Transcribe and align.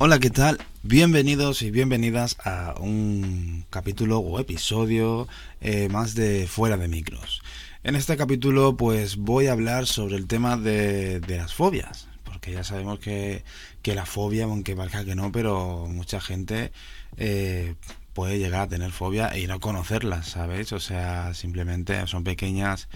Hola, 0.00 0.20
¿qué 0.20 0.30
tal? 0.30 0.58
Bienvenidos 0.84 1.60
y 1.62 1.72
bienvenidas 1.72 2.36
a 2.44 2.76
un 2.78 3.64
capítulo 3.68 4.20
o 4.20 4.38
episodio 4.38 5.26
eh, 5.60 5.88
más 5.88 6.14
de 6.14 6.46
Fuera 6.46 6.76
de 6.76 6.86
Micros. 6.86 7.42
En 7.82 7.96
este 7.96 8.16
capítulo 8.16 8.76
pues 8.76 9.16
voy 9.16 9.48
a 9.48 9.52
hablar 9.52 9.86
sobre 9.86 10.14
el 10.14 10.28
tema 10.28 10.56
de, 10.56 11.20
las 11.26 11.52
fobias, 11.52 12.06
porque 12.22 12.52
ya 12.52 12.62
sabemos 12.62 13.00
que, 13.00 13.42
la 13.82 14.06
fobia, 14.06 14.44
aunque 14.44 14.76
valga 14.76 15.04
que 15.04 15.16
no, 15.16 15.32
pero 15.32 15.88
mucha 15.88 16.20
gente 16.20 16.70
eh, 17.16 17.74
puede 18.12 18.38
llegar 18.38 18.60
a 18.60 18.68
tener 18.68 18.92
fobia 18.92 19.36
y 19.36 19.48
no 19.48 19.58
conocerlas, 19.58 20.28
¿sabéis? 20.28 20.72
O 20.72 20.78
sea, 20.78 21.34
simplemente 21.34 22.06
son 22.06 22.22
pequeñas 22.22 22.88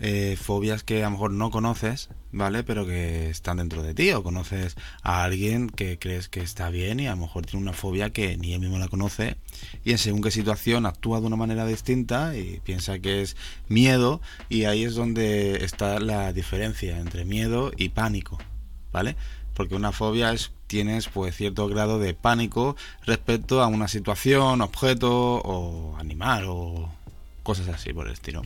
eh, 0.00 0.36
fobias 0.40 0.84
que 0.84 1.02
a 1.02 1.06
lo 1.06 1.12
mejor 1.12 1.32
no 1.32 1.50
conoces, 1.50 2.08
¿vale? 2.30 2.62
Pero 2.62 2.86
que 2.86 3.30
están 3.30 3.56
dentro 3.56 3.82
de 3.82 3.94
ti 3.94 4.12
o 4.12 4.22
conoces 4.22 4.76
a 5.02 5.24
alguien 5.24 5.68
que 5.68 5.98
crees 5.98 6.28
que 6.28 6.40
está 6.40 6.70
bien 6.70 7.00
y 7.00 7.06
a 7.06 7.12
lo 7.12 7.22
mejor 7.22 7.46
tiene 7.46 7.62
una 7.62 7.72
fobia 7.72 8.10
que 8.10 8.36
ni 8.36 8.54
él 8.54 8.60
mismo 8.60 8.78
la 8.78 8.88
conoce 8.88 9.36
y 9.84 9.92
en 9.92 9.98
según 9.98 10.22
qué 10.22 10.30
situación 10.30 10.86
actúa 10.86 11.20
de 11.20 11.26
una 11.26 11.36
manera 11.36 11.66
distinta 11.66 12.36
y 12.36 12.60
piensa 12.60 12.98
que 13.00 13.22
es 13.22 13.36
miedo 13.68 14.20
y 14.48 14.64
ahí 14.64 14.84
es 14.84 14.94
donde 14.94 15.64
está 15.64 15.98
la 15.98 16.32
diferencia 16.32 16.98
entre 16.98 17.24
miedo 17.24 17.72
y 17.76 17.88
pánico, 17.88 18.38
¿vale? 18.92 19.16
Porque 19.54 19.74
una 19.74 19.92
fobia 19.92 20.32
es 20.32 20.52
tienes 20.68 21.08
pues 21.08 21.34
cierto 21.34 21.66
grado 21.66 21.98
de 21.98 22.14
pánico 22.14 22.76
respecto 23.04 23.62
a 23.62 23.66
una 23.66 23.88
situación, 23.88 24.60
objeto 24.60 25.10
o 25.10 25.96
animal 25.96 26.44
o 26.46 26.88
cosas 27.42 27.68
así 27.68 27.92
por 27.92 28.06
el 28.06 28.12
estilo. 28.12 28.42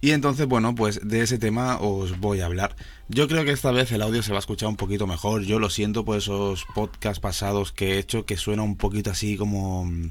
Y 0.00 0.12
entonces, 0.12 0.46
bueno, 0.46 0.74
pues 0.74 1.00
de 1.02 1.22
ese 1.22 1.38
tema 1.38 1.78
os 1.80 2.20
voy 2.20 2.40
a 2.40 2.46
hablar. 2.46 2.76
Yo 3.08 3.26
creo 3.26 3.44
que 3.44 3.50
esta 3.50 3.72
vez 3.72 3.90
el 3.90 4.02
audio 4.02 4.22
se 4.22 4.30
va 4.30 4.38
a 4.38 4.40
escuchar 4.40 4.68
un 4.68 4.76
poquito 4.76 5.06
mejor. 5.08 5.42
Yo 5.42 5.58
lo 5.58 5.70
siento 5.70 6.04
por 6.04 6.18
esos 6.18 6.66
podcasts 6.74 7.18
pasados 7.20 7.72
que 7.72 7.94
he 7.94 7.98
hecho 7.98 8.24
que 8.24 8.36
suena 8.36 8.62
un 8.62 8.76
poquito 8.76 9.10
así 9.10 9.36
como 9.36 9.86
mm, 9.86 10.10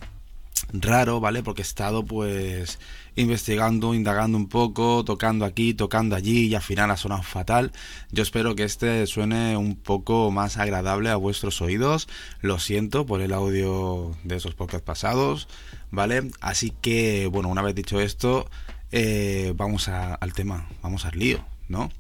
raro, 0.74 1.22
¿vale? 1.22 1.42
Porque 1.42 1.62
he 1.62 1.64
estado 1.64 2.04
pues 2.04 2.80
investigando, 3.16 3.94
indagando 3.94 4.38
un 4.38 4.50
poco, 4.50 5.06
tocando 5.06 5.46
aquí, 5.46 5.74
tocando 5.74 6.16
allí 6.16 6.48
y 6.48 6.56
al 6.56 6.62
final 6.62 6.92
ha 6.92 6.98
sonado 6.98 7.24
fatal. 7.24 7.72
Yo 8.12 8.24
espero 8.24 8.56
que 8.56 8.64
este 8.64 9.08
suene 9.08 9.56
un 9.56 9.76
poco 9.76 10.32
más 10.32 10.58
agradable 10.58 11.10
a 11.10 11.16
vuestros 11.16 11.62
oídos. 11.62 12.10
Lo 12.42 12.60
siento 12.60 13.06
por 13.06 13.22
el 13.22 13.32
audio 13.32 14.16
de 14.26 14.36
esos 14.36 14.54
podcasts 14.54 14.86
pasados, 14.86 15.48
¿vale? 15.92 16.30
Así 16.42 16.74
que, 16.82 17.28
bueno, 17.28 17.48
una 17.48 17.62
vez 17.62 17.74
dicho 17.74 18.02
esto, 18.02 18.50
eh, 18.92 19.54
vamos 19.56 19.88
al 19.88 20.34
tema, 20.34 20.68
vamos 20.82 21.06
al 21.06 21.18
lío, 21.18 21.44
¿no? 21.68 21.92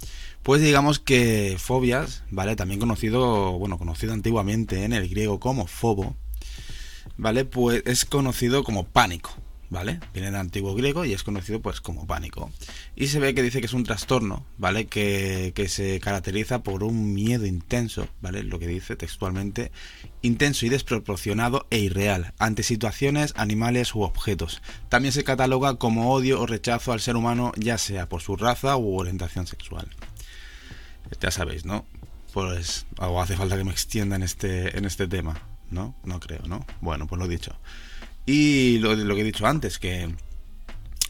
Pues 0.43 0.61
digamos 0.61 0.99
que 0.99 1.57
fobias, 1.59 2.23
¿vale? 2.31 2.55
También 2.55 2.79
conocido, 2.79 3.57
bueno, 3.59 3.77
conocido 3.77 4.13
antiguamente 4.13 4.83
en 4.83 4.93
el 4.93 5.09
griego 5.09 5.39
como 5.39 5.67
fobo, 5.67 6.15
¿vale? 7.17 7.45
Pues 7.45 7.83
es 7.85 8.05
conocido 8.05 8.63
como 8.63 8.85
pánico, 8.85 9.31
¿vale? 9.69 9.99
Viene 10.13 10.27
del 10.27 10.35
antiguo 10.35 10.73
griego 10.75 11.05
y 11.05 11.13
es 11.13 11.23
conocido 11.23 11.61
pues 11.61 11.81
como 11.81 12.07
pánico. 12.07 12.51
Y 12.95 13.07
se 13.07 13.19
ve 13.19 13.33
que 13.33 13.43
dice 13.43 13.59
que 13.59 13.65
es 13.65 13.73
un 13.73 13.83
trastorno, 13.83 14.45
¿vale? 14.57 14.87
Que, 14.87 15.51
que, 15.55 15.67
se 15.67 15.99
caracteriza 15.99 16.63
por 16.63 16.83
un 16.83 17.13
miedo 17.13 17.45
intenso, 17.45 18.07
¿vale? 18.21 18.43
Lo 18.43 18.59
que 18.59 18.67
dice 18.67 18.95
textualmente, 18.95 19.71
intenso 20.21 20.65
y 20.65 20.69
desproporcionado 20.69 21.67
e 21.69 21.79
irreal 21.79 22.33
ante 22.39 22.63
situaciones, 22.63 23.33
animales 23.35 23.93
u 23.95 24.01
objetos. 24.01 24.61
También 24.89 25.11
se 25.11 25.23
cataloga 25.23 25.75
como 25.75 26.13
odio 26.13 26.41
o 26.41 26.45
rechazo 26.45 26.93
al 26.93 27.01
ser 27.01 27.15
humano, 27.15 27.51
ya 27.57 27.77
sea 27.77 28.07
por 28.07 28.21
su 28.21 28.35
raza 28.35 28.77
u 28.77 28.97
orientación 28.97 29.47
sexual. 29.47 29.89
Ya 31.21 31.31
sabéis, 31.31 31.65
¿no? 31.65 31.85
Pues 32.33 32.85
algo 32.97 33.21
hace 33.21 33.35
falta 33.35 33.57
que 33.57 33.63
me 33.63 33.71
extienda 33.71 34.15
en 34.15 34.23
este, 34.23 34.77
en 34.77 34.85
este 34.85 35.07
tema, 35.07 35.41
¿no? 35.71 35.95
No 36.03 36.19
creo, 36.19 36.43
¿no? 36.47 36.65
Bueno, 36.81 37.07
pues 37.07 37.19
lo 37.19 37.27
dicho. 37.27 37.55
Y 38.27 38.77
lo, 38.79 38.93
lo 38.93 39.15
que 39.15 39.21
he 39.21 39.23
dicho 39.23 39.47
antes, 39.47 39.79
que 39.79 40.09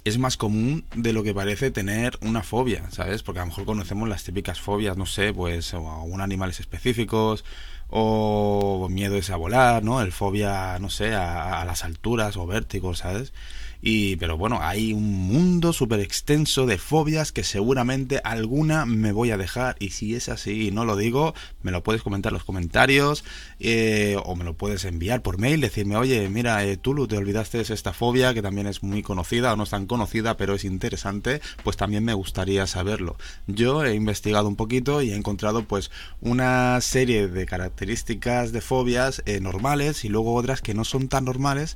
es 0.05 0.17
más 0.19 0.37
común 0.37 0.85
de 0.95 1.13
lo 1.13 1.23
que 1.23 1.33
parece 1.33 1.71
tener 1.71 2.17
una 2.21 2.43
fobia, 2.43 2.89
¿sabes? 2.91 3.23
Porque 3.23 3.39
a 3.39 3.43
lo 3.43 3.47
mejor 3.47 3.65
conocemos 3.65 4.07
las 4.07 4.23
típicas 4.23 4.61
fobias, 4.61 4.97
no 4.97 5.07
sé, 5.07 5.33
pues 5.33 5.73
o 5.73 5.89
a 5.89 6.23
animales 6.23 6.59
específicos, 6.59 7.43
o 7.89 8.87
miedo 8.91 9.17
a 9.29 9.35
volar, 9.35 9.83
¿no? 9.83 9.99
El 10.01 10.11
fobia, 10.11 10.77
no 10.79 10.91
sé, 10.91 11.15
a, 11.15 11.59
a 11.59 11.65
las 11.65 11.83
alturas 11.83 12.37
o 12.37 12.45
vértigos, 12.45 12.99
¿sabes? 12.99 13.33
Y, 13.81 14.15
pero 14.17 14.37
bueno, 14.37 14.59
hay 14.61 14.93
un 14.93 15.11
mundo 15.13 15.73
súper 15.73 15.99
extenso 15.99 16.65
de 16.65 16.77
fobias 16.77 17.31
que 17.31 17.43
seguramente 17.43 18.21
alguna 18.23 18.85
me 18.85 19.11
voy 19.11 19.31
a 19.31 19.37
dejar. 19.37 19.75
Y 19.79 19.91
si 19.91 20.15
es 20.15 20.29
así 20.29 20.67
y 20.67 20.71
no 20.71 20.85
lo 20.85 20.95
digo, 20.95 21.33
me 21.61 21.71
lo 21.71 21.83
puedes 21.83 22.01
comentar 22.01 22.31
en 22.31 22.35
los 22.35 22.43
comentarios 22.43 23.23
eh, 23.59 24.17
o 24.23 24.35
me 24.35 24.43
lo 24.43 24.55
puedes 24.55 24.85
enviar 24.85 25.21
por 25.21 25.37
mail. 25.37 25.61
Decirme, 25.61 25.95
oye, 25.95 26.27
mira, 26.29 26.63
eh, 26.65 26.77
Tulu, 26.77 27.07
te 27.07 27.17
olvidaste 27.17 27.57
de 27.63 27.73
esta 27.73 27.93
fobia 27.93 28.33
que 28.33 28.41
también 28.41 28.67
es 28.67 28.83
muy 28.83 29.01
conocida 29.03 29.53
o 29.53 29.55
no 29.55 29.63
es 29.63 29.69
tan 29.69 29.85
conocida, 29.85 30.37
pero 30.37 30.55
es 30.55 30.65
interesante. 30.65 31.41
Pues 31.63 31.77
también 31.77 32.03
me 32.03 32.13
gustaría 32.13 32.67
saberlo. 32.67 33.17
Yo 33.47 33.83
he 33.83 33.93
investigado 33.93 34.47
un 34.47 34.55
poquito 34.55 35.01
y 35.01 35.11
he 35.11 35.15
encontrado 35.15 35.63
pues 35.63 35.91
una 36.21 36.79
serie 36.81 37.27
de 37.27 37.45
características 37.45 38.51
de 38.51 38.61
fobias 38.61 39.21
eh, 39.25 39.39
normales 39.39 40.05
y 40.05 40.09
luego 40.09 40.33
otras 40.35 40.61
que 40.61 40.73
no 40.73 40.83
son 40.83 41.07
tan 41.07 41.25
normales 41.25 41.75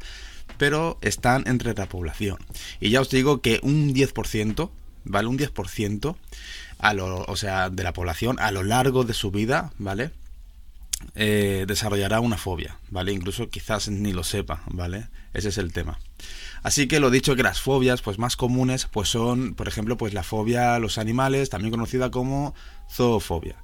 pero 0.61 0.99
están 1.01 1.47
entre 1.47 1.73
la 1.73 1.87
población. 1.87 2.37
Y 2.79 2.91
ya 2.91 3.01
os 3.01 3.09
digo 3.09 3.41
que 3.41 3.59
un 3.63 3.95
10%, 3.95 4.69
¿vale? 5.05 5.27
Un 5.27 5.39
10% 5.39 6.15
a 6.77 6.93
lo, 6.93 7.23
o 7.23 7.35
sea, 7.35 7.71
de 7.71 7.81
la 7.81 7.93
población 7.93 8.37
a 8.39 8.51
lo 8.51 8.61
largo 8.61 9.03
de 9.03 9.15
su 9.15 9.31
vida, 9.31 9.73
¿vale? 9.79 10.11
Eh, 11.15 11.65
desarrollará 11.67 12.19
una 12.19 12.37
fobia, 12.37 12.77
¿vale? 12.91 13.11
Incluso 13.11 13.49
quizás 13.49 13.89
ni 13.89 14.13
lo 14.13 14.23
sepa, 14.23 14.61
¿vale? 14.67 15.07
Ese 15.33 15.49
es 15.49 15.57
el 15.57 15.73
tema. 15.73 15.97
Así 16.61 16.87
que 16.87 16.99
lo 16.99 17.09
dicho 17.09 17.35
que 17.35 17.41
las 17.41 17.59
fobias 17.59 18.03
pues 18.03 18.19
más 18.19 18.35
comunes 18.35 18.85
pues 18.85 19.09
son, 19.09 19.55
por 19.55 19.67
ejemplo, 19.67 19.97
pues 19.97 20.13
la 20.13 20.21
fobia 20.21 20.75
a 20.75 20.79
los 20.79 20.99
animales, 20.99 21.49
también 21.49 21.71
conocida 21.71 22.11
como 22.11 22.53
zoofobia. 22.87 23.55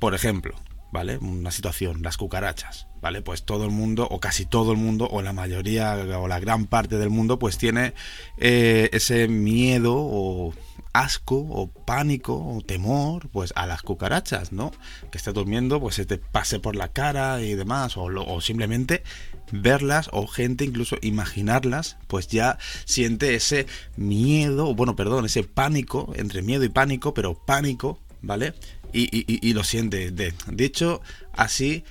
Por 0.00 0.16
ejemplo, 0.16 0.56
¿vale? 0.94 1.18
Una 1.18 1.50
situación, 1.50 2.02
las 2.02 2.16
cucarachas, 2.16 2.86
¿vale? 3.02 3.20
Pues 3.20 3.42
todo 3.42 3.64
el 3.64 3.72
mundo, 3.72 4.06
o 4.08 4.20
casi 4.20 4.46
todo 4.46 4.70
el 4.70 4.78
mundo, 4.78 5.08
o 5.10 5.22
la 5.22 5.32
mayoría, 5.32 5.96
o 6.20 6.28
la 6.28 6.38
gran 6.38 6.66
parte 6.66 6.98
del 6.98 7.10
mundo, 7.10 7.36
pues 7.36 7.58
tiene 7.58 7.94
eh, 8.38 8.90
ese 8.92 9.26
miedo 9.26 9.96
o 9.96 10.54
asco 10.92 11.34
o 11.34 11.66
pánico 11.66 12.36
o 12.36 12.60
temor 12.60 13.28
pues 13.30 13.52
a 13.56 13.66
las 13.66 13.82
cucarachas, 13.82 14.52
¿no? 14.52 14.70
Que 15.10 15.18
esté 15.18 15.32
durmiendo, 15.32 15.80
pues 15.80 15.96
se 15.96 16.06
te 16.06 16.16
pase 16.16 16.60
por 16.60 16.76
la 16.76 16.92
cara 16.92 17.42
y 17.42 17.56
demás, 17.56 17.96
o 17.96 18.40
simplemente 18.40 19.02
verlas 19.50 20.08
o 20.12 20.28
gente 20.28 20.64
incluso 20.64 20.96
imaginarlas, 21.02 21.96
pues 22.06 22.28
ya 22.28 22.56
siente 22.84 23.34
ese 23.34 23.66
miedo, 23.96 24.72
bueno, 24.76 24.94
perdón, 24.94 25.24
ese 25.24 25.42
pánico, 25.42 26.12
entre 26.14 26.40
miedo 26.40 26.62
y 26.62 26.68
pánico, 26.68 27.14
pero 27.14 27.34
pánico, 27.34 27.98
¿vale? 28.22 28.54
Y, 28.94 29.52
lo 29.52 29.64
siente. 29.64 30.10
De, 30.10 30.34
hecho, 30.58 31.00
así 31.32 31.84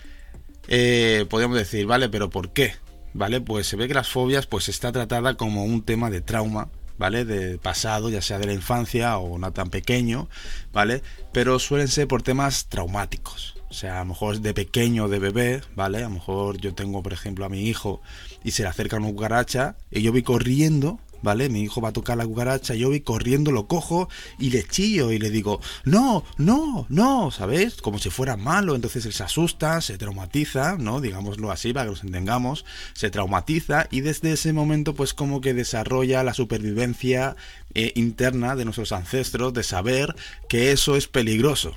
eh, 0.68 1.25
podríamos 1.30 1.58
decir, 1.58 1.86
¿vale? 1.86 2.09
Pero 2.09 2.30
¿por 2.30 2.53
qué? 2.53 2.75
¿Vale? 3.14 3.41
Pues 3.41 3.68
se 3.68 3.75
ve 3.75 3.88
que 3.88 3.94
las 3.94 4.08
fobias 4.08 4.47
pues 4.47 4.69
está 4.69 4.91
tratada 4.91 5.36
como 5.36 5.66
un 5.66 5.84
tema 5.84 6.09
de 6.09 6.22
trauma, 6.22 6.69
¿vale? 6.97 7.25
De 7.25 7.58
pasado, 7.58 8.09
ya 8.09 8.22
sea 8.22 8.40
de 8.40 8.47
la 8.47 8.53
infancia 8.53 9.18
o 9.18 9.38
no 9.38 9.52
tan 9.52 9.69
pequeño, 9.69 10.30
¿vale? 10.72 11.03
Pero 11.31 11.59
suelen 11.59 11.88
ser 11.88 12.08
por 12.08 12.24
temas 12.24 12.68
traumáticos. 12.68 13.56
O 13.70 13.74
sea, 13.74 13.97
a 13.97 14.03
lo 14.03 14.09
mejor 14.09 14.40
de 14.40 14.53
pequeño, 14.53 15.08
de 15.09 15.20
bebé, 15.20 15.62
¿vale? 15.75 16.00
A 16.00 16.02
lo 16.02 16.12
mejor 16.12 16.58
yo 16.58 16.74
tengo, 16.74 17.02
por 17.02 17.12
ejemplo, 17.12 17.44
a 17.44 17.50
mi 17.50 17.68
hijo 17.68 18.02
y 18.44 18.52
se 18.52 18.64
le 18.64 18.70
acerca 18.70 18.97
una 18.97 19.08
cucaracha 19.08 19.76
y 19.91 20.02
yo 20.02 20.11
voy 20.11 20.23
corriendo 20.23 20.99
¿vale? 21.23 21.49
Mi 21.49 21.61
hijo 21.61 21.81
va 21.81 21.90
a 21.90 21.93
tocar 21.93 22.17
la 22.17 22.28
cucaracha, 22.28 22.75
yo 22.75 22.90
voy 22.90 23.02
corriendo, 23.02 23.52
lo 23.52 23.67
cojo 23.67 24.09
y 24.37 24.52
le 24.52 24.64
chillo 24.64 25.11
y 25.11 25.17
le 25.17 25.31
digo, 25.31 25.59
no, 25.85 26.23
no, 26.37 26.85
no, 26.90 27.31
¿sabes? 27.31 27.81
Como 27.81 27.97
si 27.97 28.09
fuera 28.09 28.37
malo, 28.37 28.75
entonces 28.75 29.05
él 29.05 29.14
se 29.14 29.23
asusta, 29.23 29.81
se 29.81 29.97
traumatiza, 29.97 30.78
¿no? 30.78 31.02
Digámoslo 31.02 31.52
así 31.52 31.73
para 31.73 31.85
que 31.85 31.91
nos 31.91 32.03
entendamos, 32.03 32.66
se 32.93 33.09
traumatiza 33.09 33.87
y 33.90 34.02
desde 34.02 34.34
ese 34.34 34.53
momento 34.53 34.93
pues 34.93 35.14
como 35.14 35.41
que 35.41 35.53
desarrolla 35.53 36.23
la 36.23 36.34
supervivencia 36.34 37.35
eh, 37.73 37.91
interna 37.96 38.55
de 38.55 38.66
nuestros 38.66 38.91
ancestros 38.91 39.53
de 39.53 39.64
saber 39.64 40.16
que 40.47 40.72
eso 40.72 40.96
es 40.96 41.08
peligroso 41.08 41.75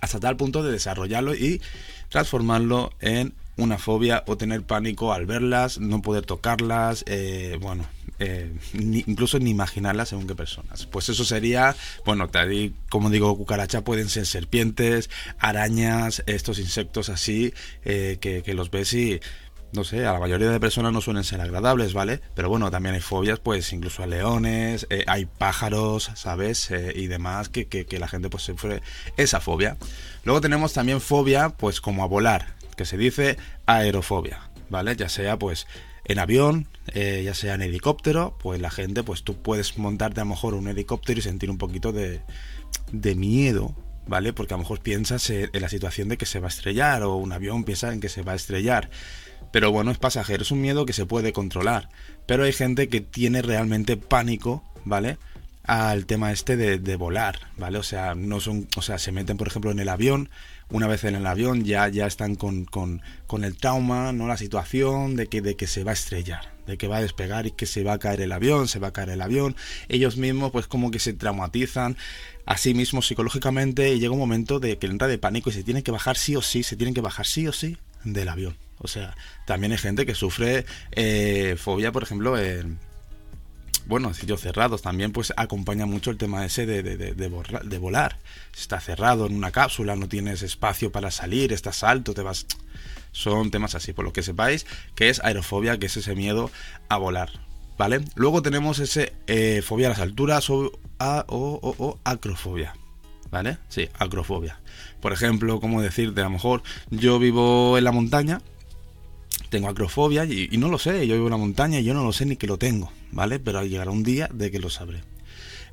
hasta 0.00 0.20
tal 0.20 0.36
punto 0.36 0.62
de 0.62 0.72
desarrollarlo 0.72 1.34
y 1.34 1.62
transformarlo 2.08 2.92
en 3.00 3.34
una 3.56 3.78
fobia 3.78 4.24
o 4.26 4.36
tener 4.36 4.62
pánico 4.62 5.12
al 5.12 5.26
verlas, 5.26 5.78
no 5.78 6.02
poder 6.02 6.26
tocarlas, 6.26 7.04
eh, 7.06 7.58
bueno, 7.60 7.84
eh, 8.24 8.52
incluso 8.74 9.40
ni 9.40 9.50
imaginarlas 9.50 10.10
según 10.10 10.28
qué 10.28 10.36
personas. 10.36 10.86
Pues 10.86 11.08
eso 11.08 11.24
sería, 11.24 11.74
bueno, 12.04 12.30
como 12.88 13.10
digo, 13.10 13.36
cucaracha 13.36 13.82
pueden 13.82 14.08
ser 14.08 14.26
serpientes, 14.26 15.10
arañas, 15.40 16.22
estos 16.26 16.60
insectos 16.60 17.08
así, 17.08 17.52
eh, 17.84 18.18
que, 18.20 18.54
los 18.54 18.70
ves 18.70 18.92
y 18.94 19.20
no 19.72 19.82
sé, 19.82 20.06
a 20.06 20.12
la 20.12 20.20
mayoría 20.20 20.50
de 20.50 20.60
personas 20.60 20.92
no 20.92 21.00
suelen 21.00 21.24
ser 21.24 21.40
agradables, 21.40 21.94
¿vale? 21.94 22.20
Pero 22.34 22.48
bueno, 22.48 22.70
también 22.70 22.94
hay 22.94 23.00
fobias, 23.00 23.40
pues 23.40 23.72
incluso 23.72 24.02
a 24.04 24.06
leones, 24.06 24.86
hay 25.06 25.24
pájaros, 25.24 26.10
¿sabes? 26.14 26.70
y 26.94 27.06
demás, 27.08 27.48
que, 27.48 27.66
que, 27.66 27.98
la 27.98 28.06
gente 28.06 28.28
pues 28.28 28.44
sufre 28.44 28.82
esa 29.16 29.40
fobia. 29.40 29.78
Luego 30.24 30.40
tenemos 30.40 30.74
también 30.74 31.00
fobia, 31.00 31.48
pues 31.48 31.80
como 31.80 32.04
a 32.04 32.06
volar, 32.06 32.54
que 32.76 32.84
se 32.84 32.98
dice 32.98 33.38
aerofobia, 33.66 34.50
¿vale? 34.68 34.94
Ya 34.94 35.08
sea 35.08 35.38
pues 35.38 35.66
en 36.04 36.18
avión, 36.18 36.68
eh, 36.94 37.22
ya 37.24 37.34
sea 37.34 37.54
en 37.54 37.62
helicóptero, 37.62 38.36
pues 38.40 38.60
la 38.60 38.70
gente, 38.70 39.02
pues 39.02 39.22
tú 39.22 39.40
puedes 39.40 39.78
montarte 39.78 40.20
a 40.20 40.24
lo 40.24 40.30
mejor 40.30 40.54
un 40.54 40.68
helicóptero 40.68 41.20
y 41.20 41.22
sentir 41.22 41.50
un 41.50 41.58
poquito 41.58 41.92
de, 41.92 42.20
de 42.90 43.14
miedo, 43.14 43.74
¿vale? 44.06 44.32
Porque 44.32 44.54
a 44.54 44.56
lo 44.56 44.62
mejor 44.62 44.80
piensas 44.80 45.30
en 45.30 45.48
la 45.60 45.68
situación 45.68 46.08
de 46.08 46.16
que 46.16 46.26
se 46.26 46.40
va 46.40 46.46
a 46.46 46.48
estrellar 46.48 47.02
o 47.02 47.16
un 47.16 47.32
avión 47.32 47.64
piensa 47.64 47.92
en 47.92 48.00
que 48.00 48.08
se 48.08 48.22
va 48.22 48.32
a 48.32 48.36
estrellar. 48.36 48.90
Pero 49.52 49.70
bueno, 49.70 49.90
es 49.90 49.98
pasajero, 49.98 50.42
es 50.42 50.50
un 50.50 50.60
miedo 50.60 50.86
que 50.86 50.92
se 50.92 51.06
puede 51.06 51.32
controlar. 51.32 51.88
Pero 52.26 52.44
hay 52.44 52.52
gente 52.52 52.88
que 52.88 53.00
tiene 53.00 53.42
realmente 53.42 53.96
pánico, 53.96 54.64
¿vale? 54.84 55.18
Al 55.64 56.06
tema 56.06 56.32
este 56.32 56.56
de, 56.56 56.78
de 56.78 56.96
volar, 56.96 57.38
¿vale? 57.56 57.78
O 57.78 57.82
sea, 57.82 58.14
no 58.14 58.40
son, 58.40 58.66
o 58.76 58.82
sea, 58.82 58.98
se 58.98 59.12
meten, 59.12 59.36
por 59.36 59.48
ejemplo, 59.48 59.70
en 59.70 59.78
el 59.78 59.88
avión, 59.88 60.30
una 60.70 60.86
vez 60.86 61.04
en 61.04 61.14
el 61.14 61.26
avión 61.26 61.64
ya, 61.64 61.88
ya 61.88 62.06
están 62.06 62.34
con, 62.34 62.64
con, 62.64 63.02
con, 63.26 63.44
el 63.44 63.56
trauma, 63.56 64.12
¿no? 64.12 64.26
La 64.26 64.36
situación 64.36 65.16
de 65.16 65.26
que, 65.26 65.42
de 65.42 65.56
que 65.56 65.66
se 65.66 65.84
va 65.84 65.90
a 65.90 65.94
estrellar, 65.94 66.52
de 66.66 66.78
que 66.78 66.88
va 66.88 66.98
a 66.98 67.02
despegar 67.02 67.46
y 67.46 67.52
que 67.52 67.66
se 67.66 67.84
va 67.84 67.94
a 67.94 67.98
caer 67.98 68.20
el 68.20 68.32
avión, 68.32 68.68
se 68.68 68.78
va 68.78 68.88
a 68.88 68.92
caer 68.92 69.10
el 69.10 69.22
avión. 69.22 69.56
Ellos 69.88 70.16
mismos 70.16 70.50
pues 70.50 70.66
como 70.66 70.90
que 70.90 70.98
se 70.98 71.12
traumatizan 71.12 71.96
a 72.46 72.56
sí 72.56 72.74
mismos 72.74 73.06
psicológicamente 73.06 73.92
y 73.92 74.00
llega 74.00 74.12
un 74.12 74.18
momento 74.18 74.60
de 74.60 74.78
que 74.78 74.86
entra 74.86 75.08
de 75.08 75.18
pánico 75.18 75.50
y 75.50 75.52
se 75.52 75.62
tienen 75.62 75.82
que 75.82 75.90
bajar 75.90 76.16
sí 76.16 76.36
o 76.36 76.42
sí, 76.42 76.62
se 76.62 76.76
tienen 76.76 76.94
que 76.94 77.00
bajar 77.00 77.26
sí 77.26 77.46
o 77.46 77.52
sí 77.52 77.76
del 78.04 78.28
avión. 78.28 78.56
O 78.78 78.88
sea, 78.88 79.16
también 79.46 79.72
hay 79.72 79.78
gente 79.78 80.06
que 80.06 80.14
sufre 80.14 80.64
eh, 80.90 81.56
fobia, 81.56 81.92
por 81.92 82.02
ejemplo, 82.02 82.36
en 82.38 82.78
bueno, 83.86 84.14
sitios 84.14 84.40
cerrados 84.40 84.82
también 84.82 85.12
pues 85.12 85.32
acompaña 85.36 85.86
mucho 85.86 86.10
el 86.10 86.16
tema 86.16 86.44
ese 86.44 86.66
de, 86.66 86.82
de, 86.82 86.96
de, 86.96 87.14
de, 87.14 87.78
volar. 87.78 88.18
Está 88.56 88.80
cerrado 88.80 89.26
en 89.26 89.34
una 89.34 89.50
cápsula, 89.50 89.96
no 89.96 90.08
tienes 90.08 90.42
espacio 90.42 90.92
para 90.92 91.10
salir, 91.10 91.52
estás 91.52 91.82
alto, 91.82 92.14
te 92.14 92.22
vas... 92.22 92.46
Son 93.12 93.50
temas 93.50 93.74
así, 93.74 93.92
por 93.92 94.06
lo 94.06 94.12
que 94.14 94.22
sepáis, 94.22 94.66
que 94.94 95.10
es 95.10 95.20
aerofobia, 95.22 95.78
que 95.78 95.86
es 95.86 95.96
ese 95.98 96.14
miedo 96.14 96.50
a 96.88 96.96
volar. 96.96 97.30
¿Vale? 97.76 98.00
Luego 98.14 98.42
tenemos 98.42 98.78
ese 98.78 99.12
eh, 99.26 99.60
fobia 99.62 99.88
a 99.88 99.90
las 99.90 99.98
alturas 99.98 100.48
o 100.48 102.00
acrofobia. 102.04 102.74
¿Vale? 103.30 103.58
Sí, 103.68 103.88
acrofobia. 103.98 104.60
Por 105.00 105.12
ejemplo, 105.12 105.58
como 105.58 105.82
decirte, 105.82 106.20
a 106.20 106.24
lo 106.24 106.30
mejor 106.30 106.62
yo 106.90 107.18
vivo 107.18 107.76
en 107.78 107.84
la 107.84 107.90
montaña 107.90 108.40
tengo 109.52 109.68
acrofobia 109.68 110.24
y, 110.24 110.48
no 110.56 110.68
lo 110.68 110.78
sé, 110.78 111.06
yo 111.06 111.14
vivo 111.14 111.26
en 111.26 111.32
la 111.32 111.36
montaña 111.36 111.78
y 111.78 111.84
yo 111.84 111.92
no 111.92 112.02
lo 112.02 112.12
sé 112.12 112.24
ni 112.24 112.36
que 112.36 112.46
lo 112.46 112.58
tengo, 112.58 112.90
¿vale? 113.12 113.38
Pero 113.38 113.62
llegará 113.64 113.90
un 113.90 114.02
día 114.02 114.28
de 114.32 114.50
que 114.50 114.58
lo 114.58 114.70
sabré. 114.70 115.02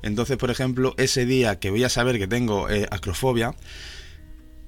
Entonces, 0.02 0.36
por 0.36 0.50
ejemplo, 0.50 0.94
ese 0.98 1.24
día 1.24 1.58
que 1.58 1.70
voy 1.70 1.82
a 1.82 1.88
saber 1.88 2.18
que 2.18 2.28
tengo 2.28 2.68
eh, 2.68 2.86
acrofobia, 2.90 3.54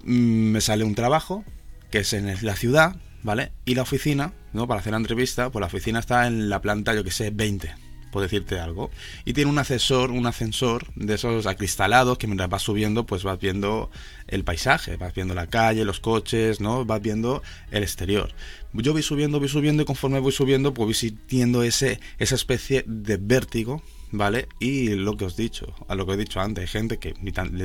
mmm, 0.04 0.52
me 0.52 0.60
sale 0.62 0.82
un 0.82 0.94
trabajo 0.94 1.44
que 1.90 1.98
es 1.98 2.12
en 2.14 2.34
la 2.40 2.56
ciudad, 2.56 2.96
¿vale? 3.22 3.52
Y 3.66 3.74
la 3.74 3.82
oficina, 3.82 4.32
¿no? 4.54 4.66
Para 4.66 4.80
hacer 4.80 4.92
la 4.92 4.96
entrevista, 4.98 5.50
pues 5.50 5.60
la 5.60 5.66
oficina 5.66 5.98
está 6.00 6.26
en 6.26 6.48
la 6.48 6.62
planta, 6.62 6.94
yo 6.94 7.04
que 7.04 7.10
sé, 7.10 7.30
20, 7.30 7.74
por 8.12 8.22
decirte 8.22 8.60
algo. 8.60 8.90
Y 9.24 9.32
tiene 9.32 9.50
un 9.50 9.58
ascensor, 9.58 10.12
un 10.12 10.26
ascensor 10.26 10.86
de 10.94 11.14
esos 11.14 11.46
acristalados 11.46 12.18
que 12.18 12.28
mientras 12.28 12.48
vas 12.48 12.62
subiendo, 12.62 13.04
pues 13.06 13.24
vas 13.24 13.40
viendo 13.40 13.90
el 14.28 14.44
paisaje, 14.44 14.96
vas 14.96 15.14
viendo 15.14 15.34
la 15.34 15.48
calle, 15.48 15.84
los 15.84 15.98
coches, 15.98 16.60
¿no? 16.60 16.84
Vas 16.84 17.02
viendo 17.02 17.42
el 17.72 17.82
exterior. 17.82 18.32
Yo 18.74 18.92
voy 18.92 19.02
subiendo, 19.02 19.40
voy 19.40 19.48
subiendo 19.48 19.82
y 19.82 19.86
conforme 19.86 20.20
voy 20.20 20.32
subiendo, 20.32 20.72
pues 20.72 20.86
voy 20.86 20.94
sintiendo 20.94 21.62
ese, 21.62 21.98
esa 22.18 22.34
especie 22.34 22.84
de 22.86 23.16
vértigo, 23.16 23.82
¿vale? 24.12 24.46
Y 24.60 24.90
lo 24.90 25.16
que 25.16 25.24
os 25.24 25.38
he 25.38 25.42
dicho, 25.42 25.74
a 25.88 25.94
lo 25.94 26.06
que 26.06 26.12
he 26.12 26.16
dicho 26.18 26.40
antes, 26.40 26.62
hay 26.62 26.68
gente 26.68 26.98
que 26.98 27.14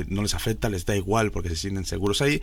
no 0.08 0.22
les 0.22 0.34
afecta, 0.34 0.70
les 0.70 0.86
da 0.86 0.96
igual 0.96 1.30
porque 1.30 1.50
se 1.50 1.56
sienten 1.56 1.84
seguros 1.84 2.22
ahí, 2.22 2.40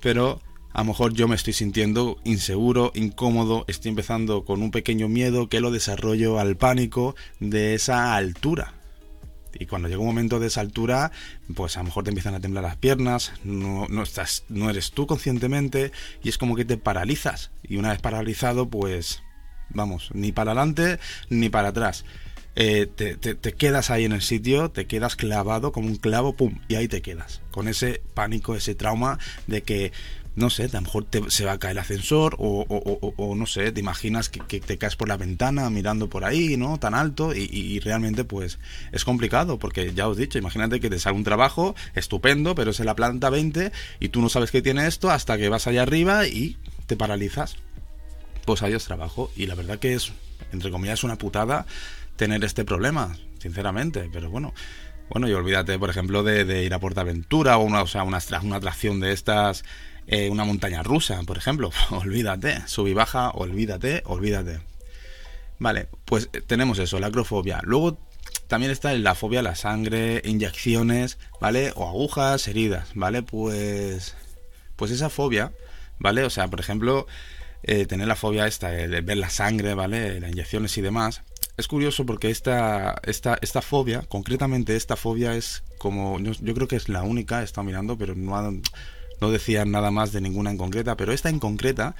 pero 0.00 0.40
a 0.74 0.80
lo 0.80 0.86
mejor 0.86 1.14
yo 1.14 1.28
me 1.28 1.36
estoy 1.36 1.52
sintiendo 1.52 2.18
inseguro, 2.24 2.90
incómodo, 2.96 3.64
estoy 3.68 3.90
empezando 3.90 4.44
con 4.44 4.60
un 4.60 4.72
pequeño 4.72 5.08
miedo 5.08 5.48
que 5.48 5.60
lo 5.60 5.70
desarrollo 5.70 6.40
al 6.40 6.56
pánico 6.56 7.14
de 7.38 7.74
esa 7.74 8.16
altura. 8.16 8.74
Y 9.56 9.66
cuando 9.66 9.86
llega 9.86 10.00
un 10.00 10.08
momento 10.08 10.40
de 10.40 10.48
esa 10.48 10.62
altura, 10.62 11.12
pues 11.54 11.76
a 11.76 11.80
lo 11.80 11.84
mejor 11.84 12.02
te 12.02 12.10
empiezan 12.10 12.34
a 12.34 12.40
temblar 12.40 12.64
las 12.64 12.76
piernas, 12.76 13.32
no, 13.44 13.86
estás, 14.02 14.46
no 14.48 14.68
eres 14.68 14.90
tú 14.90 15.06
conscientemente 15.06 15.92
y 16.24 16.28
es 16.28 16.38
como 16.38 16.56
que 16.56 16.64
te 16.64 16.76
paralizas. 16.76 17.52
Y 17.62 17.76
una 17.76 17.90
vez 17.90 18.00
paralizado, 18.00 18.68
pues 18.68 19.22
vamos, 19.68 20.10
ni 20.12 20.32
para 20.32 20.50
adelante 20.50 20.98
ni 21.30 21.50
para 21.50 21.68
atrás. 21.68 22.04
Eh, 22.56 22.86
te, 22.86 23.16
te, 23.16 23.52
quedas 23.52 23.90
ahí 23.90 24.04
en 24.04 24.12
el 24.12 24.22
sitio, 24.22 24.70
te 24.70 24.86
quedas 24.86 25.14
clavado 25.14 25.70
como 25.70 25.86
un 25.86 25.96
clavo, 25.96 26.34
pum, 26.36 26.58
y 26.66 26.74
ahí 26.74 26.88
te 26.88 27.00
quedas. 27.00 27.42
Con 27.52 27.68
ese 27.68 28.02
pánico, 28.14 28.56
ese 28.56 28.74
trauma 28.74 29.18
de 29.46 29.62
que 29.62 29.92
no 30.36 30.50
sé, 30.50 30.64
a 30.64 30.68
lo 30.72 30.80
mejor 30.82 31.04
te, 31.04 31.30
se 31.30 31.44
va 31.44 31.52
a 31.52 31.58
caer 31.58 31.72
el 31.72 31.78
ascensor 31.78 32.36
o, 32.38 32.64
o, 32.68 33.34
no 33.36 33.46
sé, 33.46 33.70
te 33.70 33.80
imaginas 33.80 34.28
que, 34.28 34.40
que, 34.40 34.60
te 34.60 34.78
caes 34.78 34.96
por 34.96 35.08
la 35.08 35.16
ventana 35.16 35.70
mirando 35.70 36.08
por 36.08 36.24
ahí, 36.24 36.56
¿no? 36.56 36.78
Tan 36.78 36.94
alto 36.94 37.34
y, 37.34 37.48
y, 37.52 37.78
realmente 37.80 38.24
pues 38.24 38.58
es 38.92 39.04
complicado 39.04 39.58
porque 39.58 39.92
ya 39.94 40.08
os 40.08 40.18
he 40.18 40.22
dicho, 40.22 40.38
imagínate 40.38 40.80
que 40.80 40.90
te 40.90 40.98
sale 40.98 41.16
un 41.16 41.24
trabajo 41.24 41.74
estupendo, 41.94 42.54
pero 42.54 42.72
es 42.72 42.80
en 42.80 42.86
la 42.86 42.96
planta 42.96 43.30
20 43.30 43.70
y 44.00 44.08
tú 44.08 44.20
no 44.20 44.28
sabes 44.28 44.50
que 44.50 44.62
tiene 44.62 44.86
esto 44.86 45.10
hasta 45.10 45.38
que 45.38 45.48
vas 45.48 45.66
allá 45.66 45.82
arriba 45.82 46.26
y 46.26 46.56
te 46.86 46.96
paralizas. 46.96 47.56
Pues 48.44 48.62
ahí 48.62 48.72
es 48.72 48.84
trabajo 48.84 49.30
y 49.36 49.46
la 49.46 49.54
verdad 49.54 49.78
que 49.78 49.94
es, 49.94 50.12
entre 50.52 50.70
comillas, 50.70 51.04
una 51.04 51.16
putada 51.16 51.66
tener 52.16 52.44
este 52.44 52.64
problema, 52.64 53.16
sinceramente, 53.38 54.08
pero 54.12 54.30
bueno. 54.30 54.52
Bueno, 55.10 55.28
y 55.28 55.34
olvídate, 55.34 55.78
por 55.78 55.90
ejemplo, 55.90 56.22
de, 56.22 56.46
de 56.46 56.64
ir 56.64 56.72
a 56.72 56.80
Portaventura 56.80 57.58
o 57.58 57.62
una, 57.62 57.82
o 57.82 57.86
sea, 57.86 58.04
una, 58.04 58.20
una 58.42 58.56
atracción 58.56 59.00
de 59.00 59.12
estas 59.12 59.62
eh, 60.06 60.28
una 60.30 60.44
montaña 60.44 60.82
rusa, 60.82 61.20
por 61.22 61.38
ejemplo. 61.38 61.70
olvídate, 61.90 62.66
sub 62.66 62.86
y 62.86 62.94
baja, 62.94 63.30
olvídate, 63.30 64.02
olvídate. 64.06 64.60
Vale, 65.58 65.88
pues 66.04 66.28
eh, 66.32 66.40
tenemos 66.46 66.78
eso, 66.78 66.98
la 67.00 67.08
acrofobia. 67.08 67.60
Luego 67.62 67.98
también 68.48 68.70
está 68.70 68.92
la 68.94 69.14
fobia 69.14 69.40
a 69.40 69.42
la 69.42 69.54
sangre, 69.54 70.22
inyecciones, 70.24 71.18
¿vale? 71.40 71.72
O 71.76 71.88
agujas, 71.88 72.46
heridas, 72.48 72.90
¿vale? 72.94 73.22
Pues, 73.22 74.14
pues 74.76 74.90
esa 74.90 75.08
fobia, 75.10 75.52
¿vale? 75.98 76.24
O 76.24 76.30
sea, 76.30 76.48
por 76.48 76.60
ejemplo, 76.60 77.06
eh, 77.62 77.86
tener 77.86 78.06
la 78.06 78.16
fobia 78.16 78.46
esta 78.46 78.70
de 78.70 79.00
ver 79.00 79.16
la 79.16 79.30
sangre, 79.30 79.74
¿vale? 79.74 80.20
Las 80.20 80.30
inyecciones 80.30 80.76
y 80.76 80.82
demás. 80.82 81.22
Es 81.56 81.68
curioso 81.68 82.04
porque 82.04 82.30
esta, 82.30 83.00
esta, 83.04 83.38
esta 83.40 83.62
fobia, 83.62 84.02
concretamente 84.02 84.74
esta 84.74 84.96
fobia 84.96 85.36
es 85.36 85.62
como, 85.78 86.18
yo, 86.18 86.32
yo 86.32 86.52
creo 86.52 86.66
que 86.66 86.74
es 86.76 86.88
la 86.88 87.02
única, 87.02 87.40
he 87.40 87.44
estado 87.44 87.64
mirando, 87.64 87.96
pero 87.96 88.16
no 88.16 88.36
ha, 88.36 88.52
no 89.24 89.30
decían 89.30 89.70
nada 89.70 89.90
más 89.90 90.12
de 90.12 90.20
ninguna 90.20 90.50
en 90.50 90.58
concreta, 90.58 90.98
pero 90.98 91.12
esta 91.12 91.30
en 91.30 91.38
concreta 91.38 91.96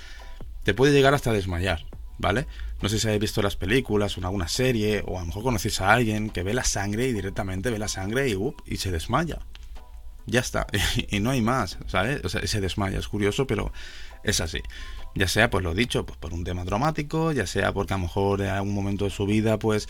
te 0.62 0.74
puede 0.74 0.92
llegar 0.92 1.14
hasta 1.14 1.32
desmayar, 1.32 1.86
¿vale? 2.18 2.46
No 2.82 2.90
sé 2.90 2.98
si 2.98 3.06
habéis 3.06 3.22
visto 3.22 3.40
las 3.40 3.56
películas 3.56 4.16
o 4.16 4.20
en 4.20 4.26
alguna 4.26 4.46
serie, 4.46 5.02
o 5.06 5.16
a 5.16 5.20
lo 5.20 5.26
mejor 5.26 5.42
conocéis 5.42 5.80
a 5.80 5.90
alguien 5.90 6.28
que 6.28 6.42
ve 6.42 6.52
la 6.52 6.64
sangre 6.64 7.08
y 7.08 7.14
directamente 7.14 7.70
ve 7.70 7.78
la 7.78 7.88
sangre 7.88 8.28
y, 8.28 8.34
up, 8.34 8.62
y 8.66 8.76
se 8.76 8.90
desmaya. 8.90 9.38
Ya 10.26 10.40
está, 10.40 10.66
y 11.10 11.20
no 11.20 11.30
hay 11.30 11.40
más, 11.40 11.78
¿sabes? 11.86 12.22
O 12.24 12.28
sea, 12.28 12.46
se 12.46 12.60
desmaya, 12.60 12.98
es 12.98 13.08
curioso, 13.08 13.46
pero 13.46 13.72
es 14.22 14.42
así. 14.42 14.60
Ya 15.14 15.26
sea, 15.26 15.48
pues 15.48 15.64
lo 15.64 15.74
dicho, 15.74 16.04
pues 16.04 16.18
por 16.18 16.34
un 16.34 16.44
tema 16.44 16.64
dramático, 16.64 17.32
ya 17.32 17.46
sea 17.46 17.72
porque 17.72 17.94
a 17.94 17.96
lo 17.96 18.02
mejor 18.02 18.42
en 18.42 18.48
algún 18.48 18.74
momento 18.74 19.06
de 19.06 19.10
su 19.10 19.24
vida, 19.24 19.58
pues 19.58 19.88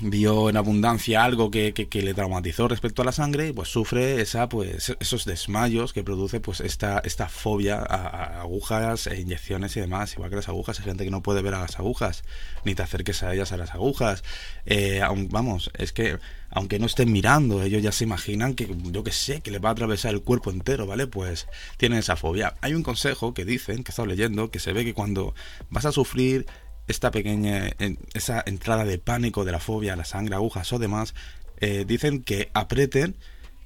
vio 0.00 0.48
en 0.48 0.56
abundancia 0.56 1.24
algo 1.24 1.50
que, 1.50 1.74
que, 1.74 2.02
le 2.02 2.14
traumatizó 2.14 2.68
respecto 2.68 3.02
a 3.02 3.04
la 3.04 3.12
sangre 3.12 3.48
y 3.48 3.52
pues 3.52 3.68
sufre 3.68 4.20
esa 4.20 4.48
pues 4.48 4.96
esos 4.98 5.24
desmayos 5.24 5.92
que 5.92 6.02
produce 6.02 6.40
pues 6.40 6.60
esta 6.60 7.00
esta 7.00 7.28
fobia 7.28 7.76
a, 7.76 8.06
a, 8.06 8.40
agujas 8.40 9.06
e 9.06 9.20
inyecciones 9.20 9.76
y 9.76 9.80
demás. 9.80 10.14
Igual 10.14 10.30
que 10.30 10.36
las 10.36 10.48
agujas 10.48 10.78
hay 10.78 10.86
gente 10.86 11.04
que 11.04 11.10
no 11.10 11.22
puede 11.22 11.42
ver 11.42 11.54
a 11.54 11.60
las 11.60 11.78
agujas 11.78 12.24
ni 12.64 12.74
te 12.74 12.82
acerques 12.82 13.22
a 13.22 13.34
ellas 13.34 13.52
a 13.52 13.56
las 13.56 13.74
agujas. 13.74 14.22
Eh, 14.64 15.02
aun, 15.02 15.28
vamos 15.28 15.70
es 15.76 15.92
que 15.92 16.18
aunque 16.50 16.78
no 16.78 16.86
estén 16.86 17.12
mirando 17.12 17.62
ellos 17.62 17.82
ya 17.82 17.92
se 17.92 18.04
imaginan 18.04 18.54
que 18.54 18.68
yo 18.84 19.04
que 19.04 19.12
sé 19.12 19.40
que 19.40 19.50
les 19.50 19.62
va 19.62 19.70
a 19.70 19.72
atravesar 19.72 20.14
el 20.14 20.22
cuerpo 20.22 20.50
entero 20.50 20.86
vale 20.86 21.06
pues 21.06 21.46
tienen 21.76 21.98
esa 21.98 22.16
fobia. 22.16 22.54
Hay 22.60 22.74
un 22.74 22.82
consejo 22.82 23.34
que 23.34 23.44
dicen 23.44 23.84
que 23.84 23.90
he 23.90 23.92
estado 23.92 24.06
leyendo 24.06 24.50
que 24.50 24.60
se 24.60 24.72
ve 24.72 24.84
que 24.84 24.94
cuando 24.94 25.34
vas 25.68 25.84
a 25.84 25.92
sufrir 25.92 26.46
esta 26.90 27.10
pequeña, 27.10 27.70
esa 28.14 28.42
entrada 28.44 28.84
de 28.84 28.98
pánico 28.98 29.44
de 29.44 29.52
la 29.52 29.60
fobia, 29.60 29.96
la 29.96 30.04
sangre, 30.04 30.34
agujas 30.34 30.72
o 30.72 30.78
demás, 30.78 31.14
eh, 31.60 31.84
dicen 31.86 32.22
que 32.22 32.50
aprieten, 32.52 33.16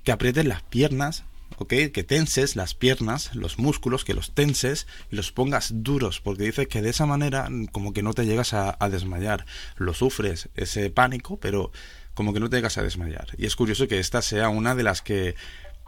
que 0.02 0.12
aprieten 0.12 0.48
las 0.48 0.62
piernas, 0.62 1.24
¿ok? 1.58 1.72
Que 1.92 2.04
tenses 2.04 2.56
las 2.56 2.74
piernas, 2.74 3.34
los 3.34 3.58
músculos, 3.58 4.04
que 4.04 4.14
los 4.14 4.32
tenses 4.32 4.86
y 5.10 5.16
los 5.16 5.32
pongas 5.32 5.70
duros, 5.82 6.20
porque 6.20 6.44
dice 6.44 6.66
que 6.66 6.82
de 6.82 6.90
esa 6.90 7.06
manera 7.06 7.48
como 7.72 7.92
que 7.92 8.02
no 8.02 8.12
te 8.12 8.26
llegas 8.26 8.52
a, 8.52 8.76
a 8.78 8.88
desmayar, 8.88 9.46
lo 9.76 9.94
sufres 9.94 10.48
ese 10.54 10.90
pánico, 10.90 11.38
pero 11.38 11.72
como 12.14 12.32
que 12.32 12.40
no 12.40 12.48
te 12.48 12.56
llegas 12.56 12.78
a 12.78 12.82
desmayar. 12.82 13.28
Y 13.38 13.46
es 13.46 13.56
curioso 13.56 13.88
que 13.88 13.98
esta 13.98 14.22
sea 14.22 14.48
una 14.48 14.74
de 14.74 14.82
las 14.82 15.02
que 15.02 15.34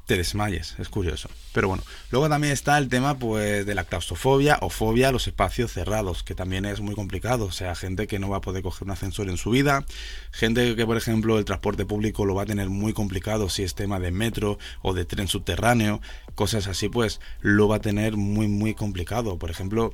te 0.06 0.16
desmayes, 0.16 0.76
es 0.78 0.88
curioso. 0.88 1.28
Pero 1.52 1.68
bueno, 1.68 1.82
luego 2.10 2.28
también 2.28 2.52
está 2.52 2.78
el 2.78 2.88
tema 2.88 3.18
pues 3.18 3.66
de 3.66 3.74
la 3.74 3.84
claustrofobia 3.84 4.58
o 4.62 4.70
fobia 4.70 5.08
a 5.08 5.12
los 5.12 5.26
espacios 5.26 5.72
cerrados, 5.72 6.22
que 6.22 6.34
también 6.34 6.64
es 6.64 6.80
muy 6.80 6.94
complicado, 6.94 7.46
o 7.46 7.52
sea, 7.52 7.74
gente 7.74 8.06
que 8.06 8.18
no 8.18 8.28
va 8.28 8.38
a 8.38 8.40
poder 8.40 8.62
coger 8.62 8.84
un 8.84 8.92
ascensor 8.92 9.28
en 9.28 9.36
su 9.36 9.50
vida, 9.50 9.84
gente 10.30 10.76
que 10.76 10.86
por 10.86 10.96
ejemplo 10.96 11.38
el 11.38 11.44
transporte 11.44 11.84
público 11.84 12.24
lo 12.24 12.34
va 12.34 12.44
a 12.44 12.46
tener 12.46 12.70
muy 12.70 12.92
complicado 12.92 13.48
si 13.48 13.64
es 13.64 13.74
tema 13.74 13.98
de 13.98 14.12
metro 14.12 14.58
o 14.80 14.94
de 14.94 15.04
tren 15.04 15.26
subterráneo, 15.26 16.00
cosas 16.34 16.68
así 16.68 16.88
pues 16.88 17.20
lo 17.40 17.66
va 17.66 17.76
a 17.76 17.80
tener 17.80 18.16
muy 18.16 18.46
muy 18.46 18.74
complicado. 18.74 19.38
Por 19.38 19.50
ejemplo, 19.50 19.92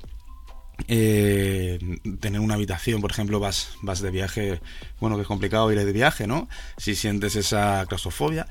eh, 0.88 1.78
tener 2.20 2.40
una 2.40 2.54
habitación, 2.54 3.00
por 3.00 3.12
ejemplo, 3.12 3.40
vas, 3.40 3.70
vas 3.82 4.00
de 4.00 4.10
viaje, 4.10 4.60
bueno, 5.00 5.16
que 5.16 5.22
es 5.22 5.28
complicado 5.28 5.70
ir 5.72 5.78
de 5.78 5.92
viaje, 5.92 6.26
¿no? 6.26 6.48
Si 6.76 6.94
sientes 6.94 7.36
esa 7.36 7.84
claustrofobia, 7.86 8.46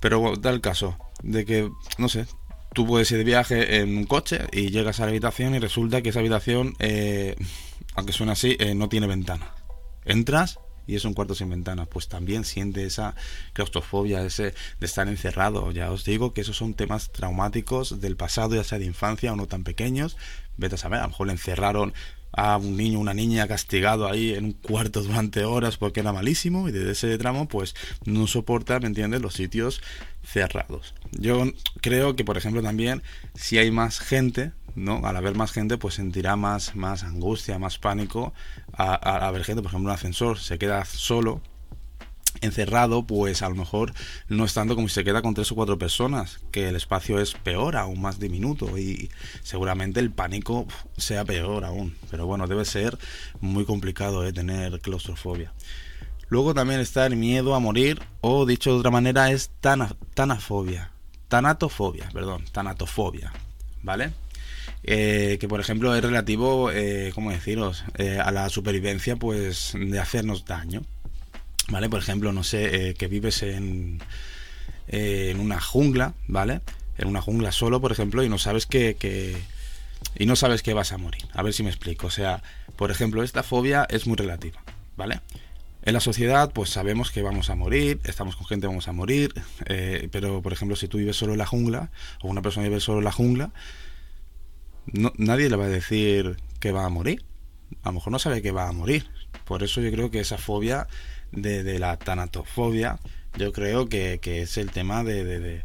pero 0.00 0.34
da 0.36 0.50
el 0.50 0.60
caso 0.60 0.96
de 1.22 1.44
que, 1.44 1.70
no 1.98 2.08
sé, 2.08 2.26
tú 2.72 2.86
puedes 2.86 3.10
ir 3.10 3.18
de 3.18 3.24
viaje 3.24 3.80
en 3.80 3.96
un 3.96 4.04
coche 4.04 4.40
y 4.52 4.70
llegas 4.70 5.00
a 5.00 5.04
la 5.04 5.10
habitación 5.10 5.54
y 5.54 5.58
resulta 5.58 6.02
que 6.02 6.10
esa 6.10 6.20
habitación, 6.20 6.74
eh, 6.78 7.36
aunque 7.94 8.12
suene 8.12 8.32
así, 8.32 8.56
eh, 8.60 8.74
no 8.74 8.88
tiene 8.88 9.06
ventana. 9.06 9.54
Entras 10.04 10.58
y 10.86 10.94
es 10.94 11.04
un 11.04 11.14
cuarto 11.14 11.34
sin 11.34 11.50
ventana, 11.50 11.86
pues 11.86 12.08
también 12.08 12.44
siente 12.44 12.84
esa 12.84 13.14
claustrofobia, 13.52 14.24
ese 14.24 14.54
de 14.78 14.86
estar 14.86 15.08
encerrado. 15.08 15.72
Ya 15.72 15.90
os 15.90 16.04
digo 16.04 16.32
que 16.32 16.42
esos 16.42 16.56
son 16.56 16.74
temas 16.74 17.10
traumáticos 17.10 18.00
del 18.00 18.16
pasado, 18.16 18.54
ya 18.54 18.64
sea 18.64 18.78
de 18.78 18.84
infancia 18.84 19.32
o 19.32 19.36
no 19.36 19.46
tan 19.46 19.64
pequeños. 19.64 20.16
Vete 20.56 20.76
a 20.76 20.78
saber, 20.78 21.00
a 21.00 21.02
lo 21.02 21.08
mejor 21.08 21.26
le 21.26 21.32
encerraron 21.32 21.92
a 22.32 22.56
un 22.56 22.76
niño, 22.76 22.98
una 22.98 23.14
niña 23.14 23.48
castigado 23.48 24.08
ahí 24.08 24.34
en 24.34 24.44
un 24.44 24.52
cuarto 24.52 25.02
durante 25.02 25.44
horas 25.44 25.76
porque 25.76 26.00
era 26.00 26.12
malísimo 26.12 26.68
y 26.68 26.72
desde 26.72 26.92
ese 26.92 27.18
tramo 27.18 27.48
pues 27.48 27.74
no 28.04 28.26
soporta, 28.26 28.78
¿me 28.80 28.86
entiendes?, 28.86 29.22
los 29.22 29.34
sitios 29.34 29.80
cerrados. 30.22 30.94
Yo 31.12 31.44
creo 31.80 32.16
que, 32.16 32.24
por 32.24 32.36
ejemplo, 32.36 32.62
también 32.62 33.02
si 33.34 33.58
hay 33.58 33.70
más 33.70 34.00
gente, 34.00 34.52
¿no? 34.74 35.06
Al 35.06 35.16
haber 35.16 35.34
más 35.34 35.52
gente, 35.52 35.78
pues 35.78 35.94
sentirá 35.94 36.36
más, 36.36 36.76
más 36.76 37.04
angustia, 37.04 37.58
más 37.58 37.78
pánico 37.78 38.34
a, 38.72 38.94
a, 38.94 39.26
a 39.26 39.30
ver 39.30 39.44
gente, 39.44 39.62
por 39.62 39.70
ejemplo, 39.70 39.90
un 39.90 39.94
ascensor 39.94 40.38
se 40.38 40.58
queda 40.58 40.84
solo 40.84 41.40
encerrado, 42.40 43.06
pues 43.06 43.42
a 43.42 43.48
lo 43.48 43.54
mejor 43.54 43.92
no 44.28 44.44
es 44.44 44.54
tanto 44.54 44.74
como 44.74 44.88
si 44.88 44.94
se 44.94 45.04
queda 45.04 45.22
con 45.22 45.34
tres 45.34 45.50
o 45.52 45.54
cuatro 45.54 45.78
personas, 45.78 46.40
que 46.50 46.68
el 46.68 46.76
espacio 46.76 47.20
es 47.20 47.32
peor, 47.32 47.76
aún 47.76 48.00
más 48.00 48.18
diminuto, 48.18 48.78
y 48.78 49.10
seguramente 49.42 50.00
el 50.00 50.10
pánico 50.10 50.66
sea 50.96 51.24
peor 51.24 51.64
aún. 51.64 51.96
Pero 52.10 52.26
bueno, 52.26 52.46
debe 52.46 52.64
ser 52.64 52.98
muy 53.40 53.64
complicado 53.64 54.26
¿eh? 54.26 54.32
tener 54.32 54.80
claustrofobia. 54.80 55.52
Luego 56.28 56.54
también 56.54 56.80
está 56.80 57.06
el 57.06 57.16
miedo 57.16 57.54
a 57.54 57.60
morir, 57.60 58.00
o 58.20 58.46
dicho 58.46 58.72
de 58.72 58.78
otra 58.78 58.90
manera, 58.90 59.30
es. 59.30 59.50
Tanatofobia, 61.28 62.08
perdón, 62.12 62.44
tanatofobia, 62.52 63.32
¿vale? 63.82 64.12
Eh, 64.84 65.38
que 65.40 65.48
por 65.48 65.60
ejemplo 65.60 65.94
es 65.94 66.02
relativo, 66.02 66.70
eh, 66.70 67.10
¿cómo 67.14 67.30
deciros?, 67.30 67.84
a 68.22 68.30
la 68.30 68.48
supervivencia, 68.48 69.16
pues 69.16 69.72
de 69.74 69.98
hacernos 69.98 70.44
daño. 70.44 70.82
¿Vale? 71.68 71.88
Por 71.88 72.00
ejemplo, 72.00 72.32
no 72.32 72.44
sé, 72.44 72.90
eh, 72.90 72.94
que 72.94 73.08
vives 73.08 73.42
en, 73.42 74.00
eh, 74.88 75.30
en 75.30 75.40
una 75.40 75.60
jungla, 75.60 76.14
¿vale? 76.28 76.60
En 76.98 77.08
una 77.08 77.20
jungla 77.20 77.52
solo, 77.52 77.80
por 77.80 77.92
ejemplo, 77.92 78.22
y 78.22 78.28
no 78.28 78.38
sabes 78.38 78.66
que, 78.66 78.94
que, 78.94 79.36
y 80.18 80.26
no 80.26 80.36
sabes 80.36 80.62
que 80.62 80.74
vas 80.74 80.92
a 80.92 80.98
morir. 80.98 81.26
A 81.32 81.42
ver 81.42 81.52
si 81.52 81.62
me 81.62 81.70
explico. 81.70 82.06
O 82.06 82.10
sea, 82.10 82.42
por 82.76 82.90
ejemplo, 82.90 83.22
esta 83.22 83.42
fobia 83.42 83.86
es 83.90 84.06
muy 84.06 84.16
relativa, 84.16 84.62
¿vale? 84.96 85.20
En 85.82 85.92
la 85.92 86.00
sociedad, 86.00 86.50
pues 86.52 86.70
sabemos 86.70 87.12
que 87.12 87.22
vamos 87.22 87.48
a 87.48 87.54
morir, 87.54 88.00
estamos 88.04 88.34
con 88.34 88.46
gente, 88.46 88.66
vamos 88.66 88.88
a 88.88 88.92
morir, 88.92 89.32
eh, 89.66 90.08
pero 90.10 90.42
por 90.42 90.52
ejemplo, 90.52 90.74
si 90.74 90.88
tú 90.88 90.98
vives 90.98 91.16
solo 91.16 91.32
en 91.32 91.38
la 91.38 91.46
jungla, 91.46 91.92
o 92.22 92.28
una 92.28 92.42
persona 92.42 92.66
vive 92.66 92.80
solo 92.80 92.98
en 92.98 93.04
la 93.04 93.12
jungla, 93.12 93.52
no, 94.86 95.12
nadie 95.16 95.48
le 95.48 95.56
va 95.56 95.66
a 95.66 95.68
decir 95.68 96.38
que 96.58 96.72
va 96.72 96.84
a 96.84 96.88
morir. 96.88 97.24
A 97.82 97.90
lo 97.90 97.94
mejor 97.94 98.12
no 98.12 98.18
sabe 98.18 98.42
que 98.42 98.50
va 98.50 98.68
a 98.68 98.72
morir. 98.72 99.08
Por 99.44 99.62
eso 99.62 99.80
yo 99.80 99.92
creo 99.92 100.10
que 100.10 100.18
esa 100.18 100.38
fobia 100.38 100.88
de, 101.36 101.78
la 101.78 101.96
tanatofobia, 101.96 102.98
yo 103.38 103.52
creo 103.52 103.88
que, 103.88 104.18
es 104.22 104.56
el 104.56 104.70
tema 104.70 105.04
de, 105.04 105.24
de, 105.24 105.62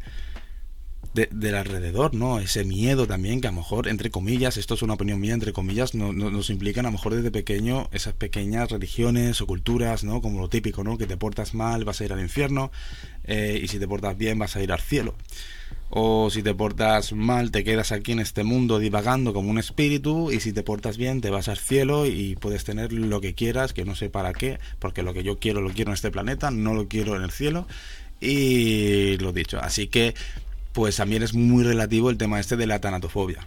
del 1.14 1.56
alrededor, 1.56 2.14
¿no? 2.14 2.40
Ese 2.40 2.64
miedo 2.64 3.08
también 3.08 3.42
que 3.42 3.48
a 3.48 3.52
lo 3.52 3.58
mejor, 3.58 3.88
entre 3.88 4.12
comillas, 4.12 4.58
esto 4.58 4.76
es 4.76 4.82
una 4.82 4.94
opinión 4.94 5.20
mía, 5.20 5.34
entre 5.34 5.54
comillas, 5.54 5.96
no, 5.96 6.14
nos 6.14 6.50
implican 6.50 6.86
a 6.86 6.90
lo 6.90 6.94
mejor 6.94 7.16
desde 7.16 7.32
pequeño 7.32 7.90
esas 7.92 8.14
pequeñas 8.14 8.70
religiones 8.72 9.42
o 9.42 9.48
culturas, 9.48 10.04
¿no? 10.04 10.22
Como 10.22 10.40
lo 10.40 10.50
típico, 10.50 10.84
¿no? 10.84 10.98
Que 10.98 11.08
te 11.08 11.18
portas 11.18 11.54
mal, 11.54 11.86
vas 11.86 12.02
a 12.02 12.06
ir 12.06 12.14
al 12.14 12.22
infierno, 12.22 12.72
eh, 13.24 13.60
y 13.62 13.68
si 13.68 13.80
te 13.80 13.88
portas 13.88 14.18
bien, 14.18 14.40
vas 14.40 14.56
a 14.56 14.62
ir 14.62 14.72
al 14.72 14.82
cielo 14.82 15.16
o 15.92 16.30
si 16.30 16.42
te 16.42 16.56
portas 16.56 17.12
mal 17.12 17.52
te 17.52 17.66
quedas 17.66 17.92
aquí 17.92 18.14
en 18.14 18.20
este 18.20 18.44
mundo 18.44 18.80
divagando 18.80 19.34
como 19.34 19.52
un 19.52 19.60
espíritu 19.60 20.32
y 20.32 20.40
si 20.40 20.54
te 20.54 20.64
portas 20.64 20.98
bien 20.98 21.20
te 21.20 21.30
vas 21.30 21.50
al 21.50 21.58
cielo 21.58 22.06
y 22.06 22.36
puedes 22.36 22.64
tener 22.64 22.94
lo 22.94 23.20
que 23.20 23.36
quieras, 23.36 23.74
que 23.74 23.84
no 23.84 23.96
sé 23.96 24.10
para 24.10 24.34
qué, 24.34 24.58
porque 24.80 25.04
lo 25.04 25.14
que 25.14 25.24
yo 25.24 25.38
quiero 25.38 25.62
lo 25.62 25.70
quiero 25.72 25.92
en 25.92 25.96
este 25.96 26.10
planeta, 26.10 26.50
no 26.50 26.74
lo 26.74 26.88
quiero 26.88 27.18
en 27.18 27.24
el 27.24 27.32
cielo 27.32 27.68
y 28.22 29.18
lo 29.18 29.34
dicho, 29.34 29.60
así 29.60 29.88
que 29.88 30.16
pues 30.72 30.96
también 30.96 31.24
es 31.24 31.34
muy 31.34 31.64
relativo 31.64 32.10
el 32.10 32.18
tema 32.18 32.40
este 32.40 32.56
de 32.56 32.68
la 32.68 32.80
tanatofobia. 32.80 33.46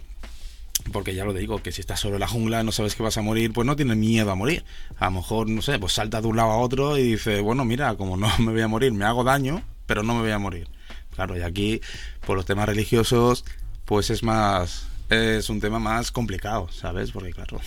Porque 0.91 1.15
ya 1.15 1.25
lo 1.25 1.33
digo, 1.33 1.63
que 1.63 1.71
si 1.71 1.81
estás 1.81 1.99
solo 1.99 2.15
en 2.15 2.19
la 2.19 2.27
jungla, 2.27 2.61
no 2.61 2.71
sabes 2.71 2.95
que 2.95 3.01
vas 3.01 3.17
a 3.17 3.23
morir, 3.23 3.51
pues 3.53 3.65
no 3.65 3.75
tienes 3.75 3.97
miedo 3.97 4.29
a 4.29 4.35
morir. 4.35 4.63
A 4.97 5.05
lo 5.05 5.11
mejor, 5.11 5.49
no 5.49 5.63
sé, 5.63 5.79
pues 5.79 5.93
salta 5.93 6.21
de 6.21 6.27
un 6.27 6.35
lado 6.35 6.51
a 6.51 6.57
otro 6.57 6.97
y 6.97 7.03
dice, 7.03 7.41
bueno, 7.41 7.65
mira, 7.65 7.95
como 7.95 8.17
no 8.17 8.29
me 8.39 8.51
voy 8.51 8.61
a 8.61 8.67
morir, 8.67 8.93
me 8.93 9.05
hago 9.05 9.23
daño, 9.23 9.63
pero 9.87 10.03
no 10.03 10.13
me 10.13 10.21
voy 10.21 10.31
a 10.31 10.37
morir. 10.37 10.67
Claro, 11.15 11.37
y 11.37 11.41
aquí, 11.41 11.81
por 12.25 12.35
los 12.35 12.45
temas 12.45 12.67
religiosos, 12.67 13.45
pues 13.85 14.09
es 14.09 14.23
más. 14.23 14.87
Es 15.09 15.49
un 15.49 15.59
tema 15.59 15.79
más 15.79 16.11
complicado, 16.11 16.69
¿sabes? 16.71 17.11
Porque, 17.11 17.31
claro. 17.31 17.59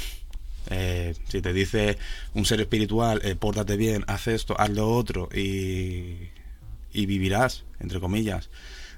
Eh, 0.70 1.14
si 1.28 1.40
te 1.40 1.52
dice 1.52 1.96
un 2.34 2.44
ser 2.44 2.60
espiritual, 2.60 3.20
eh, 3.24 3.34
pórtate 3.36 3.76
bien, 3.76 4.04
haz 4.06 4.26
esto, 4.26 4.54
haz 4.60 4.68
lo 4.68 4.90
otro 4.90 5.30
y, 5.34 6.28
y 6.92 7.06
vivirás, 7.06 7.64
entre 7.80 8.00
comillas, 8.00 8.50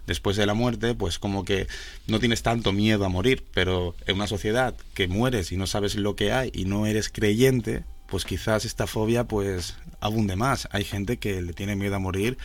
después 0.06 0.36
de 0.36 0.46
la 0.46 0.54
muerte, 0.54 0.96
pues 0.96 1.20
como 1.20 1.44
que 1.44 1.68
no 2.08 2.18
tienes 2.18 2.42
tanto 2.42 2.72
miedo 2.72 3.04
a 3.04 3.08
morir, 3.08 3.44
pero 3.54 3.94
en 4.06 4.16
una 4.16 4.26
sociedad 4.26 4.74
que 4.94 5.06
mueres 5.06 5.52
y 5.52 5.56
no 5.56 5.68
sabes 5.68 5.94
lo 5.94 6.16
que 6.16 6.32
hay 6.32 6.50
y 6.52 6.64
no 6.64 6.86
eres 6.86 7.08
creyente, 7.08 7.84
pues 8.08 8.24
quizás 8.24 8.64
esta 8.64 8.88
fobia 8.88 9.24
pues 9.24 9.76
abunde 10.00 10.34
más. 10.34 10.68
Hay 10.72 10.82
gente 10.82 11.18
que 11.18 11.40
le 11.40 11.52
tiene 11.52 11.76
miedo 11.76 11.94
a 11.94 12.00
morir 12.00 12.36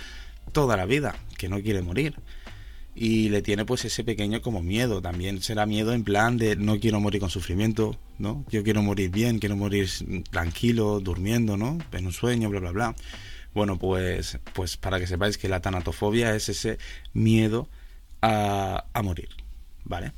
toda 0.52 0.78
la 0.78 0.86
vida, 0.86 1.16
que 1.38 1.50
no 1.50 1.62
quiere 1.62 1.82
morir. 1.82 2.16
Y 2.94 3.30
le 3.30 3.42
tiene 3.42 3.66
pues 3.66 3.84
ese 3.84 4.04
pequeño 4.06 4.42
como 4.42 4.64
miedo, 4.64 5.02
también 5.02 5.42
será 5.42 5.66
miedo 5.66 5.92
en 5.92 6.06
plan 6.06 6.38
de 6.38 6.56
no 6.56 6.80
quiero 6.80 7.02
morir 7.02 7.20
con 7.20 7.30
sufrimiento, 7.30 7.98
¿no? 8.20 8.46
Yo 8.50 8.64
quiero 8.64 8.82
morir 8.82 9.10
bien, 9.10 9.40
quiero 9.40 9.58
morir 9.58 9.90
tranquilo, 10.32 11.02
durmiendo, 11.02 11.58
¿no? 11.58 11.78
En 11.92 12.06
un 12.06 12.14
sueño, 12.14 12.50
bla, 12.50 12.62
bla, 12.62 12.72
bla. 12.72 12.96
Bueno, 13.54 13.78
pues, 13.78 14.40
pues 14.54 14.78
para 14.78 15.00
que 15.00 15.08
sepáis 15.08 15.38
que 15.38 15.50
la 15.50 15.62
tanatofobia 15.62 16.36
es 16.36 16.48
ese 16.48 16.78
miedo 17.14 17.68
a, 18.22 18.86
a 18.94 19.02
morir, 19.02 19.30
¿vale? 19.84 20.14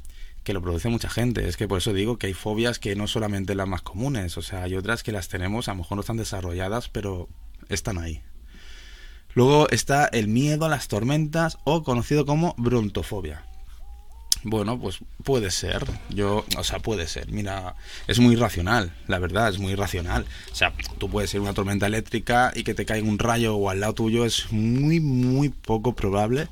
que 0.48 0.54
lo 0.54 0.62
produce 0.62 0.88
mucha 0.88 1.10
gente. 1.10 1.46
Es 1.46 1.58
que 1.58 1.68
por 1.68 1.80
eso 1.80 1.92
digo 1.92 2.18
que 2.18 2.28
hay 2.28 2.34
fobias 2.34 2.80
que 2.80 2.96
no 2.96 3.08
solamente 3.08 3.54
las 3.54 3.68
más 3.68 3.82
comunes, 3.82 4.38
o 4.38 4.42
sea, 4.42 4.64
hay 4.64 4.76
otras 4.76 5.04
que 5.04 5.12
las 5.12 5.28
tenemos, 5.28 5.68
a 5.68 5.72
lo 5.72 5.80
mejor 5.80 5.98
no 5.98 6.02
están 6.02 6.16
desarrolladas, 6.16 6.88
pero 6.88 7.28
están 7.68 7.98
ahí, 7.98 8.22
Luego 9.38 9.70
está 9.70 10.08
el 10.08 10.28
miedo 10.28 10.66
a 10.66 10.68
las 10.68 10.88
tormentas 10.88 11.60
o 11.64 11.84
conocido 11.84 12.26
como 12.26 12.56
brontofobia. 12.58 13.44
Bueno, 14.42 14.80
pues 14.80 14.98
puede 15.24 15.52
ser. 15.52 15.86
Yo, 16.10 16.44
o 16.58 16.64
sea, 16.64 16.80
puede 16.80 17.06
ser. 17.06 17.32
Mira, 17.32 17.76
es 18.08 18.18
muy 18.18 18.36
racional, 18.36 18.92
la 19.06 19.20
verdad, 19.20 19.50
es 19.50 19.60
muy 19.60 19.76
racional. 19.76 20.26
O 20.52 20.56
sea, 20.56 20.74
tú 20.98 21.08
puedes 21.08 21.30
ser 21.30 21.42
una 21.42 21.54
tormenta 21.54 21.86
eléctrica 21.86 22.52
y 22.56 22.64
que 22.64 22.74
te 22.74 22.88
caiga 22.88 23.08
un 23.08 23.20
rayo 23.20 23.56
o 23.58 23.70
al 23.70 23.80
lado 23.80 23.94
tuyo 23.94 24.26
es 24.26 24.52
muy, 24.52 25.00
muy 25.00 25.50
poco 25.50 25.94
probable. 25.94 26.48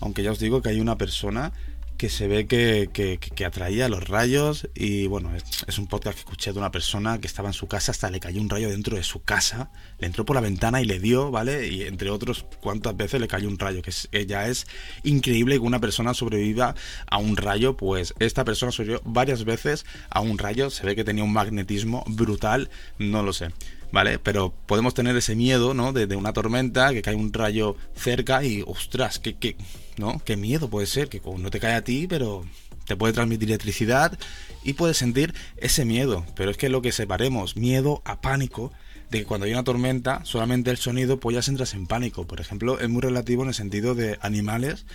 Aunque 0.00 0.24
ya 0.24 0.32
os 0.32 0.40
digo 0.40 0.62
que 0.62 0.70
hay 0.70 0.80
una 0.80 0.98
persona 0.98 1.52
que 1.96 2.08
se 2.08 2.28
ve 2.28 2.46
que, 2.46 2.90
que, 2.92 3.44
atraía 3.44 3.88
los 3.88 4.08
rayos 4.08 4.68
y 4.74 5.06
bueno, 5.06 5.30
es, 5.34 5.78
un 5.78 5.86
podcast 5.86 6.16
que 6.16 6.20
escuché 6.20 6.52
de 6.52 6.58
una 6.58 6.70
persona 6.70 7.20
que 7.20 7.26
estaba 7.26 7.48
en 7.48 7.52
su 7.52 7.66
casa, 7.66 7.92
hasta 7.92 8.10
le 8.10 8.20
cayó 8.20 8.40
un 8.40 8.50
rayo 8.50 8.68
dentro 8.68 8.96
de 8.96 9.02
su 9.02 9.22
casa, 9.22 9.70
le 9.98 10.06
entró 10.06 10.24
por 10.24 10.36
la 10.36 10.42
ventana 10.42 10.80
y 10.82 10.84
le 10.84 10.98
dio, 10.98 11.30
¿vale? 11.30 11.68
Y 11.68 11.82
entre 11.82 12.10
otros, 12.10 12.44
cuántas 12.60 12.96
veces 12.96 13.20
le 13.20 13.28
cayó 13.28 13.48
un 13.48 13.58
rayo, 13.58 13.82
que, 13.82 14.26
ya 14.26 14.48
es 14.48 14.66
increíble 15.04 15.56
que 15.56 15.60
una 15.60 15.80
persona 15.80 16.12
sobreviva 16.14 16.74
a 17.06 17.18
un 17.18 17.36
rayo, 17.36 17.76
pues 17.76 18.14
esta 18.18 18.44
persona 18.44 18.72
sobrevivió 18.72 19.02
varias 19.04 19.44
veces 19.44 19.86
a 20.10 20.20
un 20.20 20.38
rayo, 20.38 20.70
se 20.70 20.84
ve 20.84 20.96
que 20.96 21.04
tenía 21.04 21.24
un 21.24 21.32
magnetismo 21.32 22.04
brutal, 22.06 22.70
no 22.98 23.22
lo 23.22 23.32
sé. 23.32 23.50
¿vale? 23.92 24.18
Pero 24.18 24.52
podemos 24.66 24.94
tener 24.94 25.16
ese 25.16 25.36
miedo, 25.36 25.72
¿no? 25.72 25.92
De, 25.92 26.16
una 26.16 26.32
tormenta, 26.32 26.92
que 26.92 27.02
cae 27.02 27.14
un 27.14 27.32
rayo 27.32 27.76
cerca 27.94 28.44
y, 28.44 28.62
ostras, 28.66 29.18
qué, 29.20 29.36
qué, 29.36 29.56
¿no? 29.98 30.20
Qué 30.24 30.36
miedo 30.36 30.68
puede 30.68 30.86
ser, 30.86 31.08
que 31.08 31.20
no 31.38 31.50
te 31.50 31.60
cae 31.60 31.74
a 31.74 31.84
ti, 31.84 32.06
pero 32.06 32.44
te 32.86 32.96
puede 32.96 33.12
transmitir 33.12 33.48
electricidad 33.48 34.18
y 34.62 34.74
puedes 34.74 34.96
sentir 34.96 35.34
ese 35.56 35.84
miedo. 35.84 36.24
Pero 36.34 36.50
es 36.50 36.56
que 36.56 36.68
lo 36.68 36.82
que 36.82 36.92
separemos, 36.92 37.56
miedo 37.56 38.02
a 38.04 38.20
pánico, 38.20 38.72
de 39.10 39.20
que 39.20 39.24
cuando 39.24 39.46
hay 39.46 39.52
una 39.52 39.64
tormenta, 39.64 40.24
solamente 40.24 40.70
el 40.70 40.78
sonido, 40.78 41.20
pues 41.20 41.34
ya 41.34 41.50
entras 41.50 41.74
en 41.74 41.86
pánico. 41.86 42.26
Por 42.26 42.40
ejemplo, 42.40 42.80
es 42.80 42.88
muy 42.88 43.02
relativo 43.02 43.42
en 43.42 43.48
el 43.48 43.54
sentido 43.54 43.94
de 43.94 44.18
animales 44.20 44.86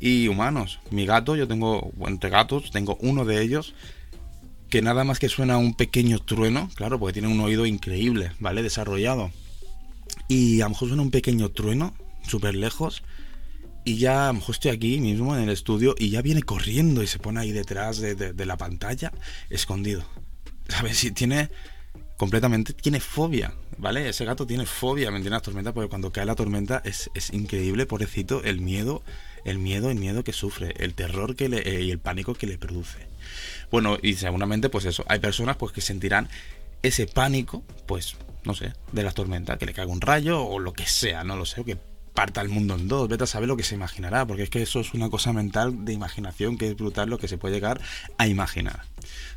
y 0.00 0.28
humanos. 0.28 0.80
Mi 0.90 1.06
gato, 1.06 1.36
yo 1.36 1.46
tengo, 1.46 1.92
entre 2.06 2.30
gatos, 2.30 2.70
tengo 2.70 2.96
uno 3.00 3.24
de 3.24 3.42
ellos 3.42 3.74
que 4.70 4.82
nada 4.82 5.04
más 5.04 5.20
que 5.20 5.28
suena 5.28 5.56
un 5.56 5.74
pequeño 5.74 6.18
trueno, 6.18 6.68
claro, 6.74 6.98
porque 6.98 7.12
tiene 7.12 7.28
un 7.28 7.40
oído 7.40 7.64
increíble, 7.64 8.32
¿vale? 8.40 8.62
Desarrollado. 8.62 9.30
Y 10.26 10.62
a 10.62 10.64
lo 10.64 10.70
mejor 10.70 10.88
suena 10.88 11.02
un 11.02 11.12
pequeño 11.12 11.50
trueno, 11.50 11.94
súper 12.26 12.56
lejos, 12.56 13.04
y 13.84 13.96
ya 13.98 14.32
mejor 14.32 14.54
estoy 14.54 14.70
aquí 14.70 15.00
mismo 15.00 15.36
en 15.36 15.42
el 15.42 15.50
estudio 15.50 15.94
y 15.98 16.10
ya 16.10 16.22
viene 16.22 16.42
corriendo 16.42 17.02
y 17.02 17.06
se 17.06 17.18
pone 17.18 17.40
ahí 17.40 17.52
detrás 17.52 17.98
de, 17.98 18.46
la 18.46 18.56
pantalla, 18.56 19.12
escondido. 19.50 20.04
¿Sabes? 20.68 20.98
Si 20.98 21.10
tiene 21.10 21.50
completamente, 22.16 22.72
tiene 22.72 23.00
fobia, 23.00 23.54
¿vale? 23.76 24.08
Ese 24.08 24.24
gato 24.24 24.46
tiene 24.46 24.64
fobia, 24.64 25.10
¿me 25.10 25.18
entiendes? 25.18 25.38
La 25.38 25.42
tormenta, 25.42 25.74
porque 25.74 25.90
cuando 25.90 26.10
cae 26.10 26.24
la 26.24 26.34
tormenta 26.34 26.80
es, 26.84 27.10
es 27.14 27.32
increíble, 27.34 27.84
pobrecito, 27.84 28.42
el 28.42 28.60
miedo, 28.60 29.02
el 29.44 29.58
miedo, 29.58 29.90
el 29.90 29.98
miedo 29.98 30.24
que 30.24 30.32
sufre, 30.32 30.74
el 30.78 30.94
terror 30.94 31.36
que 31.36 31.50
le, 31.50 31.58
eh, 31.58 31.82
y 31.82 31.90
el 31.90 31.98
pánico 31.98 32.34
que 32.34 32.46
le 32.46 32.56
produce. 32.56 33.08
Bueno, 33.70 33.98
y 34.00 34.14
seguramente, 34.14 34.70
pues 34.70 34.86
eso, 34.86 35.04
hay 35.08 35.18
personas 35.18 35.56
pues 35.56 35.72
que 35.72 35.82
sentirán 35.82 36.30
ese 36.82 37.06
pánico, 37.06 37.62
pues, 37.86 38.16
no 38.44 38.54
sé, 38.54 38.72
de 38.92 39.02
la 39.02 39.12
tormenta, 39.12 39.58
que 39.58 39.66
le 39.66 39.74
caiga 39.74 39.92
un 39.92 40.00
rayo 40.00 40.42
o 40.42 40.58
lo 40.58 40.72
que 40.72 40.86
sea, 40.86 41.24
no 41.24 41.36
lo 41.36 41.44
sé, 41.44 41.60
o 41.60 41.64
parta 42.14 42.40
el 42.40 42.48
mundo 42.48 42.74
en 42.76 42.88
dos, 42.88 43.08
vete 43.08 43.24
a 43.24 43.26
saber 43.26 43.48
lo 43.48 43.56
que 43.56 43.64
se 43.64 43.74
imaginará, 43.74 44.24
porque 44.26 44.44
es 44.44 44.50
que 44.50 44.62
eso 44.62 44.80
es 44.80 44.94
una 44.94 45.10
cosa 45.10 45.32
mental 45.32 45.84
de 45.84 45.92
imaginación 45.92 46.56
que 46.56 46.68
es 46.68 46.76
brutal 46.76 47.10
lo 47.10 47.18
que 47.18 47.28
se 47.28 47.38
puede 47.38 47.54
llegar 47.54 47.80
a 48.16 48.26
imaginar. 48.26 48.84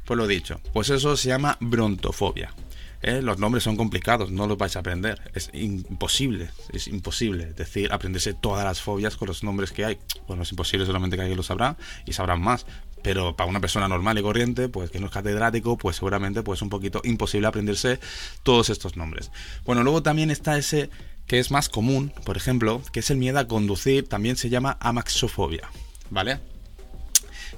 Pues 0.05 0.17
lo 0.17 0.27
dicho, 0.27 0.61
pues 0.73 0.89
eso 0.89 1.17
se 1.17 1.29
llama 1.29 1.57
brontofobia. 1.59 2.53
¿eh? 3.01 3.21
Los 3.21 3.39
nombres 3.39 3.63
son 3.63 3.75
complicados, 3.75 4.31
no 4.31 4.47
los 4.47 4.57
vais 4.57 4.75
a 4.75 4.79
aprender, 4.79 5.19
es 5.33 5.49
imposible, 5.53 6.49
es 6.71 6.87
imposible. 6.87 7.49
Es 7.49 7.55
decir, 7.55 7.91
aprenderse 7.91 8.33
todas 8.33 8.63
las 8.63 8.81
fobias 8.81 9.17
con 9.17 9.27
los 9.27 9.43
nombres 9.43 9.71
que 9.71 9.85
hay. 9.85 9.97
Bueno, 10.27 10.43
es 10.43 10.51
imposible, 10.51 10.85
solamente 10.85 11.15
que 11.15 11.23
alguien 11.23 11.37
lo 11.37 11.43
sabrá 11.43 11.77
y 12.05 12.13
sabrán 12.13 12.41
más. 12.41 12.65
Pero 13.03 13.35
para 13.35 13.49
una 13.49 13.61
persona 13.61 13.87
normal 13.87 14.17
y 14.17 14.21
corriente, 14.21 14.69
pues 14.69 14.89
que 14.89 14.99
no 14.99 15.05
es 15.05 15.11
catedrático, 15.11 15.77
pues 15.77 15.97
seguramente 15.97 16.41
pues 16.41 16.61
un 16.61 16.69
poquito 16.69 17.01
imposible 17.03 17.47
aprenderse 17.47 17.99
todos 18.43 18.69
estos 18.69 18.97
nombres. 18.97 19.31
Bueno, 19.65 19.83
luego 19.83 20.03
también 20.03 20.31
está 20.31 20.57
ese 20.57 20.89
que 21.27 21.39
es 21.39 21.51
más 21.51 21.69
común, 21.69 22.13
por 22.23 22.37
ejemplo, 22.37 22.81
que 22.91 23.01
es 23.01 23.11
el 23.11 23.17
miedo 23.17 23.39
a 23.39 23.47
conducir, 23.47 24.07
también 24.07 24.37
se 24.37 24.49
llama 24.49 24.77
amaxofobia, 24.79 25.69
¿vale? 26.09 26.39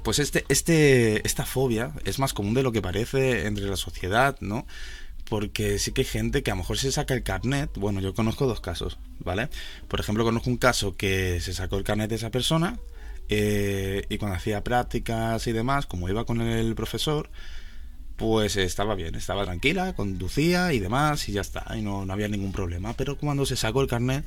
Pues 0.04 0.20
este, 0.20 0.46
este, 0.50 1.26
esta 1.26 1.46
fobia 1.46 1.94
es 2.06 2.20
más 2.20 2.34
común 2.34 2.54
de 2.54 2.64
lo 2.64 2.72
que 2.72 2.82
parece 2.82 3.46
entre 3.46 3.66
la 3.66 3.78
sociedad, 3.78 4.36
¿no? 4.40 4.66
Porque 5.30 5.78
sí 5.78 5.92
que 5.92 6.02
hay 6.02 6.08
gente 6.08 6.42
que 6.42 6.50
a 6.50 6.56
lo 6.56 6.60
mejor 6.60 6.80
se 6.80 6.92
saca 6.92 7.14
el 7.14 7.22
carnet, 7.22 7.70
bueno, 7.78 8.02
yo 8.02 8.16
conozco 8.16 8.48
dos 8.48 8.62
casos, 8.62 8.98
¿vale? 9.20 9.50
Por 9.88 10.00
ejemplo, 10.00 10.24
conozco 10.24 10.50
un 10.50 10.58
caso 10.58 10.96
que 10.96 11.40
se 11.40 11.54
sacó 11.54 11.78
el 11.78 11.84
carnet 11.84 12.10
de 12.10 12.16
esa 12.16 12.32
persona 12.32 12.80
eh, 13.28 14.06
y 14.10 14.18
cuando 14.18 14.38
hacía 14.38 14.64
prácticas 14.64 15.46
y 15.46 15.52
demás, 15.52 15.86
como 15.86 16.10
iba 16.10 16.26
con 16.26 16.42
el 16.42 16.74
profesor, 16.74 17.30
pues 18.20 18.58
estaba 18.58 18.96
bien, 18.96 19.16
estaba 19.16 19.46
tranquila, 19.46 19.94
conducía 19.94 20.74
y 20.74 20.80
demás, 20.80 21.30
y 21.30 21.32
ya 21.32 21.42
está, 21.42 21.66
y 21.78 21.82
no, 21.82 22.06
había 22.10 22.28
ningún 22.28 22.52
problema. 22.52 22.94
Pero 22.94 23.18
cuando 23.18 23.46
se 23.46 23.56
sacó 23.56 23.82
el 23.82 23.88
carnet, 23.88 24.26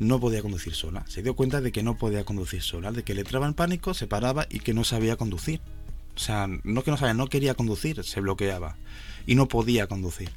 no 0.00 0.18
podía 0.18 0.42
conducir 0.42 0.74
sola. 0.74 1.04
Se 1.06 1.22
dio 1.22 1.36
cuenta 1.36 1.60
de 1.60 1.70
que 1.70 1.84
no 1.84 1.96
podía 1.96 2.24
conducir 2.24 2.60
sola, 2.60 2.90
de 2.90 3.04
que 3.04 3.14
le 3.14 3.20
entraba 3.20 3.46
en 3.46 3.54
pánico, 3.54 3.94
se 3.94 4.08
paraba 4.08 4.48
y 4.50 4.58
que 4.58 4.74
no 4.74 4.82
sabía 4.82 5.16
conducir. 5.16 5.60
O 6.16 6.18
sea, 6.18 6.48
no 6.64 6.82
que 6.82 6.90
no 6.90 6.96
sabía, 6.96 7.14
no 7.14 7.28
quería 7.28 7.54
conducir, 7.54 8.02
se 8.02 8.20
bloqueaba 8.20 8.76
y 9.26 9.36
no 9.36 9.46
podía 9.46 9.86
conducir. 9.86 10.30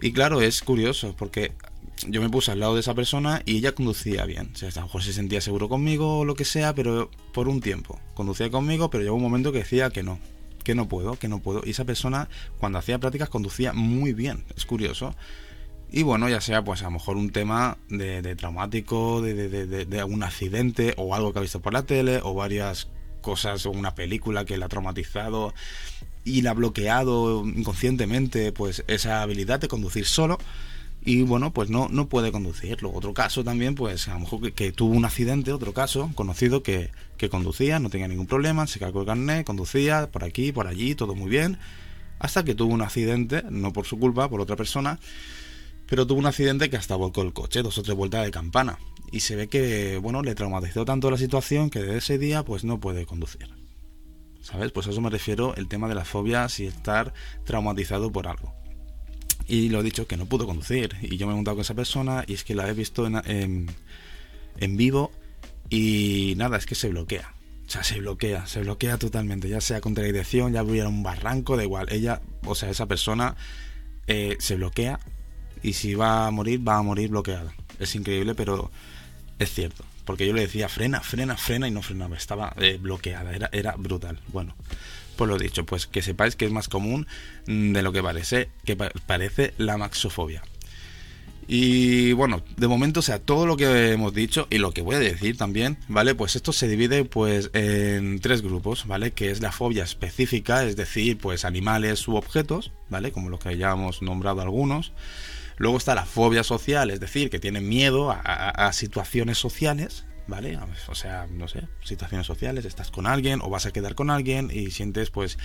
Y 0.00 0.12
claro, 0.12 0.40
es 0.40 0.62
curioso 0.62 1.16
porque 1.18 1.52
yo 2.06 2.22
me 2.22 2.30
puse 2.30 2.52
al 2.52 2.60
lado 2.60 2.74
de 2.74 2.80
esa 2.80 2.94
persona 2.94 3.42
y 3.44 3.56
ella 3.56 3.72
conducía 3.72 4.24
bien. 4.26 4.52
O 4.54 4.56
sea, 4.56 4.68
a 4.68 4.74
lo 4.76 4.82
mejor 4.82 5.02
se 5.02 5.12
sentía 5.12 5.40
seguro 5.40 5.68
conmigo 5.68 6.20
o 6.20 6.24
lo 6.24 6.36
que 6.36 6.44
sea, 6.44 6.72
pero 6.72 7.10
por 7.32 7.48
un 7.48 7.60
tiempo. 7.60 7.98
Conducía 8.14 8.48
conmigo, 8.48 8.90
pero 8.90 9.02
llegó 9.02 9.16
un 9.16 9.22
momento 9.22 9.50
que 9.50 9.58
decía 9.58 9.90
que 9.90 10.04
no, 10.04 10.20
que 10.70 10.76
no 10.76 10.86
puedo, 10.86 11.16
que 11.16 11.26
no 11.26 11.40
puedo. 11.40 11.62
Y 11.64 11.70
esa 11.70 11.84
persona, 11.84 12.28
cuando 12.58 12.78
hacía 12.78 13.00
prácticas, 13.00 13.28
conducía 13.28 13.72
muy 13.72 14.12
bien, 14.12 14.44
es 14.56 14.64
curioso. 14.64 15.16
Y 15.90 16.04
bueno, 16.04 16.28
ya 16.28 16.40
sea 16.40 16.62
pues 16.62 16.82
a 16.82 16.84
lo 16.84 16.92
mejor 16.92 17.16
un 17.16 17.30
tema 17.30 17.78
de, 17.88 18.36
traumático, 18.36 19.20
de, 19.20 19.48
de, 19.48 19.66
de, 19.66 19.98
algún 19.98 20.22
accidente 20.22 20.94
o 20.96 21.12
algo 21.16 21.32
que 21.32 21.40
ha 21.40 21.42
visto 21.42 21.58
por 21.58 21.72
la 21.72 21.82
tele 21.82 22.20
o 22.22 22.34
varias 22.34 22.86
cosas 23.20 23.66
o 23.66 23.72
una 23.72 23.96
película 23.96 24.44
que 24.44 24.56
la 24.58 24.66
ha 24.66 24.68
traumatizado 24.68 25.52
y 26.24 26.42
la 26.42 26.52
ha 26.52 26.54
bloqueado 26.54 27.44
inconscientemente 27.44 28.52
pues 28.52 28.84
esa 28.86 29.22
habilidad 29.22 29.58
de 29.58 29.66
conducir 29.66 30.06
solo 30.06 30.38
y 31.02 31.22
bueno, 31.22 31.52
pues 31.52 31.70
no, 31.70 31.88
no 31.88 32.08
puede 32.08 32.30
conducirlo. 32.30 32.92
Otro 32.92 33.14
caso 33.14 33.42
también, 33.42 33.74
pues 33.74 34.08
a 34.08 34.14
lo 34.14 34.20
mejor 34.20 34.52
que, 34.52 34.72
tuvo 34.72 34.94
un 34.94 35.04
accidente, 35.04 35.52
otro 35.52 35.72
caso 35.72 36.10
conocido 36.14 36.62
que, 36.62 36.90
que, 37.16 37.30
conducía, 37.30 37.78
no 37.78 37.88
tenía 37.88 38.08
ningún 38.08 38.26
problema, 38.26 38.66
se 38.66 38.78
cagó 38.78 39.00
el 39.00 39.06
carnet, 39.06 39.46
conducía 39.46 40.10
por 40.10 40.24
aquí, 40.24 40.52
por 40.52 40.66
allí, 40.66 40.94
todo 40.94 41.14
muy 41.14 41.30
bien, 41.30 41.58
hasta 42.18 42.44
que 42.44 42.54
tuvo 42.54 42.74
un 42.74 42.82
accidente, 42.82 43.42
no 43.48 43.72
por 43.72 43.86
su 43.86 43.98
culpa, 43.98 44.28
por 44.28 44.40
otra 44.40 44.56
persona, 44.56 45.00
pero 45.86 46.06
tuvo 46.06 46.18
un 46.18 46.26
accidente 46.26 46.68
que 46.68 46.76
hasta 46.76 46.96
volcó 46.96 47.22
el 47.22 47.32
coche, 47.32 47.62
dos 47.62 47.78
o 47.78 47.82
tres 47.82 47.96
vueltas 47.96 48.24
de 48.24 48.30
campana. 48.30 48.78
Y 49.10 49.20
se 49.20 49.34
ve 49.34 49.48
que, 49.48 49.98
bueno, 49.98 50.22
le 50.22 50.34
traumatizó 50.34 50.84
tanto 50.84 51.10
la 51.10 51.16
situación 51.16 51.70
que 51.70 51.80
desde 51.80 51.98
ese 51.98 52.18
día, 52.18 52.44
pues 52.44 52.62
no 52.62 52.78
puede 52.78 53.06
conducir. 53.06 53.48
¿Sabes? 54.40 54.70
Pues 54.70 54.86
a 54.86 54.90
eso 54.90 55.00
me 55.00 55.10
refiero 55.10 55.54
el 55.56 55.66
tema 55.66 55.88
de 55.88 55.94
las 55.94 56.08
fobias 56.08 56.60
y 56.60 56.66
estar 56.66 57.12
traumatizado 57.44 58.12
por 58.12 58.28
algo. 58.28 58.54
Y 59.50 59.68
lo 59.68 59.80
he 59.80 59.82
dicho 59.82 60.06
que 60.06 60.16
no 60.16 60.26
pudo 60.26 60.46
conducir. 60.46 60.96
Y 61.02 61.16
yo 61.16 61.26
me 61.26 61.32
he 61.32 61.36
juntado 61.36 61.56
con 61.56 61.62
esa 61.62 61.74
persona 61.74 62.22
y 62.28 62.34
es 62.34 62.44
que 62.44 62.54
la 62.54 62.68
he 62.68 62.72
visto 62.72 63.04
en, 63.04 63.68
en, 64.60 64.76
vivo 64.76 65.10
y 65.68 66.34
nada, 66.36 66.56
es 66.56 66.66
que 66.66 66.76
se 66.76 66.88
bloquea. 66.88 67.34
O 67.66 67.70
sea, 67.70 67.82
se 67.82 67.98
bloquea, 67.98 68.46
se 68.46 68.60
bloquea 68.60 68.96
totalmente. 68.96 69.48
Ya 69.48 69.60
sea 69.60 69.80
contra 69.80 70.02
la 70.02 70.06
dirección, 70.06 70.52
ya 70.52 70.62
hubiera 70.62 70.88
un 70.88 71.02
barranco, 71.02 71.56
da 71.56 71.64
igual. 71.64 71.88
Ella, 71.90 72.22
o 72.44 72.54
sea, 72.54 72.70
esa 72.70 72.86
persona 72.86 73.34
eh, 74.06 74.36
se 74.38 74.54
bloquea 74.54 75.00
y 75.64 75.72
si 75.72 75.96
va 75.96 76.28
a 76.28 76.30
morir, 76.30 76.66
va 76.66 76.76
a 76.76 76.82
morir 76.82 77.10
bloqueada. 77.10 77.52
Es 77.80 77.96
increíble, 77.96 78.36
pero 78.36 78.70
es 79.40 79.52
cierto. 79.52 79.84
Porque 80.04 80.28
yo 80.28 80.32
le 80.32 80.42
decía 80.42 80.68
frena, 80.68 81.00
frena, 81.00 81.36
frena 81.36 81.66
y 81.66 81.72
no 81.72 81.82
frenaba. 81.82 82.16
Estaba 82.16 82.54
eh, 82.58 82.78
bloqueada, 82.80 83.34
era, 83.34 83.50
era 83.52 83.74
brutal. 83.76 84.20
Bueno, 84.28 84.54
pues 85.20 85.28
lo 85.28 85.36
dicho, 85.36 85.66
pues 85.66 85.86
que 85.86 86.00
sepáis 86.00 86.34
que 86.34 86.46
es 86.46 86.50
más 86.50 86.70
común 86.70 87.06
mm, 87.46 87.74
de 87.74 87.82
lo 87.82 87.92
que 87.92 88.02
parece, 88.02 88.48
que 88.64 88.74
parece 88.74 89.52
la 89.58 89.76
maxofobia. 89.76 90.42
Y 91.46 92.12
bueno, 92.12 92.42
de 92.56 92.66
momento, 92.68 93.00
o 93.00 93.02
sea, 93.02 93.18
todo 93.18 93.44
lo 93.44 93.58
que 93.58 93.92
hemos 93.92 94.14
dicho 94.14 94.46
y 94.48 94.56
lo 94.56 94.72
que 94.72 94.80
voy 94.80 94.96
a 94.96 94.98
decir 94.98 95.36
también, 95.36 95.76
¿vale? 95.88 96.14
Pues 96.14 96.36
esto 96.36 96.54
se 96.54 96.68
divide 96.68 97.04
pues 97.04 97.50
en 97.52 98.20
tres 98.20 98.40
grupos, 98.40 98.86
¿vale? 98.86 99.10
Que 99.10 99.30
es 99.30 99.42
la 99.42 99.52
fobia 99.52 99.84
específica, 99.84 100.64
es 100.64 100.74
decir, 100.74 101.18
pues 101.18 101.44
animales 101.44 102.08
u 102.08 102.16
objetos, 102.16 102.72
¿vale? 102.88 103.12
Como 103.12 103.28
los 103.28 103.40
que 103.40 103.58
ya 103.58 103.72
hemos 103.72 104.00
nombrado 104.00 104.40
algunos. 104.40 104.94
Luego 105.58 105.76
está 105.76 105.94
la 105.94 106.06
fobia 106.06 106.44
social, 106.44 106.88
es 106.88 106.98
decir, 107.00 107.28
que 107.28 107.38
tienen 107.38 107.68
miedo 107.68 108.10
a 108.10 108.72
situaciones 108.72 109.36
sociales, 109.36 110.06
¿vale? 110.30 110.58
O 110.88 110.94
sea, 110.94 111.26
no 111.30 111.48
sé, 111.48 111.68
situaciones 111.82 112.26
sociales, 112.26 112.64
estás 112.64 112.90
con 112.90 113.06
alguien 113.06 113.40
o 113.42 113.50
vas 113.50 113.66
a 113.66 113.72
quedar 113.72 113.94
con 113.94 114.08
alguien 114.08 114.50
y 114.50 114.70
sientes 114.70 115.10
pues 115.10 115.36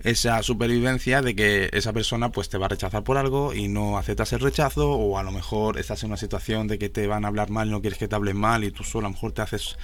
esa 0.00 0.42
supervivencia 0.42 1.22
de 1.22 1.34
que 1.34 1.70
esa 1.72 1.92
persona 1.92 2.30
pues 2.30 2.48
te 2.48 2.58
va 2.58 2.66
a 2.66 2.68
rechazar 2.68 3.02
por 3.02 3.16
algo 3.16 3.54
y 3.54 3.68
no 3.68 3.96
aceptas 3.96 4.32
el 4.32 4.40
rechazo 4.40 4.92
o 4.92 5.18
a 5.18 5.22
lo 5.22 5.32
mejor 5.32 5.78
estás 5.78 6.02
en 6.02 6.10
una 6.10 6.16
situación 6.16 6.68
de 6.68 6.78
que 6.78 6.88
te 6.88 7.06
van 7.06 7.24
a 7.24 7.28
hablar 7.28 7.50
mal 7.50 7.68
y 7.68 7.70
no 7.70 7.80
quieres 7.80 7.98
que 7.98 8.06
te 8.06 8.14
hablen 8.14 8.36
mal 8.36 8.64
y 8.64 8.70
tú 8.70 8.84
solo 8.84 9.06
a 9.06 9.10
lo 9.10 9.14
mejor 9.14 9.32
te 9.32 9.42
haces 9.42 9.76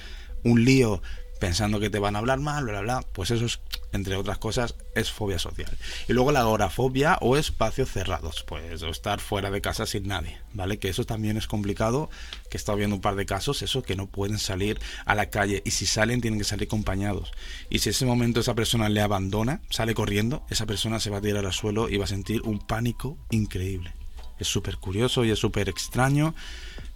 un 0.43 0.63
lío 0.63 1.01
pensando 1.39 1.79
que 1.79 1.89
te 1.89 1.99
van 1.99 2.15
a 2.15 2.19
hablar 2.19 2.39
mal, 2.39 2.63
bla, 2.63 2.81
bla, 2.81 2.81
bla, 2.81 3.07
pues 3.11 3.31
eso 3.31 3.45
es, 3.45 3.59
entre 3.95 4.15
otras 4.15 4.37
cosas, 4.37 4.75
es 4.95 5.11
fobia 5.11 5.39
social. 5.39 5.77
Y 6.07 6.13
luego 6.13 6.31
la 6.31 6.41
agorafobia 6.41 7.17
o 7.21 7.37
espacios 7.37 7.89
cerrados, 7.89 8.43
pues 8.47 8.81
estar 8.81 9.19
fuera 9.19 9.51
de 9.51 9.61
casa 9.61 9.85
sin 9.85 10.07
nadie, 10.07 10.37
¿vale? 10.53 10.79
Que 10.79 10.89
eso 10.89 11.05
también 11.05 11.37
es 11.37 11.47
complicado, 11.47 12.09
que 12.49 12.57
he 12.57 12.59
estado 12.59 12.77
viendo 12.77 12.95
un 12.95 13.01
par 13.01 13.15
de 13.15 13.25
casos, 13.25 13.61
eso 13.61 13.83
que 13.83 13.95
no 13.95 14.07
pueden 14.07 14.39
salir 14.39 14.79
a 15.05 15.15
la 15.15 15.29
calle 15.29 15.61
y 15.65 15.71
si 15.71 15.85
salen 15.85 16.21
tienen 16.21 16.39
que 16.39 16.45
salir 16.45 16.67
acompañados. 16.67 17.31
Y 17.69 17.79
si 17.79 17.89
ese 17.89 18.05
momento 18.05 18.39
esa 18.39 18.55
persona 18.55 18.89
le 18.89 19.01
abandona, 19.01 19.61
sale 19.69 19.93
corriendo, 19.93 20.45
esa 20.49 20.65
persona 20.65 20.99
se 20.99 21.09
va 21.09 21.17
a 21.17 21.21
tirar 21.21 21.45
al 21.45 21.53
suelo 21.53 21.89
y 21.89 21.97
va 21.97 22.05
a 22.05 22.07
sentir 22.07 22.41
un 22.43 22.59
pánico 22.59 23.17
increíble. 23.31 23.93
Es 24.39 24.47
súper 24.47 24.77
curioso 24.77 25.23
y 25.23 25.31
es 25.31 25.39
súper 25.39 25.69
extraño 25.69 26.35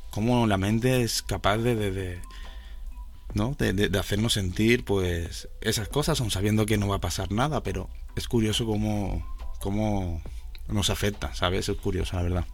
cómo 0.10 0.48
la 0.48 0.58
mente 0.58 1.04
es 1.04 1.22
capaz 1.22 1.58
de 1.58 2.20
¿no? 3.34 3.56
De, 3.58 3.89
hacernos 4.00 4.34
sentir 4.34 4.86
pues 4.86 5.50
esas 5.62 5.88
cosas, 5.88 6.20
aun 6.22 6.32
sabiendo 6.32 6.65
que 6.65 6.78
no 6.78 6.88
va 6.88 6.98
a 6.98 7.02
pasar 7.02 7.32
nada, 7.32 7.63
pero 7.63 7.89
es 8.15 8.28
curioso 8.28 8.65
cómo, 8.65 9.26
cómo 9.60 10.22
nos 10.68 10.89
afecta, 10.89 11.34
¿sabes? 11.36 11.70
Es 11.70 11.78
curioso, 11.78 12.15
la 12.15 12.24
verdad. 12.24 12.46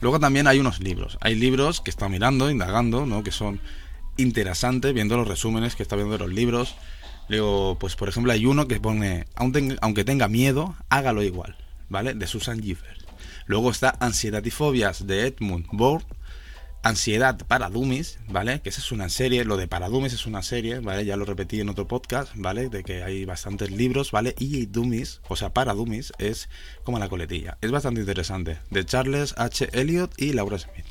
Luego 0.00 0.20
también 0.20 0.46
hay 0.46 0.58
unos 0.58 0.80
libros. 0.80 1.18
Hay 1.20 1.34
libros 1.34 1.80
que 1.80 1.90
está 1.90 2.08
mirando, 2.08 2.50
indagando, 2.50 3.06
¿no? 3.06 3.22
Que 3.22 3.32
son 3.32 3.60
interesantes, 4.16 4.94
viendo 4.94 5.16
los 5.16 5.28
resúmenes 5.28 5.76
que 5.76 5.82
está 5.82 5.96
viendo 5.96 6.12
de 6.12 6.24
los 6.24 6.32
libros. 6.32 6.76
Luego, 7.28 7.78
pues 7.78 7.96
por 7.96 8.08
ejemplo, 8.08 8.32
hay 8.32 8.46
uno 8.46 8.68
que 8.68 8.80
pone, 8.80 9.26
aunque 9.34 10.04
tenga 10.04 10.28
miedo, 10.28 10.76
hágalo 10.88 11.22
igual, 11.22 11.56
¿vale? 11.88 12.14
De 12.14 12.26
Susan 12.26 12.62
Gifford. 12.62 12.98
Luego 13.46 13.70
está 13.70 13.96
Ansiedad 14.00 14.44
y 14.44 14.50
Fobias 14.50 15.06
de 15.06 15.26
Edmund 15.26 15.66
Bourne 15.72 16.06
Ansiedad 16.88 17.36
para 17.46 17.68
Dummies, 17.68 18.18
¿vale? 18.28 18.62
Que 18.62 18.70
esa 18.70 18.80
es 18.80 18.92
una 18.92 19.10
serie, 19.10 19.44
lo 19.44 19.58
de 19.58 19.68
para 19.68 19.90
Dummies 19.90 20.14
es 20.14 20.24
una 20.24 20.42
serie, 20.42 20.80
¿vale? 20.80 21.04
Ya 21.04 21.16
lo 21.16 21.26
repetí 21.26 21.60
en 21.60 21.68
otro 21.68 21.86
podcast, 21.86 22.32
¿vale? 22.34 22.70
De 22.70 22.82
que 22.82 23.02
hay 23.02 23.26
bastantes 23.26 23.70
libros, 23.70 24.10
¿vale? 24.10 24.34
Y 24.38 24.64
Dummies, 24.64 25.20
o 25.28 25.36
sea, 25.36 25.52
para 25.52 25.74
Dummies 25.74 26.14
es 26.18 26.48
como 26.84 26.98
la 26.98 27.10
coletilla. 27.10 27.58
Es 27.60 27.70
bastante 27.70 28.00
interesante, 28.00 28.58
de 28.70 28.86
Charles 28.86 29.34
H. 29.36 29.68
Eliot 29.72 30.14
y 30.16 30.32
Laura 30.32 30.58
Smith. 30.58 30.86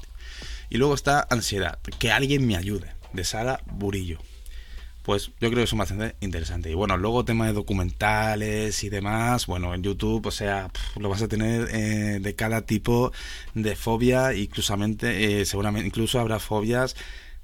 Y 0.69 0.77
luego 0.77 0.93
está 0.93 1.25
Ansiedad, 1.31 1.79
que 1.97 2.11
alguien 2.11 2.45
me 2.45 2.57
ayude, 2.57 2.93
de 3.13 3.23
Sara 3.23 3.59
Burillo 3.65 4.19
pues 5.07 5.31
yo 5.39 5.49
creo 5.49 5.53
que 5.59 5.63
es 5.63 5.73
bastante 5.73 6.17
interesante. 6.19 6.69
Y 6.69 6.73
bueno, 6.73 6.97
luego 6.97 7.23
tema 7.23 7.47
de 7.47 7.53
documentales 7.53 8.83
y 8.83 8.89
demás, 8.89 9.47
bueno, 9.47 9.73
en 9.73 9.81
YouTube, 9.81 10.25
o 10.25 10.31
sea, 10.31 10.69
lo 10.99 11.07
vas 11.07 11.21
a 11.21 11.29
tener 11.29 11.69
eh, 11.71 12.19
de 12.19 12.35
cada 12.35 12.63
tipo 12.63 13.13
de 13.53 13.77
fobia, 13.77 14.33
inclusamente, 14.33 15.39
eh, 15.39 15.45
seguramente, 15.45 15.87
incluso 15.87 16.19
habrá 16.19 16.39
fobias 16.39 16.97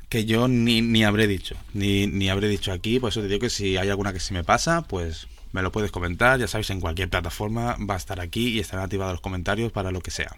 que 0.09 0.25
yo 0.25 0.49
ni, 0.49 0.81
ni 0.81 1.05
habré 1.05 1.25
dicho, 1.25 1.55
ni, 1.73 2.05
ni 2.05 2.27
habré 2.27 2.49
dicho 2.49 2.73
aquí, 2.73 2.99
por 2.99 3.11
eso 3.11 3.21
te 3.21 3.29
digo 3.29 3.39
que 3.39 3.49
si 3.49 3.77
hay 3.77 3.87
alguna 3.87 4.11
que 4.11 4.19
se 4.19 4.33
me 4.33 4.43
pasa, 4.43 4.81
pues 4.81 5.29
me 5.53 5.61
lo 5.61 5.71
puedes 5.71 5.89
comentar, 5.89 6.41
ya 6.41 6.49
sabes, 6.49 6.69
en 6.69 6.81
cualquier 6.81 7.09
plataforma 7.09 7.77
va 7.89 7.93
a 7.93 7.97
estar 7.97 8.19
aquí 8.19 8.49
y 8.49 8.59
estarán 8.59 8.83
activados 8.83 9.13
los 9.13 9.21
comentarios 9.21 9.71
para 9.71 9.89
lo 9.89 10.01
que 10.01 10.11
sea. 10.11 10.35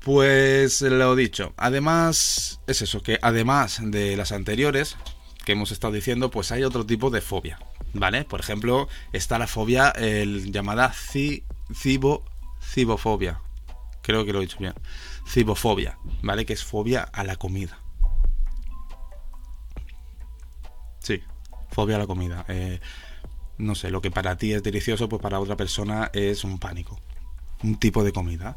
Pues 0.00 0.82
lo 0.82 1.16
dicho, 1.16 1.54
además 1.56 2.60
es 2.66 2.82
eso, 2.82 3.02
que 3.02 3.18
además 3.22 3.80
de 3.82 4.18
las 4.18 4.32
anteriores, 4.32 4.98
que 5.44 5.52
hemos 5.52 5.72
estado 5.72 5.92
diciendo, 5.92 6.30
pues 6.30 6.52
hay 6.52 6.64
otro 6.64 6.86
tipo 6.86 7.10
de 7.10 7.20
fobia, 7.20 7.58
¿vale? 7.92 8.24
Por 8.24 8.40
ejemplo, 8.40 8.88
está 9.12 9.38
la 9.38 9.46
fobia 9.46 9.90
el, 9.90 10.52
llamada 10.52 10.92
cibo, 10.92 12.24
cibofobia. 12.62 13.40
Creo 14.02 14.24
que 14.24 14.32
lo 14.32 14.38
he 14.38 14.42
dicho 14.42 14.58
bien. 14.58 14.74
Cibofobia, 15.28 15.98
¿vale? 16.22 16.44
Que 16.44 16.52
es 16.52 16.64
fobia 16.64 17.02
a 17.02 17.24
la 17.24 17.36
comida. 17.36 17.78
Sí, 20.98 21.22
fobia 21.70 21.96
a 21.96 21.98
la 22.00 22.06
comida. 22.06 22.44
Eh, 22.48 22.80
no 23.58 23.74
sé, 23.74 23.90
lo 23.90 24.00
que 24.00 24.10
para 24.10 24.36
ti 24.36 24.52
es 24.52 24.62
delicioso, 24.62 25.08
pues 25.08 25.22
para 25.22 25.40
otra 25.40 25.56
persona 25.56 26.10
es 26.12 26.44
un 26.44 26.58
pánico. 26.58 26.98
Un 27.62 27.76
tipo 27.78 28.02
de 28.02 28.12
comida. 28.12 28.56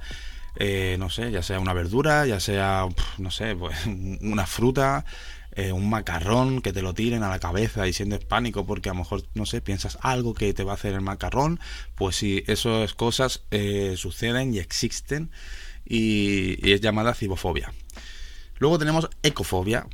Eh, 0.57 0.95
no 0.99 1.09
sé, 1.09 1.31
ya 1.31 1.43
sea 1.43 1.59
una 1.59 1.73
verdura, 1.73 2.25
ya 2.25 2.39
sea, 2.39 2.87
no 3.17 3.31
sé, 3.31 3.55
pues 3.55 3.75
una 4.21 4.45
fruta, 4.45 5.05
eh, 5.55 5.71
un 5.71 5.89
macarrón 5.89 6.61
que 6.61 6.73
te 6.73 6.81
lo 6.81 6.93
tiren 6.93 7.23
a 7.23 7.29
la 7.29 7.39
cabeza 7.39 7.87
y 7.87 7.93
sientes 7.93 8.23
pánico 8.25 8.65
porque 8.65 8.89
a 8.89 8.93
lo 8.93 8.99
mejor, 8.99 9.23
no 9.33 9.45
sé, 9.45 9.61
piensas 9.61 9.97
algo 10.01 10.33
que 10.33 10.53
te 10.53 10.63
va 10.63 10.73
a 10.73 10.75
hacer 10.75 10.93
el 10.93 11.01
macarrón, 11.01 11.59
pues 11.95 12.17
si 12.17 12.43
esas 12.47 12.93
cosas 12.93 13.43
eh, 13.51 13.95
suceden 13.97 14.53
y 14.53 14.59
existen 14.59 15.31
y, 15.85 16.57
y 16.67 16.73
es 16.73 16.81
llamada 16.81 17.13
cibofobia. 17.13 17.73
Luego 18.59 18.79
tenemos 18.79 19.09
ecofobia 19.23 19.87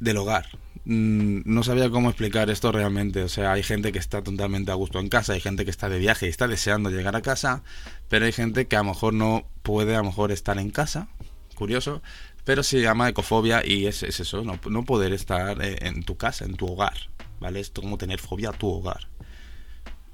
del 0.00 0.16
hogar. 0.16 0.46
Mm, 0.84 1.42
no 1.44 1.62
sabía 1.62 1.90
cómo 1.90 2.08
explicar 2.08 2.48
esto 2.48 2.72
realmente. 2.72 3.22
O 3.22 3.28
sea, 3.28 3.52
hay 3.52 3.62
gente 3.62 3.92
que 3.92 3.98
está 3.98 4.22
totalmente 4.22 4.70
a 4.70 4.74
gusto 4.74 4.98
en 5.00 5.10
casa, 5.10 5.34
hay 5.34 5.40
gente 5.40 5.64
que 5.66 5.70
está 5.70 5.88
de 5.90 5.98
viaje 5.98 6.26
y 6.26 6.30
está 6.30 6.48
deseando 6.48 6.90
llegar 6.90 7.14
a 7.14 7.20
casa, 7.20 7.62
pero 8.08 8.24
hay 8.24 8.32
gente 8.32 8.66
que 8.66 8.76
a 8.76 8.80
lo 8.80 8.86
mejor 8.86 9.12
no 9.12 9.46
puede 9.62 9.94
a 9.94 9.98
lo 9.98 10.04
mejor 10.04 10.32
estar 10.32 10.58
en 10.58 10.70
casa, 10.70 11.08
curioso, 11.54 12.02
pero 12.48 12.62
se 12.62 12.80
llama 12.80 13.10
ecofobia 13.10 13.60
y 13.62 13.88
es, 13.88 14.02
eso, 14.02 14.42
no, 14.42 14.58
no, 14.70 14.84
poder 14.86 15.12
estar 15.12 15.60
eh, 15.60 15.76
en 15.82 16.02
tu 16.02 16.16
casa, 16.16 16.46
en 16.46 16.56
tu 16.56 16.66
hogar, 16.66 16.94
¿vale? 17.40 17.60
Es 17.60 17.68
como 17.68 17.98
tener 17.98 18.20
fobia 18.20 18.48
a 18.48 18.52
tu 18.54 18.70
hogar. 18.70 19.06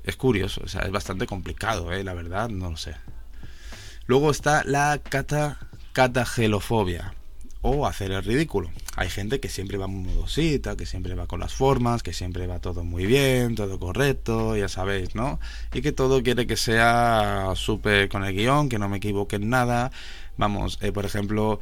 Es 0.03 0.17
curioso, 0.17 0.63
o 0.65 0.67
sea, 0.67 0.81
es 0.81 0.91
bastante 0.91 1.29
complicado, 1.29 1.93
¿eh? 1.93 2.03
La 2.03 2.13
verdad, 2.13 2.49
no 2.49 2.73
lo 2.73 2.77
sé. 2.77 2.97
Luego 4.07 4.33
está 4.33 4.65
la 4.65 4.99
cata, 4.99 5.61
catagelofobia 5.93 7.15
o 7.67 7.87
hacer 7.87 8.13
el 8.13 8.23
ridículo. 8.23 8.71
Hay 8.95 9.09
gente 9.09 9.41
que 9.41 9.49
siempre 9.49 9.79
va 9.79 9.87
muy 9.87 10.13
modosita, 10.13 10.77
que 10.77 10.85
siempre 10.85 11.15
va 11.15 11.27
con 11.27 11.41
las 11.41 11.55
formas, 11.55 12.03
que 12.03 12.13
siempre 12.13 12.47
va 12.47 12.59
todo 12.59 12.85
muy 12.85 13.07
bien, 13.07 13.55
todo 13.55 13.79
correcto, 13.79 14.55
ya 14.55 14.69
sabéis, 14.69 15.15
¿no? 15.15 15.41
Y 15.73 15.81
que 15.81 15.91
todo 15.91 16.23
quiere 16.23 16.47
que 16.47 16.59
sea 16.59 17.53
súper 17.57 18.11
con 18.11 18.23
el 18.23 18.35
guion, 18.35 18.69
que 18.69 18.79
no 18.79 18.91
me 18.91 18.99
equivoque 18.99 19.37
en 19.37 19.49
nada. 19.49 19.91
Vamos, 20.37 20.79
eh, 20.83 20.93
por 20.93 21.07
ejemplo, 21.07 21.59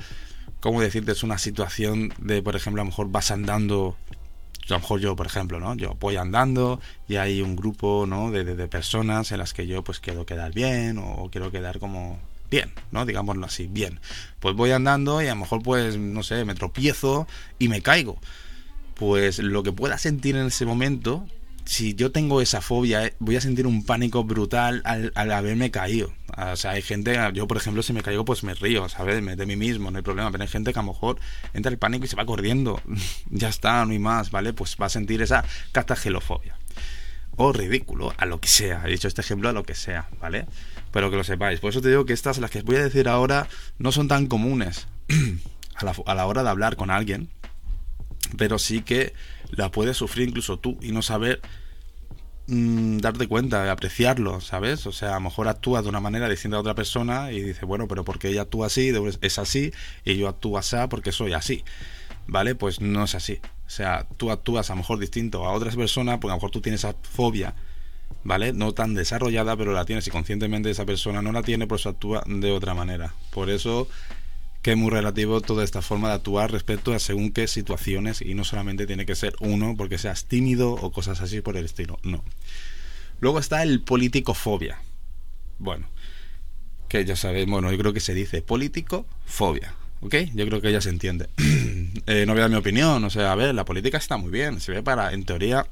¿cómo 0.59 0.81
decirte? 0.81 1.13
Es 1.13 1.23
una 1.23 1.39
situación 1.39 2.13
de, 2.19 2.43
por 2.43 2.57
ejemplo, 2.57 2.83
a 2.83 2.85
lo 2.85 2.91
mejor 2.91 3.09
vas 3.09 3.31
andando, 3.31 3.97
a 4.67 4.73
lo 4.73 4.79
mejor 4.81 5.01
yo, 5.01 5.15
por 5.15 5.27
ejemplo, 5.27 5.61
¿no? 5.61 5.77
Yo 5.77 5.95
voy 6.01 6.17
andando 6.17 6.81
y 7.07 7.15
hay 7.15 7.43
un 7.43 7.55
grupo, 7.55 8.07
¿no? 8.09 8.33
De, 8.33 8.43
de, 8.45 8.67
personas 8.67 9.31
en 9.31 9.39
las 9.39 9.55
que 9.55 9.69
yo 9.69 9.85
pues 9.85 10.01
quiero 10.01 10.27
quedar 10.27 10.53
bien 10.53 10.99
o 10.99 11.29
quiero 11.31 11.53
quedar 11.53 11.79
como 11.79 12.19
bien, 12.53 12.71
¿no? 12.93 13.07
Digámoslo 13.07 13.47
así, 13.47 13.67
bien. 13.67 13.99
Pues 14.39 14.55
voy 14.55 14.71
andando 14.71 15.23
y 15.23 15.27
a 15.27 15.35
lo 15.35 15.41
mejor 15.41 15.63
pues, 15.63 15.97
no 15.97 16.23
sé, 16.23 16.45
me 16.45 16.55
tropiezo 16.55 17.27
y 17.59 17.69
me 17.69 17.81
caigo. 17.81 18.21
Pues 18.95 19.39
lo 19.39 19.63
que 19.63 19.73
pueda 19.73 19.97
sentir 19.97 20.37
en 20.37 20.47
ese 20.47 20.67
momento 20.67 21.27
si 21.65 21.95
yo 21.95 22.11
tengo 22.11 22.41
esa 22.41 22.61
fobia, 22.61 23.07
eh, 23.07 23.15
voy 23.19 23.37
a 23.37 23.41
sentir 23.41 23.67
un 23.67 23.85
pánico 23.85 24.25
brutal 24.25 24.83
al, 24.85 25.13
haberme 25.31 25.71
caído. 25.71 26.13
O 26.37 26.57
sea, 26.57 26.73
hay 26.73 26.83
gente, 26.83 27.17
yo 27.35 27.47
por 27.47 27.57
ejemplo, 27.57 27.83
si 27.83 27.93
me 27.93 28.03
caigo, 28.03 28.25
pues 28.25 28.43
me 28.43 28.55
río, 28.55 28.89
¿sabes? 28.89 29.25
De 29.25 29.47
mí 29.47 29.57
mismo, 29.57 29.91
no 29.91 29.99
hay 29.99 30.03
problema. 30.03 30.31
Pero 30.31 30.43
hay 30.43 30.49
gente 30.49 30.73
que 30.73 30.79
a 30.79 30.83
lo 30.83 30.89
mejor 30.89 31.19
entra 31.55 31.71
el 31.71 31.79
pánico 31.79 32.05
y 32.05 32.09
se 32.09 32.17
va 32.17 32.27
corriendo. 32.27 32.81
ya 33.31 33.49
está, 33.49 33.85
no 33.87 33.93
hay 33.93 33.99
más, 33.99 34.31
¿vale? 34.31 34.53
Pues 34.53 34.77
va 34.81 34.87
a 34.87 34.91
sentir 34.91 35.23
esa 35.23 35.45
catagelofobia. 35.73 36.57
O 37.37 37.53
ridículo, 37.53 38.13
a 38.19 38.27
lo 38.27 38.41
que 38.41 38.49
sea. 38.49 38.83
He 38.87 38.91
dicho 38.91 39.09
este 39.09 39.23
ejemplo 39.23 39.49
a 39.49 39.53
lo 39.53 39.63
que 39.63 39.75
sea, 39.75 40.09
¿vale? 40.21 40.47
Pero 40.93 41.11
que 41.11 41.17
lo 41.17 41.25
sepáis. 41.25 41.59
Por 41.59 41.71
eso 41.71 41.81
te 41.81 41.89
digo 41.89 42.07
que 42.07 42.13
estas, 42.13 42.39
las 42.39 42.51
que 42.51 42.63
voy 42.63 42.77
a 42.77 42.85
decir 42.85 43.09
ahora, 43.09 43.49
no 43.79 43.91
son 43.93 44.09
tan 44.09 44.27
comunes 44.27 44.87
a 45.75 45.85
la, 45.85 45.95
a 46.07 46.15
la 46.15 46.27
hora 46.27 46.43
de 46.43 46.51
hablar 46.51 46.77
con 46.77 46.91
alguien. 46.91 47.31
Pero 48.37 48.59
sí 48.59 48.83
que 48.83 49.15
la 49.53 49.71
puedes 49.71 49.97
sufrir 49.97 50.29
incluso 50.29 50.59
tú 50.59 50.79
y 50.81 50.93
no 50.93 51.03
saber 51.03 51.41
mm, 52.47 52.99
darte 52.99 53.29
cuenta, 53.29 53.71
apreciarlo, 53.71 54.41
¿sabes? 54.41 54.87
O 54.87 54.93
sea, 54.93 55.11
a 55.11 55.15
lo 55.15 55.21
mejor 55.23 55.49
actúas 55.49 55.85
de 55.85 55.91
una 55.91 56.01
manera 56.01 56.29
distinta 56.29 56.57
a 56.57 56.61
otra 56.61 56.75
persona 56.75 57.33
y 57.33 57.41
dices, 57.41 57.65
bueno, 57.65 57.87
pero 57.87 58.05
porque 58.05 58.29
ella 58.29 58.43
actúa 58.43 58.67
así, 58.67 58.93
es 59.21 59.39
así, 59.39 59.73
y 60.05 60.17
yo 60.17 60.29
actúo 60.29 60.59
así 60.59 60.77
porque 60.89 61.13
soy 61.13 61.35
así, 61.35 61.65
¿vale? 62.27 62.55
Pues 62.55 62.81
no 62.81 63.05
es 63.05 63.15
así. 63.15 63.41
O 63.67 63.71
sea, 63.71 64.07
tú 64.17 64.31
actúas 64.31 64.71
a 64.71 64.75
lo 64.75 64.79
mejor 64.79 64.99
distinto 64.99 65.45
a 65.45 65.53
otras 65.53 65.77
personas, 65.77 66.19
porque 66.19 66.33
a 66.33 66.35
lo 66.35 66.37
mejor 66.37 66.51
tú 66.51 66.61
tienes 66.61 66.81
esa 66.81 66.95
fobia, 67.03 67.55
¿vale? 68.25 68.53
No 68.53 68.73
tan 68.73 68.95
desarrollada, 68.95 69.57
pero 69.57 69.73
la 69.73 69.85
tienes 69.85 70.07
y 70.07 70.11
conscientemente 70.11 70.71
esa 70.71 70.87
persona 70.87 71.23
no 71.23 71.33
la 71.33 71.43
tiene, 71.43 71.67
pues 71.67 71.87
actúa 71.87 72.23
de 72.27 72.53
otra 72.53 72.75
manera. 72.75 73.15
Por 73.31 73.51
eso 73.51 73.89
que 74.63 74.73
es 74.73 74.77
muy 74.77 74.91
relativo 74.91 75.41
toda 75.41 75.65
esta 75.65 75.83
forma 75.83 76.09
de 76.09 76.15
actuar 76.15 76.53
respecto 76.53 76.95
a 76.95 77.01
según 77.01 77.33
qué 77.33 77.49
situaciones 77.49 78.23
y 78.23 78.35
no 78.35 78.45
solamente 78.45 78.87
tiene 78.87 79.05
que 79.05 79.17
ser 79.17 79.35
uno 79.41 79.75
porque 79.77 79.99
seas 79.99 80.27
tímido 80.27 80.71
o 80.73 80.93
cosas 80.93 81.21
así 81.21 81.41
por 81.41 81.57
el 81.57 81.65
estilo, 81.65 81.99
no. 82.05 82.25
Luego 83.21 83.41
está 83.41 83.63
el 83.65 83.81
politicofobia. 83.81 84.81
Bueno, 85.59 85.87
que 86.89 87.05
ya 87.05 87.17
sabéis, 87.17 87.47
bueno, 87.49 87.73
yo 87.73 87.79
creo 87.79 87.93
que 87.93 88.01
se 88.01 88.15
dice 88.15 88.41
político-fobia, 88.41 89.75
¿ok? 90.01 90.15
Yo 90.35 90.47
creo 90.47 90.61
que 90.61 90.71
ya 90.71 90.81
se 90.81 90.91
entiende. 90.91 91.29
eh, 92.07 92.25
no 92.27 92.33
voy 92.33 92.41
a 92.41 92.43
dar 92.43 92.51
mi 92.51 92.57
opinión, 92.57 93.03
o 93.03 93.11
sea, 93.11 93.33
a 93.33 93.35
ver, 93.35 93.55
la 93.55 93.65
política 93.65 93.99
está 93.99 94.17
muy 94.17 94.31
bien, 94.31 94.61
se 94.61 94.73
ve 94.73 94.83
para, 94.83 95.13
en 95.13 95.25
teoría, 95.25 95.67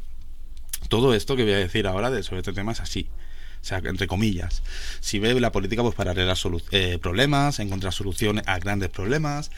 todo 0.91 1.15
esto 1.15 1.37
que 1.37 1.45
voy 1.45 1.53
a 1.53 1.59
decir 1.59 1.87
ahora 1.87 2.11
de, 2.11 2.23
sobre 2.23 2.41
este 2.41 2.53
tema 2.53 2.73
es 2.73 2.81
así 2.81 3.09
o 3.61 3.65
sea, 3.65 3.79
entre 3.85 4.07
comillas. 4.07 4.63
Si 5.01 5.19
ve 5.19 5.39
la 5.39 5.53
política 5.53 5.83
pues 5.83 5.95
para 5.95 6.13
arreglar 6.13 6.37
eh, 6.71 6.99
problemas, 7.01 7.59
encontrar 7.59 7.93
soluciones 7.93 8.45
a 8.47 8.59
grandes 8.59 8.89
problemas 8.89 9.51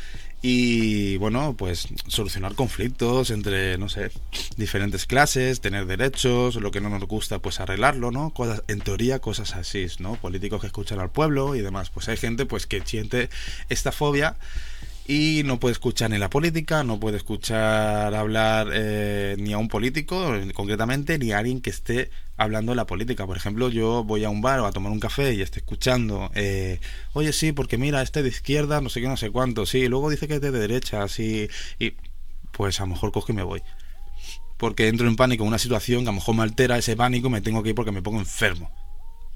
y 0.45 1.19
bueno, 1.19 1.55
pues 1.57 1.87
solucionar 2.09 2.57
conflictos 2.57 3.31
entre, 3.31 3.79
no 3.79 3.89
sé, 3.89 4.11
diferentes 4.57 5.07
clases, 5.07 5.61
tener 5.61 5.87
derechos, 5.87 6.57
lo 6.57 6.73
que 6.73 6.81
no 6.81 6.89
nos 6.89 7.07
gusta, 7.07 7.39
pues 7.39 7.61
arreglarlo, 7.61 8.11
¿no? 8.11 8.31
Cosas, 8.31 8.65
en 8.67 8.81
teoría, 8.81 9.21
cosas 9.21 9.55
así, 9.55 9.87
¿no? 10.01 10.17
Políticos 10.17 10.61
que 10.61 10.67
escuchan 10.67 10.99
al 10.99 11.13
pueblo 11.13 11.55
y 11.55 11.61
demás. 11.61 11.91
Pues 11.91 12.09
hay 12.09 12.17
gente 12.17 12.45
pues 12.45 12.67
que 12.67 12.83
siente 12.85 13.31
esta 13.69 13.93
fobia 13.93 14.37
y 15.07 15.43
no 15.45 15.59
puede 15.59 15.73
escuchar 15.73 16.11
ni 16.11 16.19
la 16.19 16.31
política, 16.31 16.85
no 16.85 17.01
puede 17.01 17.17
escuchar 17.17 18.15
hablar 18.15 18.69
eh, 18.73 19.37
ni 19.39 19.53
a 19.53 19.59
un 19.59 19.69
político 19.69 20.33
concretamente, 20.55 21.19
ni 21.19 21.33
a 21.33 21.39
alguien 21.39 21.61
que 21.61 21.71
esté 21.71 22.11
hablando 22.37 22.73
de 22.73 22.77
la 22.77 22.87
política. 22.87 23.27
Por 23.27 23.37
ejemplo, 23.37 23.69
yo 23.69 24.05
voy 24.05 24.25
a 24.25 24.31
un 24.31 24.41
bar 24.41 24.61
o 24.61 24.67
a 24.67 24.73
tomar 24.73 24.93
un 24.93 25.01
café 25.01 25.35
y 25.35 25.43
esté 25.43 25.59
escuchando, 25.61 26.31
eh, 26.35 26.81
oye, 27.15 27.33
sí, 27.33 27.53
porque 27.53 27.79
mira, 27.79 28.03
este 28.03 28.23
de 28.23 28.29
izquierda, 28.29 28.81
no 28.81 28.89
sé 28.89 29.01
qué, 29.01 29.09
no 29.09 29.17
sé 29.17 29.31
cuánto, 29.31 29.67
sí, 29.67 29.89
luego 29.89 30.11
dice 30.11 30.29
que 30.29 30.35
es 30.35 30.41
de 30.41 30.53
derecha, 30.53 31.07
sí, 31.09 31.49
y 31.79 31.95
pues 32.53 32.81
a 32.81 32.85
lo 32.85 32.89
mejor 32.89 33.11
coge 33.13 33.33
y 33.33 33.37
me 33.37 33.43
voy. 33.43 33.63
Porque 34.57 34.87
entro 34.87 35.09
en 35.09 35.17
pánico 35.17 35.43
en 35.43 35.49
una 35.49 35.59
situación 35.59 36.05
que 36.05 36.11
a 36.11 36.13
lo 36.13 36.19
mejor 36.19 36.37
me 36.37 36.43
altera 36.43 36.79
ese 36.79 36.95
pánico 36.95 37.27
y 37.27 37.31
me 37.31 37.41
tengo 37.41 37.63
que 37.63 37.71
ir 37.71 37.75
porque 37.75 37.91
me 37.91 38.03
pongo 38.03 38.21
enfermo. 38.21 38.71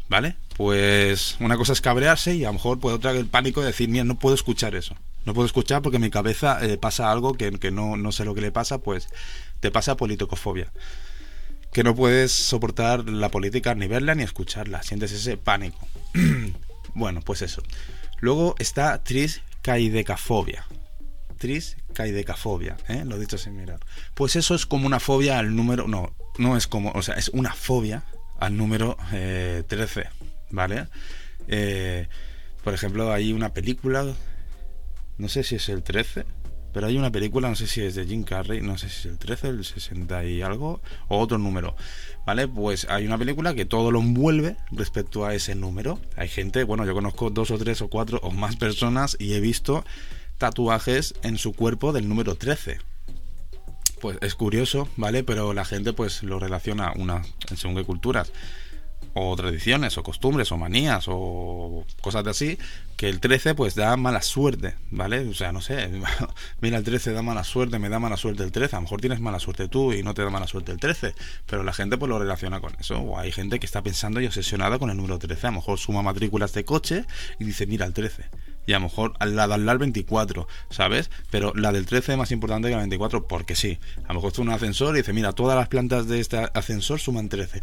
¿Vale? 0.08 0.36
Pues 0.56 1.36
una 1.40 1.56
cosa 1.56 1.72
es 1.72 1.80
cabrearse 1.80 2.36
y 2.36 2.44
a 2.44 2.48
lo 2.48 2.52
mejor 2.52 2.78
puede 2.78 2.94
otra 2.94 3.10
el 3.10 3.26
pánico 3.26 3.60
de 3.60 3.68
decir, 3.68 3.88
mira, 3.88 4.04
no 4.04 4.16
puedo 4.20 4.36
escuchar 4.36 4.76
eso. 4.76 4.94
No 5.26 5.34
puedo 5.34 5.46
escuchar 5.46 5.82
porque 5.82 5.96
en 5.96 6.02
mi 6.02 6.10
cabeza 6.10 6.64
eh, 6.64 6.78
pasa 6.78 7.10
algo 7.10 7.34
que, 7.34 7.50
que 7.58 7.70
no, 7.70 7.96
no, 7.96 8.12
sé 8.12 8.24
lo 8.24 8.34
que 8.34 8.40
le 8.40 8.52
pasa, 8.52 8.78
pues 8.78 9.08
te 9.60 9.70
pasa 9.70 9.96
politocofobia. 9.96 10.72
Que 11.72 11.82
no 11.82 11.94
puedes 11.94 12.32
soportar 12.32 13.08
la 13.08 13.30
política 13.30 13.74
ni 13.74 13.88
verla 13.88 14.14
ni 14.14 14.22
escucharla, 14.22 14.82
sientes 14.82 15.12
ese 15.12 15.36
pánico. 15.36 15.86
bueno, 16.94 17.20
pues 17.20 17.42
eso. 17.42 17.60
Luego 18.20 18.54
está 18.58 19.02
Triscaidecafobia. 19.02 20.64
Triscaidecafobia, 21.38 22.76
¿eh? 22.88 23.02
lo 23.04 23.18
dicho 23.18 23.36
sin 23.36 23.56
mirar. 23.56 23.80
Pues 24.14 24.36
eso 24.36 24.54
es 24.54 24.64
como 24.64 24.86
una 24.86 25.00
fobia 25.00 25.38
al 25.38 25.54
número. 25.54 25.86
No, 25.88 26.14
no 26.38 26.56
es 26.56 26.66
como. 26.66 26.92
O 26.92 27.02
sea, 27.02 27.16
es 27.16 27.28
una 27.30 27.52
fobia 27.52 28.04
al 28.38 28.56
número 28.56 28.96
13, 29.10 30.00
eh, 30.00 30.04
¿vale? 30.50 30.86
Eh, 31.48 32.06
por 32.64 32.74
ejemplo, 32.74 33.12
hay 33.12 33.32
una 33.32 33.52
película. 33.52 34.06
No 35.18 35.28
sé 35.28 35.42
si 35.42 35.56
es 35.56 35.68
el 35.68 35.82
13 35.82 36.24
pero 36.76 36.88
hay 36.88 36.98
una 36.98 37.10
película, 37.10 37.48
no 37.48 37.56
sé 37.56 37.66
si 37.66 37.80
es 37.80 37.94
de 37.94 38.04
Jim 38.04 38.22
Carrey, 38.22 38.60
no 38.60 38.76
sé 38.76 38.90
si 38.90 38.98
es 38.98 39.06
el 39.06 39.16
13, 39.16 39.48
el 39.48 39.64
60 39.64 40.26
y 40.26 40.42
algo, 40.42 40.82
o 41.08 41.18
otro 41.18 41.38
número, 41.38 41.74
¿vale? 42.26 42.48
Pues 42.48 42.86
hay 42.90 43.06
una 43.06 43.16
película 43.16 43.54
que 43.54 43.64
todo 43.64 43.90
lo 43.90 43.98
envuelve 43.98 44.58
respecto 44.72 45.24
a 45.24 45.34
ese 45.34 45.54
número. 45.54 45.98
Hay 46.16 46.28
gente, 46.28 46.64
bueno, 46.64 46.84
yo 46.84 46.92
conozco 46.92 47.30
dos 47.30 47.50
o 47.50 47.56
tres 47.56 47.80
o 47.80 47.88
cuatro 47.88 48.20
o 48.22 48.30
más 48.30 48.56
personas 48.56 49.16
y 49.18 49.32
he 49.32 49.40
visto 49.40 49.86
tatuajes 50.36 51.14
en 51.22 51.38
su 51.38 51.54
cuerpo 51.54 51.94
del 51.94 52.10
número 52.10 52.34
13 52.34 52.78
pues 54.02 54.18
es 54.20 54.34
curioso, 54.34 54.86
¿vale? 54.96 55.24
Pero 55.24 55.54
la 55.54 55.64
gente 55.64 55.94
pues 55.94 56.22
lo 56.22 56.38
relaciona 56.38 56.92
una 56.94 57.22
según 57.56 57.76
qué 57.76 57.84
culturas 57.84 58.30
o 59.18 59.34
tradiciones 59.34 59.96
o 59.96 60.02
costumbres 60.02 60.52
o 60.52 60.58
manías 60.58 61.06
o 61.08 61.86
cosas 62.02 62.22
de 62.22 62.30
así 62.30 62.58
que 62.98 63.08
el 63.08 63.18
13 63.18 63.54
pues 63.54 63.74
da 63.74 63.96
mala 63.96 64.20
suerte, 64.20 64.74
¿vale? 64.90 65.26
O 65.26 65.32
sea, 65.32 65.52
no 65.52 65.62
sé, 65.62 65.90
mira 66.60 66.76
el 66.76 66.84
13 66.84 67.12
da 67.12 67.22
mala 67.22 67.42
suerte, 67.42 67.78
me 67.78 67.88
da 67.88 67.98
mala 67.98 68.18
suerte 68.18 68.42
el 68.42 68.52
13, 68.52 68.76
a 68.76 68.78
lo 68.78 68.82
mejor 68.82 69.00
tienes 69.00 69.20
mala 69.20 69.40
suerte 69.40 69.68
tú 69.68 69.94
y 69.94 70.02
no 70.02 70.12
te 70.12 70.22
da 70.22 70.28
mala 70.28 70.46
suerte 70.46 70.72
el 70.72 70.78
13, 70.78 71.14
pero 71.46 71.62
la 71.62 71.72
gente 71.72 71.96
pues 71.96 72.10
lo 72.10 72.18
relaciona 72.18 72.60
con 72.60 72.74
eso, 72.78 72.98
o 72.98 73.18
hay 73.18 73.32
gente 73.32 73.58
que 73.58 73.64
está 73.64 73.82
pensando 73.82 74.20
y 74.20 74.26
obsesionada 74.26 74.78
con 74.78 74.90
el 74.90 74.98
número 74.98 75.18
13, 75.18 75.46
a 75.46 75.50
lo 75.50 75.56
mejor 75.56 75.78
suma 75.78 76.02
matrículas 76.02 76.52
de 76.52 76.66
coche 76.66 77.06
y 77.38 77.44
dice, 77.44 77.66
mira 77.66 77.86
el 77.86 77.94
13, 77.94 78.24
y 78.66 78.74
a 78.74 78.78
lo 78.78 78.84
mejor 78.84 79.14
la 79.24 79.48
de 79.48 79.54
al 79.54 79.78
24, 79.78 80.46
¿sabes? 80.68 81.10
Pero 81.30 81.54
la 81.54 81.72
del 81.72 81.86
13 81.86 82.12
es 82.12 82.18
más 82.18 82.32
importante 82.32 82.68
que 82.68 82.72
la 82.72 82.80
24 82.80 83.26
porque 83.26 83.54
sí. 83.54 83.78
A 84.04 84.08
lo 84.08 84.14
mejor 84.14 84.32
tú 84.32 84.42
un 84.42 84.50
ascensor 84.50 84.94
y 84.94 84.98
dice, 84.98 85.12
mira, 85.12 85.32
todas 85.32 85.56
las 85.56 85.68
plantas 85.68 86.08
de 86.08 86.20
este 86.20 86.48
ascensor 86.52 86.98
suman 86.98 87.28
13. 87.28 87.60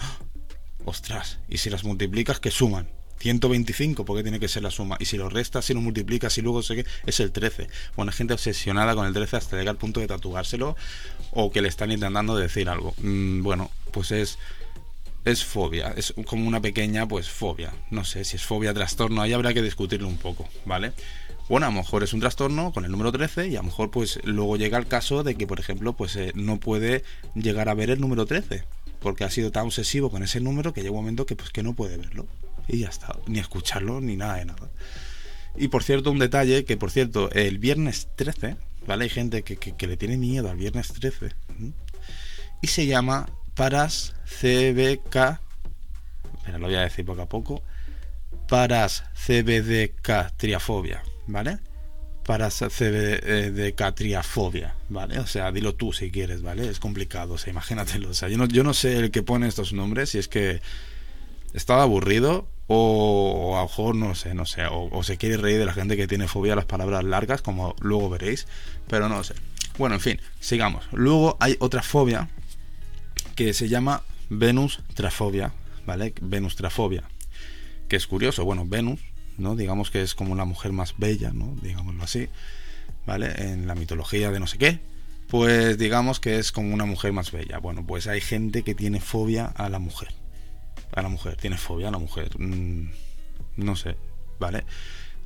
Ostras, 0.86 1.40
y 1.50 1.58
si 1.58 1.70
las 1.70 1.84
multiplicas, 1.84 2.40
¿qué 2.40 2.52
suman? 2.52 2.88
125, 3.20 4.04
porque 4.04 4.22
tiene 4.22 4.40
que 4.40 4.50
ser 4.50 4.64
la 4.64 4.72
suma. 4.72 4.98
Y 5.00 5.06
si 5.06 5.18
lo 5.18 5.30
restas, 5.30 5.64
si 5.64 5.74
lo 5.74 5.80
multiplicas, 5.80 6.38
y 6.38 6.42
luego 6.42 6.62
sé 6.62 6.76
que 6.76 6.86
es 7.06 7.20
el 7.22 7.32
13. 7.32 7.70
Bueno, 7.96 8.12
hay 8.12 8.18
gente 8.18 8.34
obsesionada 8.34 8.96
con 8.96 9.06
el 9.06 9.14
13 9.14 9.38
hasta 9.38 9.56
llegar 9.56 9.76
al 9.76 9.78
punto 9.78 10.02
de 10.02 10.08
tatuárselo 10.08 10.76
o 11.32 11.50
que 11.50 11.62
le 11.62 11.70
están 11.70 11.92
intentando 11.92 12.36
decir 12.36 12.68
algo. 12.68 12.94
Mm, 12.98 13.42
bueno, 13.42 13.72
pues 13.92 14.12
es 14.12 14.38
es 15.26 15.46
fobia, 15.46 15.94
es 15.96 16.14
como 16.26 16.46
una 16.46 16.60
pequeña 16.60 17.08
pues 17.08 17.30
fobia. 17.30 17.72
No 17.92 18.04
sé 18.04 18.26
si 18.26 18.36
es 18.36 18.44
fobia, 18.44 18.74
trastorno, 18.74 19.22
ahí 19.22 19.32
habrá 19.32 19.54
que 19.54 19.62
discutirlo 19.62 20.10
un 20.10 20.18
poco, 20.18 20.50
¿vale? 20.66 20.92
Bueno, 21.48 21.68
a 21.68 21.70
lo 21.70 21.78
mejor 21.78 22.04
es 22.04 22.12
un 22.12 22.20
trastorno 22.20 22.74
con 22.74 22.84
el 22.84 22.92
número 22.92 23.10
13 23.14 23.48
y 23.48 23.56
a 23.56 23.60
lo 23.60 23.68
mejor 23.68 23.90
pues 23.90 24.20
luego 24.26 24.58
llega 24.58 24.78
el 24.78 24.88
caso 24.88 25.24
de 25.24 25.36
que, 25.36 25.48
por 25.48 25.62
ejemplo, 25.62 25.94
pues 25.94 26.18
eh, 26.18 26.34
no 26.36 26.60
puede 26.60 27.04
llegar 27.36 27.70
a 27.70 27.74
ver 27.74 27.90
el 27.90 28.02
número 28.02 28.26
13 28.26 28.66
porque 29.04 29.26
ha 29.26 29.30
sido 29.30 29.52
tan 29.52 29.66
obsesivo 29.66 30.10
con 30.10 30.24
ese 30.24 30.40
número 30.40 30.74
que 30.74 30.82
llega 30.82 30.92
un 30.92 30.98
momento 30.98 31.28
que 31.28 31.36
pues 31.36 31.52
que 31.52 31.62
no 31.62 31.76
puede 31.76 31.98
verlo 31.98 32.26
y 32.68 32.80
ya 32.80 32.90
está, 32.90 33.16
ni 33.28 33.40
escucharlo 33.40 34.02
ni 34.02 34.16
nada 34.16 34.38
de 34.38 34.46
nada. 34.46 34.72
Y 35.56 35.68
por 35.68 35.84
cierto, 35.84 36.10
un 36.10 36.18
detalle 36.18 36.66
que 36.66 36.78
por 36.78 36.90
cierto, 36.90 37.30
el 37.32 37.60
viernes 37.60 38.08
13, 38.16 38.56
¿vale? 38.88 39.04
Hay 39.04 39.10
gente 39.10 39.44
que, 39.44 39.88
le 39.88 39.98
tiene 39.98 40.18
miedo 40.18 40.50
al 40.50 40.58
viernes 40.58 40.88
13 40.88 41.34
y 42.62 42.68
se 42.68 42.88
llama 42.88 43.30
Paras 43.54 44.16
CBK, 44.26 45.40
pero 46.46 46.58
lo 46.58 46.68
voy 46.68 46.76
a 46.76 46.82
decir 46.82 47.06
poco 47.06 47.22
a 47.22 47.30
poco, 47.30 47.62
Paras 48.48 49.04
CBDK 49.14 50.32
triafobia, 50.38 51.04
¿vale? 51.28 51.60
Para 52.26 52.50
de, 52.50 53.52
de 53.52 53.74
catriafobia, 53.74 54.76
¿vale? 54.90 55.20
O 55.20 55.28
sea, 55.28 55.52
dilo 55.52 55.76
tú 55.76 55.92
si 55.92 56.10
quieres, 56.10 56.42
¿vale? 56.42 56.70
Es 56.70 56.80
complicado, 56.80 57.34
o 57.34 57.38
sea, 57.38 57.52
imagínatelo. 57.52 58.10
O 58.10 58.14
sea, 58.14 58.30
yo 58.30 58.38
no, 58.38 58.46
yo 58.46 58.64
no 58.64 58.74
sé 58.74 58.98
el 58.98 59.12
que 59.12 59.24
pone 59.24 59.48
estos 59.48 59.74
nombres, 59.74 60.12
si 60.12 60.18
es 60.20 60.28
que 60.28 60.62
estaba 61.54 61.84
aburrido 61.84 62.48
o, 62.68 63.56
a 63.56 63.62
lo 63.62 63.68
mejor, 63.68 63.96
no 63.96 64.16
sé, 64.16 64.34
no 64.34 64.46
sé, 64.46 64.64
o, 64.70 65.04
se 65.04 65.18
quiere 65.18 65.38
reír 65.38 65.60
de 65.60 65.66
la 65.66 65.74
gente 65.74 65.98
que 65.98 66.08
tiene 66.08 66.28
fobia 66.28 66.54
a 66.54 66.56
las 66.56 66.66
palabras 66.66 67.04
largas, 67.04 67.42
como 67.42 67.76
luego 67.82 68.10
veréis, 68.10 68.48
pero 68.88 69.10
no 69.10 69.24
sé. 69.24 69.36
Bueno, 69.78 69.96
en 69.96 70.02
fin, 70.02 70.22
sigamos. 70.40 70.86
Luego 70.92 71.38
hay 71.40 71.58
otra 71.60 71.82
fobia 71.82 72.30
que 73.36 73.54
se 73.54 73.68
llama 73.68 74.04
Venus 74.30 74.82
trafobia, 74.94 75.52
¿vale? 75.86 76.14
Venus 76.22 76.56
trafobia, 76.56 77.04
que 77.90 77.96
es 77.96 78.08
curioso. 78.08 78.46
Bueno, 78.46 78.66
Venus 78.66 79.00
¿no? 79.38 79.56
Digamos 79.56 79.92
que 79.92 80.02
es 80.02 80.16
como 80.16 80.36
la 80.36 80.46
mujer 80.46 80.72
más 80.72 80.96
bella, 80.98 81.32
¿no? 81.34 81.56
Digámoslo 81.62 82.04
así, 82.04 82.30
¿vale? 83.06 83.34
En 83.38 83.68
la 83.68 83.76
mitología 83.76 84.32
de 84.32 84.40
no 84.40 84.48
sé 84.48 84.58
qué, 84.58 84.80
pues 85.28 85.78
digamos 85.78 86.20
que 86.20 86.38
es 86.38 86.52
como 86.52 86.74
una 86.74 86.86
mujer 86.86 87.14
más 87.14 87.32
bella. 87.32 87.58
Bueno, 87.60 87.86
pues 87.86 88.08
hay 88.08 88.22
gente 88.22 88.64
que 88.64 88.76
tiene 88.76 89.00
fobia 89.00 89.46
a 89.46 89.70
la 89.70 89.80
mujer. 89.80 90.10
A 90.94 91.02
la 91.02 91.10
mujer, 91.10 91.38
tiene 91.38 91.58
fobia 91.58 91.88
a 91.88 91.92
la 91.92 91.98
mujer. 91.98 92.40
Mm, 92.40 92.90
no 93.58 93.76
sé, 93.76 93.96
¿vale? 94.40 94.64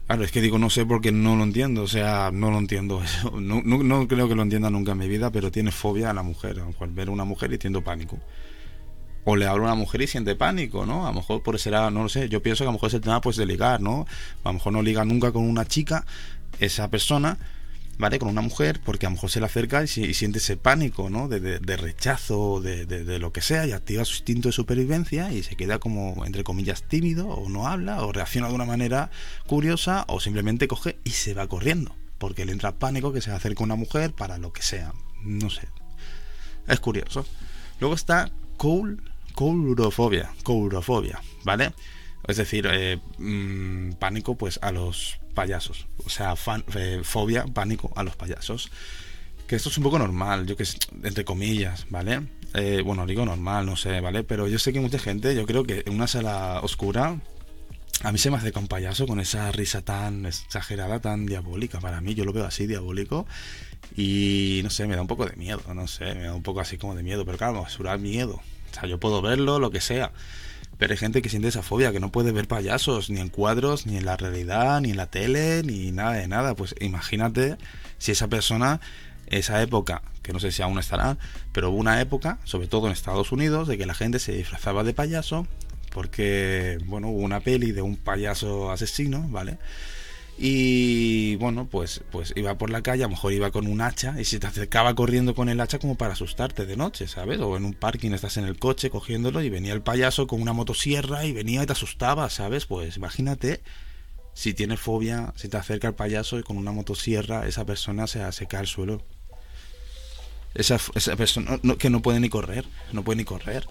Claro, 0.08 0.24
es 0.24 0.32
que 0.32 0.40
digo 0.40 0.58
no 0.58 0.70
sé 0.70 0.86
porque 0.86 1.12
no 1.12 1.36
lo 1.36 1.44
entiendo, 1.44 1.84
o 1.84 1.88
sea, 1.88 2.32
no 2.32 2.50
lo 2.50 2.60
entiendo 2.60 3.04
eso. 3.04 3.40
No, 3.42 3.62
no, 3.62 4.08
creo 4.08 4.30
que 4.30 4.36
lo 4.36 4.44
entienda 4.44 4.70
nunca 4.70 4.94
en 4.94 5.00
mi 5.00 5.08
vida, 5.08 5.32
pero 5.32 5.52
tiene 5.52 5.72
fobia 5.72 6.10
a 6.10 6.14
la 6.14 6.24
mujer. 6.24 6.62
Al 6.80 6.92
ver 6.92 7.10
a 7.10 7.12
una 7.12 7.26
mujer 7.26 7.52
y 7.52 7.58
tiendo 7.58 7.84
pánico 7.84 8.18
o 9.30 9.36
le 9.36 9.46
habla 9.46 9.66
a 9.66 9.74
una 9.74 9.76
mujer 9.76 10.02
y 10.02 10.08
siente 10.08 10.36
pánico, 10.36 10.86
¿no? 10.86 11.06
A 11.06 11.10
lo 11.10 11.16
mejor 11.16 11.44
por 11.44 11.60
será, 11.60 11.92
no 11.92 12.04
lo 12.04 12.08
sé, 12.08 12.30
yo 12.30 12.42
pienso 12.42 12.64
que 12.64 12.70
a 12.70 12.72
lo 12.72 12.76
mejor 12.76 12.88
es 12.88 12.94
el 12.94 13.02
tema 13.02 13.20
pues 13.20 13.36
de 13.36 13.46
ligar, 13.46 13.82
¿no? 13.82 14.08
A 14.46 14.50
lo 14.50 14.54
mejor 14.54 14.72
no 14.72 14.82
liga 14.82 15.04
nunca 15.04 15.34
con 15.34 15.44
una 15.44 15.66
chica, 15.66 16.06
esa 16.60 16.90
persona, 16.90 17.38
¿vale? 17.98 18.20
Con 18.20 18.30
una 18.30 18.40
mujer, 18.40 18.80
porque 18.86 19.06
a 19.06 19.10
lo 19.10 19.16
mejor 19.16 19.30
se 19.30 19.42
le 19.42 19.48
acerca 19.48 19.84
y, 19.84 19.88
siente 19.88 20.38
ese 20.38 20.56
pánico, 20.56 21.10
¿no? 21.10 21.28
De, 21.28 21.60
rechazo, 21.76 22.62
de, 22.62 23.20
lo 23.20 23.34
que 23.34 23.42
sea, 23.42 23.68
y 23.68 23.74
activa 23.74 24.06
su 24.06 24.14
instinto 24.14 24.48
de 24.48 24.54
supervivencia 24.54 25.30
y 25.34 25.44
se 25.44 25.58
queda 25.58 25.78
como, 25.78 26.26
entre 26.26 26.46
comillas, 26.46 26.84
tímido, 26.84 27.28
o 27.28 27.50
no 27.50 27.68
habla, 27.68 28.04
o 28.06 28.14
reacciona 28.14 28.48
de 28.48 28.54
una 28.54 28.64
manera 28.64 29.12
curiosa, 29.46 30.06
o 30.08 30.22
simplemente 30.22 30.70
coge 30.70 31.00
y 31.04 31.10
se 31.10 31.34
va 31.34 31.48
corriendo, 31.48 31.94
porque 32.18 32.46
le 32.46 32.54
entra 32.54 32.80
pánico 32.80 33.12
que 33.12 33.20
se 33.20 33.32
acerque 33.32 33.62
a 33.62 33.66
una 33.66 33.76
mujer 33.76 34.14
para 34.14 34.38
lo 34.38 34.54
que 34.54 34.62
sea, 34.62 34.94
no 35.22 35.50
sé. 35.50 35.68
Es 36.66 36.80
curioso. 36.80 37.26
Luego 37.82 37.94
está 37.94 38.32
Cool 38.56 39.02
courofobia, 39.38 40.32
courofobia, 40.42 41.22
¿vale? 41.44 41.72
Es 42.28 42.38
decir, 42.38 42.68
eh, 42.72 42.98
mm, 43.20 43.92
pánico 44.00 44.36
pues 44.36 44.58
a 44.64 44.72
los 44.72 45.20
payasos, 45.36 45.86
o 46.04 46.10
sea, 46.10 46.34
eh, 46.76 47.02
fobia, 47.04 47.46
pánico 47.46 47.94
a 47.96 48.02
los 48.02 48.16
payasos. 48.16 48.72
Que 49.48 49.56
esto 49.56 49.70
es 49.70 49.78
un 49.78 49.84
poco 49.84 50.00
normal, 50.00 50.48
yo 50.48 50.58
que 50.58 50.66
sé, 50.66 50.80
entre 51.04 51.24
comillas, 51.24 51.86
¿vale? 51.92 52.24
Eh, 52.56 52.82
bueno, 52.84 53.06
digo 53.06 53.26
normal, 53.26 53.68
no 53.68 53.76
sé, 53.76 54.02
¿vale? 54.02 54.24
Pero 54.24 54.48
yo 54.48 54.58
sé 54.58 54.74
que 54.74 54.80
mucha 54.80 54.98
gente, 54.98 55.36
yo 55.36 55.46
creo 55.46 55.64
que 55.64 55.84
en 55.86 55.94
una 55.94 56.08
sala 56.08 56.60
oscura, 56.64 57.20
a 58.02 58.12
mí 58.12 58.18
se 58.18 58.32
me 58.32 58.38
hace 58.38 58.52
con 58.52 58.68
payaso 58.68 59.06
con 59.06 59.20
esa 59.20 59.52
risa 59.52 59.84
tan 59.84 60.26
exagerada, 60.26 61.00
tan 61.00 61.28
diabólica. 61.28 61.80
Para 61.80 62.02
mí, 62.02 62.16
yo 62.16 62.26
lo 62.26 62.34
veo 62.34 62.46
así, 62.46 62.66
diabólico. 62.66 63.28
Y 63.96 64.62
no 64.64 64.72
sé, 64.72 64.88
me 64.88 64.96
da 64.96 65.02
un 65.02 65.08
poco 65.08 65.28
de 65.28 65.36
miedo, 65.36 65.62
no 65.76 65.88
sé, 65.88 66.16
me 66.16 66.24
da 66.24 66.34
un 66.34 66.44
poco 66.44 66.60
así 66.60 66.78
como 66.78 66.96
de 66.96 67.04
miedo. 67.04 67.24
Pero 67.24 67.38
claro, 67.38 67.66
me 67.80 67.98
miedo, 68.00 68.42
o 68.72 68.74
sea, 68.74 68.88
yo 68.88 69.00
puedo 69.00 69.22
verlo, 69.22 69.60
lo 69.60 69.72
que 69.72 69.82
sea. 69.82 70.12
Pero 70.78 70.94
hay 70.94 70.98
gente 70.98 71.22
que 71.22 71.30
siente 71.30 71.48
esa 71.48 71.64
fobia, 71.64 71.92
que 71.92 72.00
no 72.00 72.12
puede 72.12 72.32
ver 72.32 72.48
payasos, 72.48 73.10
ni 73.10 73.20
en 73.20 73.30
cuadros, 73.30 73.88
ni 73.88 73.98
en 73.98 74.06
la 74.06 74.16
realidad, 74.16 74.80
ni 74.82 74.92
en 74.92 74.98
la 74.98 75.08
tele, 75.08 75.64
ni 75.64 75.92
nada 75.92 76.14
de 76.14 76.28
nada. 76.28 76.56
Pues 76.56 76.76
imagínate 76.80 77.58
si 77.98 78.12
esa 78.12 78.28
persona, 78.28 78.80
esa 79.26 79.62
época, 79.62 80.04
que 80.22 80.34
no 80.34 80.40
sé 80.40 80.52
si 80.52 80.62
aún 80.62 80.78
estará, 80.78 81.18
pero 81.52 81.72
hubo 81.72 81.78
una 81.78 82.00
época, 82.00 82.38
sobre 82.44 82.68
todo 82.68 82.86
en 82.88 82.94
Estados 82.94 83.32
Unidos, 83.32 83.68
de 83.68 83.78
que 83.78 83.88
la 83.88 83.96
gente 83.96 84.20
se 84.20 84.34
disfrazaba 84.34 84.84
de 84.84 84.94
payaso, 84.94 85.48
porque, 85.92 86.78
bueno, 86.86 87.10
hubo 87.10 87.22
una 87.22 87.40
peli 87.40 87.72
de 87.72 87.82
un 87.82 87.98
payaso 87.98 88.72
asesino, 88.72 89.26
¿vale? 89.30 89.58
Y 90.40 91.36
bueno, 91.38 91.68
pues, 91.68 92.04
pues 92.12 92.32
iba 92.36 92.56
por 92.60 92.70
la 92.70 92.84
calle, 92.84 93.04
a 93.04 93.08
lo 93.08 93.12
mejor 93.12 93.34
iba 93.34 93.50
con 93.50 93.66
un 93.66 93.82
hacha 93.82 94.16
y 94.20 94.26
se 94.26 94.40
te 94.40 94.46
acercaba 94.46 94.94
corriendo 94.94 95.34
con 95.34 95.50
el 95.50 95.60
hacha 95.60 95.80
como 95.80 95.96
para 95.96 96.14
asustarte 96.14 96.68
de 96.68 96.78
noche, 96.78 97.08
¿sabes? 97.08 97.40
O 97.40 97.58
en 97.58 97.66
un 97.66 97.74
parking 97.74 98.12
estás 98.12 98.38
en 98.38 98.46
el 98.46 98.60
coche 98.60 98.92
cogiéndolo 98.92 99.42
y 99.42 99.50
venía 99.50 99.74
el 99.74 99.82
payaso 99.82 100.28
con 100.28 100.40
una 100.40 100.54
motosierra 100.54 101.26
y 101.26 101.34
venía 101.34 101.64
y 101.64 101.66
te 101.66 101.72
asustaba, 101.72 102.30
¿sabes? 102.30 102.68
Pues 102.68 102.98
imagínate 102.98 103.64
si 104.36 104.54
tienes 104.54 104.80
fobia, 104.80 105.34
si 105.36 105.50
te 105.50 105.58
acerca 105.58 105.88
el 105.88 105.96
payaso 105.96 106.38
y 106.38 106.44
con 106.44 106.58
una 106.58 106.72
motosierra 106.72 107.48
esa 107.48 107.66
persona 107.66 108.06
se, 108.06 108.32
se 108.32 108.46
cae 108.46 108.60
al 108.60 108.68
suelo. 108.68 109.02
Esa, 110.54 110.78
persona 111.16 111.60
que 111.80 111.90
no 111.90 112.02
puede 112.04 112.20
ni 112.20 112.30
correr, 112.30 112.66
no 112.92 113.04
puede 113.04 113.18
ni 113.18 113.26
correr. 113.26 113.68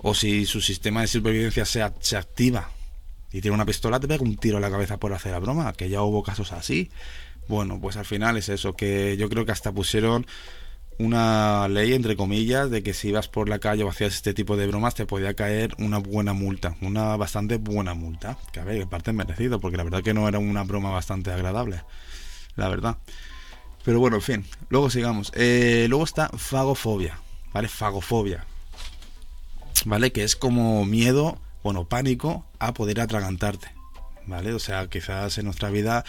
O 0.00 0.14
si 0.14 0.44
su 0.44 0.60
sistema 0.60 1.00
de 1.00 1.06
supervivencia 1.06 1.64
se 1.64 2.16
activa 2.16 2.72
y 3.32 3.40
tiene 3.40 3.54
una 3.54 3.66
pistola, 3.66 4.00
te 4.00 4.08
pega 4.08 4.22
un 4.22 4.36
tiro 4.36 4.58
a 4.58 4.60
la 4.60 4.70
cabeza 4.70 4.98
por 4.98 5.12
hacer 5.12 5.32
la 5.32 5.38
broma, 5.38 5.72
que 5.72 5.88
ya 5.88 6.02
hubo 6.02 6.22
casos 6.22 6.52
así. 6.52 6.90
Bueno, 7.48 7.80
pues 7.80 7.96
al 7.96 8.04
final 8.04 8.36
es 8.36 8.48
eso, 8.48 8.74
que 8.74 9.16
yo 9.16 9.28
creo 9.28 9.46
que 9.46 9.52
hasta 9.52 9.72
pusieron 9.72 10.26
una 10.98 11.68
ley, 11.68 11.94
entre 11.94 12.16
comillas, 12.16 12.70
de 12.70 12.82
que 12.82 12.92
si 12.92 13.08
ibas 13.08 13.28
por 13.28 13.48
la 13.48 13.58
calle 13.60 13.84
o 13.84 13.88
hacías 13.88 14.14
este 14.14 14.34
tipo 14.34 14.56
de 14.56 14.66
bromas 14.66 14.94
te 14.94 15.06
podía 15.06 15.34
caer 15.34 15.74
una 15.78 15.98
buena 15.98 16.32
multa, 16.32 16.76
una 16.80 17.16
bastante 17.16 17.56
buena 17.56 17.94
multa. 17.94 18.36
Que 18.52 18.60
a 18.60 18.64
ver, 18.64 18.82
en 18.82 18.88
parte 18.88 19.12
merecido, 19.12 19.60
porque 19.60 19.76
la 19.76 19.84
verdad 19.84 20.02
que 20.02 20.14
no 20.14 20.28
era 20.28 20.38
una 20.38 20.64
broma 20.64 20.90
bastante 20.90 21.30
agradable, 21.30 21.82
la 22.56 22.68
verdad. 22.68 22.98
Pero 23.84 24.00
bueno, 24.00 24.16
en 24.16 24.22
fin, 24.22 24.44
luego 24.68 24.90
sigamos. 24.90 25.32
Eh, 25.34 25.86
luego 25.88 26.04
está 26.04 26.28
fagofobia, 26.30 27.20
¿vale? 27.52 27.68
Fagofobia, 27.68 28.44
¿vale? 29.84 30.10
Que 30.12 30.24
es 30.24 30.34
como 30.34 30.84
miedo, 30.84 31.38
bueno, 31.62 31.88
pánico 31.88 32.46
a 32.58 32.72
poder 32.72 33.00
atragantarte, 33.00 33.68
¿vale? 34.26 34.52
O 34.54 34.58
sea, 34.58 34.88
quizás 34.88 35.38
en 35.38 35.46
nuestra 35.46 35.70
vida 35.70 36.04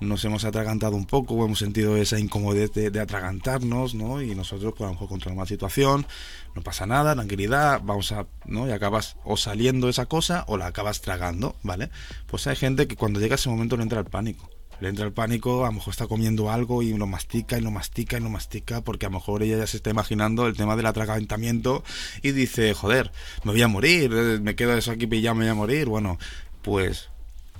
nos 0.00 0.24
hemos 0.24 0.44
atragantado 0.44 0.96
un 0.96 1.06
poco, 1.06 1.44
hemos 1.44 1.58
sentido 1.58 1.96
esa 1.96 2.18
incomodidad 2.18 2.70
de, 2.70 3.00
atragantarnos, 3.00 3.94
¿no? 3.94 4.20
Y 4.20 4.34
nosotros, 4.34 4.74
pues 4.76 4.82
a 4.82 4.88
lo 4.88 4.92
mejor 4.92 5.08
controlamos 5.08 5.44
la 5.44 5.48
situación, 5.48 6.06
no 6.54 6.62
pasa 6.62 6.86
nada, 6.86 7.14
tranquilidad, 7.14 7.80
vamos 7.82 8.12
a, 8.12 8.26
¿no? 8.44 8.68
Y 8.68 8.72
acabas 8.72 9.16
o 9.24 9.36
saliendo 9.36 9.88
esa 9.88 10.06
cosa 10.06 10.44
o 10.48 10.56
la 10.56 10.66
acabas 10.66 11.00
tragando, 11.00 11.56
¿vale? 11.62 11.90
Pues 12.26 12.46
hay 12.46 12.56
gente 12.56 12.86
que 12.86 12.96
cuando 12.96 13.20
llega 13.20 13.36
ese 13.36 13.48
momento 13.48 13.76
le 13.76 13.84
entra 13.84 14.00
el 14.00 14.06
pánico. 14.06 14.50
Le 14.80 14.88
entra 14.88 15.06
el 15.06 15.12
pánico, 15.12 15.64
a 15.64 15.68
lo 15.68 15.74
mejor 15.74 15.92
está 15.92 16.06
comiendo 16.06 16.50
algo 16.50 16.82
y 16.82 16.92
lo 16.92 17.06
mastica 17.06 17.56
y 17.56 17.60
lo 17.62 17.70
mastica 17.70 18.18
y 18.18 18.20
lo 18.20 18.28
mastica 18.28 18.82
porque 18.82 19.06
a 19.06 19.08
lo 19.08 19.14
mejor 19.14 19.42
ella 19.42 19.58
ya 19.58 19.66
se 19.66 19.78
está 19.78 19.90
imaginando 19.90 20.46
el 20.46 20.56
tema 20.56 20.76
del 20.76 20.86
atragantamiento 20.86 21.82
y 22.22 22.32
dice, 22.32 22.74
joder, 22.74 23.10
me 23.44 23.52
voy 23.52 23.62
a 23.62 23.68
morir, 23.68 24.12
eh, 24.14 24.38
me 24.40 24.54
quedo 24.54 24.76
eso 24.76 24.90
aquí 24.90 25.06
pillado, 25.06 25.34
me 25.34 25.44
voy 25.44 25.50
a 25.50 25.54
morir. 25.54 25.86
Bueno, 25.86 26.18
pues 26.62 27.08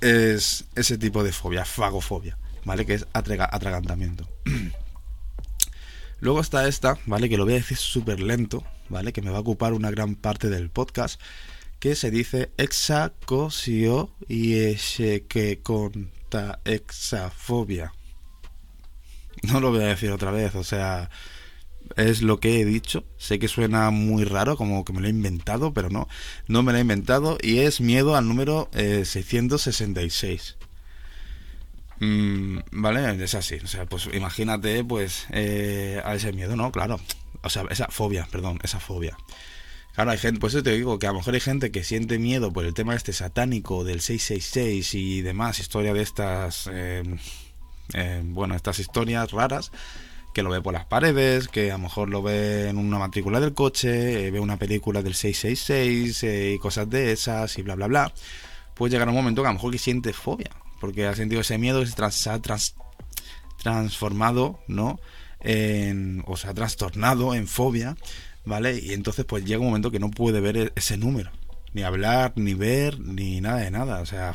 es 0.01 0.65
ese 0.75 0.97
tipo 0.97 1.23
de 1.23 1.31
fobia, 1.31 1.65
fagofobia, 1.65 2.37
¿vale? 2.65 2.85
Que 2.85 2.95
es 2.95 3.07
atragantamiento. 3.13 4.27
Luego 6.19 6.41
está 6.41 6.67
esta, 6.67 6.97
¿vale? 7.05 7.29
Que 7.29 7.37
lo 7.37 7.45
voy 7.45 7.53
a 7.53 7.57
decir 7.57 7.77
súper 7.77 8.19
lento, 8.19 8.63
¿vale? 8.89 9.13
Que 9.13 9.21
me 9.21 9.31
va 9.31 9.37
a 9.37 9.41
ocupar 9.41 9.73
una 9.73 9.91
gran 9.91 10.15
parte 10.15 10.49
del 10.49 10.69
podcast, 10.69 11.21
que 11.79 11.95
se 11.95 12.09
dice 12.09 12.51
exacosio 12.57 14.09
y 14.27 14.75
que 15.27 15.59
conta 16.27 16.59
exafobia. 16.65 17.93
No 19.43 19.59
lo 19.59 19.71
voy 19.71 19.83
a 19.83 19.87
decir 19.87 20.11
otra 20.11 20.31
vez, 20.31 20.55
o 20.55 20.63
sea, 20.63 21.09
es 21.95 22.21
lo 22.21 22.39
que 22.39 22.59
he 22.59 22.65
dicho. 22.65 23.05
Sé 23.17 23.39
que 23.39 23.47
suena 23.47 23.91
muy 23.91 24.23
raro, 24.23 24.57
como 24.57 24.83
que 24.83 24.93
me 24.93 25.01
lo 25.01 25.07
he 25.07 25.11
inventado, 25.11 25.73
pero 25.73 25.89
no, 25.89 26.07
no 26.47 26.63
me 26.63 26.71
lo 26.71 26.79
he 26.79 26.81
inventado 26.81 27.37
y 27.41 27.59
es 27.59 27.79
miedo 27.81 28.15
al 28.15 28.27
número 28.27 28.69
666. 28.73 30.57
Eh, 31.99 32.05
mm, 32.05 32.59
vale, 32.71 33.23
es 33.23 33.35
así. 33.35 33.55
O 33.63 33.67
sea, 33.67 33.85
pues 33.85 34.09
imagínate, 34.11 34.83
pues, 34.83 35.27
eh, 35.31 36.01
a 36.03 36.15
ese 36.15 36.33
miedo, 36.33 36.55
¿no? 36.55 36.71
Claro. 36.71 36.99
O 37.43 37.49
sea, 37.49 37.63
esa 37.69 37.87
fobia, 37.89 38.27
perdón, 38.31 38.59
esa 38.63 38.79
fobia. 38.79 39.15
Claro, 39.97 40.11
hay 40.11 40.19
gente, 40.19 40.39
pues 40.39 40.53
eso 40.53 40.61
te 40.61 40.73
digo, 40.73 40.99
que 40.99 41.07
a 41.07 41.09
lo 41.11 41.17
mejor 41.17 41.33
hay 41.33 41.39
gente 41.39 41.71
que 41.71 41.83
siente 41.83 42.19
miedo 42.19 42.53
por 42.53 42.65
el 42.65 42.75
tema 42.75 42.93
este 42.93 43.13
satánico 43.13 43.83
del 43.83 43.99
666 43.99 44.93
y 44.93 45.21
demás, 45.23 45.57
historia 45.59 45.91
de 45.91 46.03
estas, 46.03 46.69
eh, 46.71 47.01
bueno, 48.25 48.53
estas 48.53 48.77
historias 48.77 49.31
raras 49.31 49.71
que 50.35 50.43
lo 50.43 50.51
ve 50.51 50.61
por 50.61 50.75
las 50.75 50.85
paredes, 50.85 51.47
que 51.47 51.71
a 51.71 51.77
lo 51.77 51.85
mejor 51.85 52.09
lo 52.09 52.21
ve 52.21 52.69
en 52.69 52.77
una 52.77 52.99
matrícula 52.99 53.39
del 53.39 53.55
coche, 53.55 54.27
eh, 54.27 54.29
ve 54.29 54.39
una 54.39 54.57
película 54.57 55.01
del 55.01 55.15
666 55.15 56.23
eh, 56.25 56.53
y 56.53 56.59
cosas 56.59 56.87
de 56.87 57.11
esas 57.11 57.57
y 57.57 57.63
bla 57.63 57.73
bla 57.73 57.87
bla, 57.87 58.13
pues 58.75 58.91
llegará 58.91 59.09
un 59.09 59.17
momento 59.17 59.41
que 59.41 59.47
a 59.47 59.49
lo 59.49 59.55
mejor 59.55 59.71
que 59.71 59.79
siente 59.79 60.13
fobia, 60.13 60.51
porque 60.79 61.07
ha 61.07 61.15
sentido 61.15 61.41
ese 61.41 61.57
miedo 61.57 61.79
que 61.79 61.87
se, 62.11 62.29
ha 62.29 62.39
transformado, 63.63 64.59
¿no? 64.67 64.99
En, 65.39 66.23
o 66.27 66.37
se 66.37 66.49
ha 66.49 66.53
trastornado 66.53 67.33
en 67.33 67.47
fobia, 67.47 67.97
¿vale? 68.47 68.79
Y 68.79 68.93
entonces 68.93 69.25
pues 69.25 69.45
llega 69.45 69.59
un 69.59 69.67
momento 69.67 69.91
que 69.91 69.99
no 69.99 70.09
puede 70.09 70.39
ver 70.39 70.57
e-, 70.57 70.71
ese 70.75 70.97
número, 70.97 71.31
ni 71.73 71.83
hablar, 71.83 72.33
ni 72.35 72.53
ver, 72.55 72.99
ni 72.99 73.41
nada 73.41 73.59
de 73.59 73.71
nada, 73.71 74.01
o 74.01 74.05
sea 74.05 74.33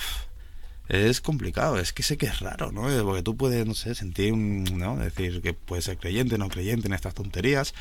es 0.88 1.20
complicado, 1.22 1.78
es 1.78 1.92
que 1.92 2.02
sé 2.02 2.18
que 2.18 2.26
es 2.26 2.40
raro, 2.40 2.70
¿no? 2.70 2.82
Porque 3.04 3.22
tú 3.22 3.36
puedes, 3.36 3.66
no 3.66 3.74
sé, 3.74 3.94
sentir, 3.94 4.34
¿no? 4.34 4.96
Decir 4.96 5.40
que 5.40 5.54
puedes 5.54 5.86
ser 5.86 5.96
creyente, 5.96 6.36
no 6.36 6.48
creyente 6.48 6.86
en 6.86 6.92
estas 6.92 7.14
tonterías, 7.14 7.72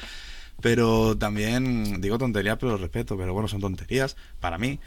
pero 0.62 1.18
también, 1.18 2.00
digo 2.00 2.18
tonterías, 2.18 2.58
pero 2.58 2.78
respeto, 2.78 3.18
pero 3.18 3.34
bueno, 3.34 3.50
son 3.50 3.60
tonterías 3.60 4.16
para 4.40 4.58
mí. 4.58 4.80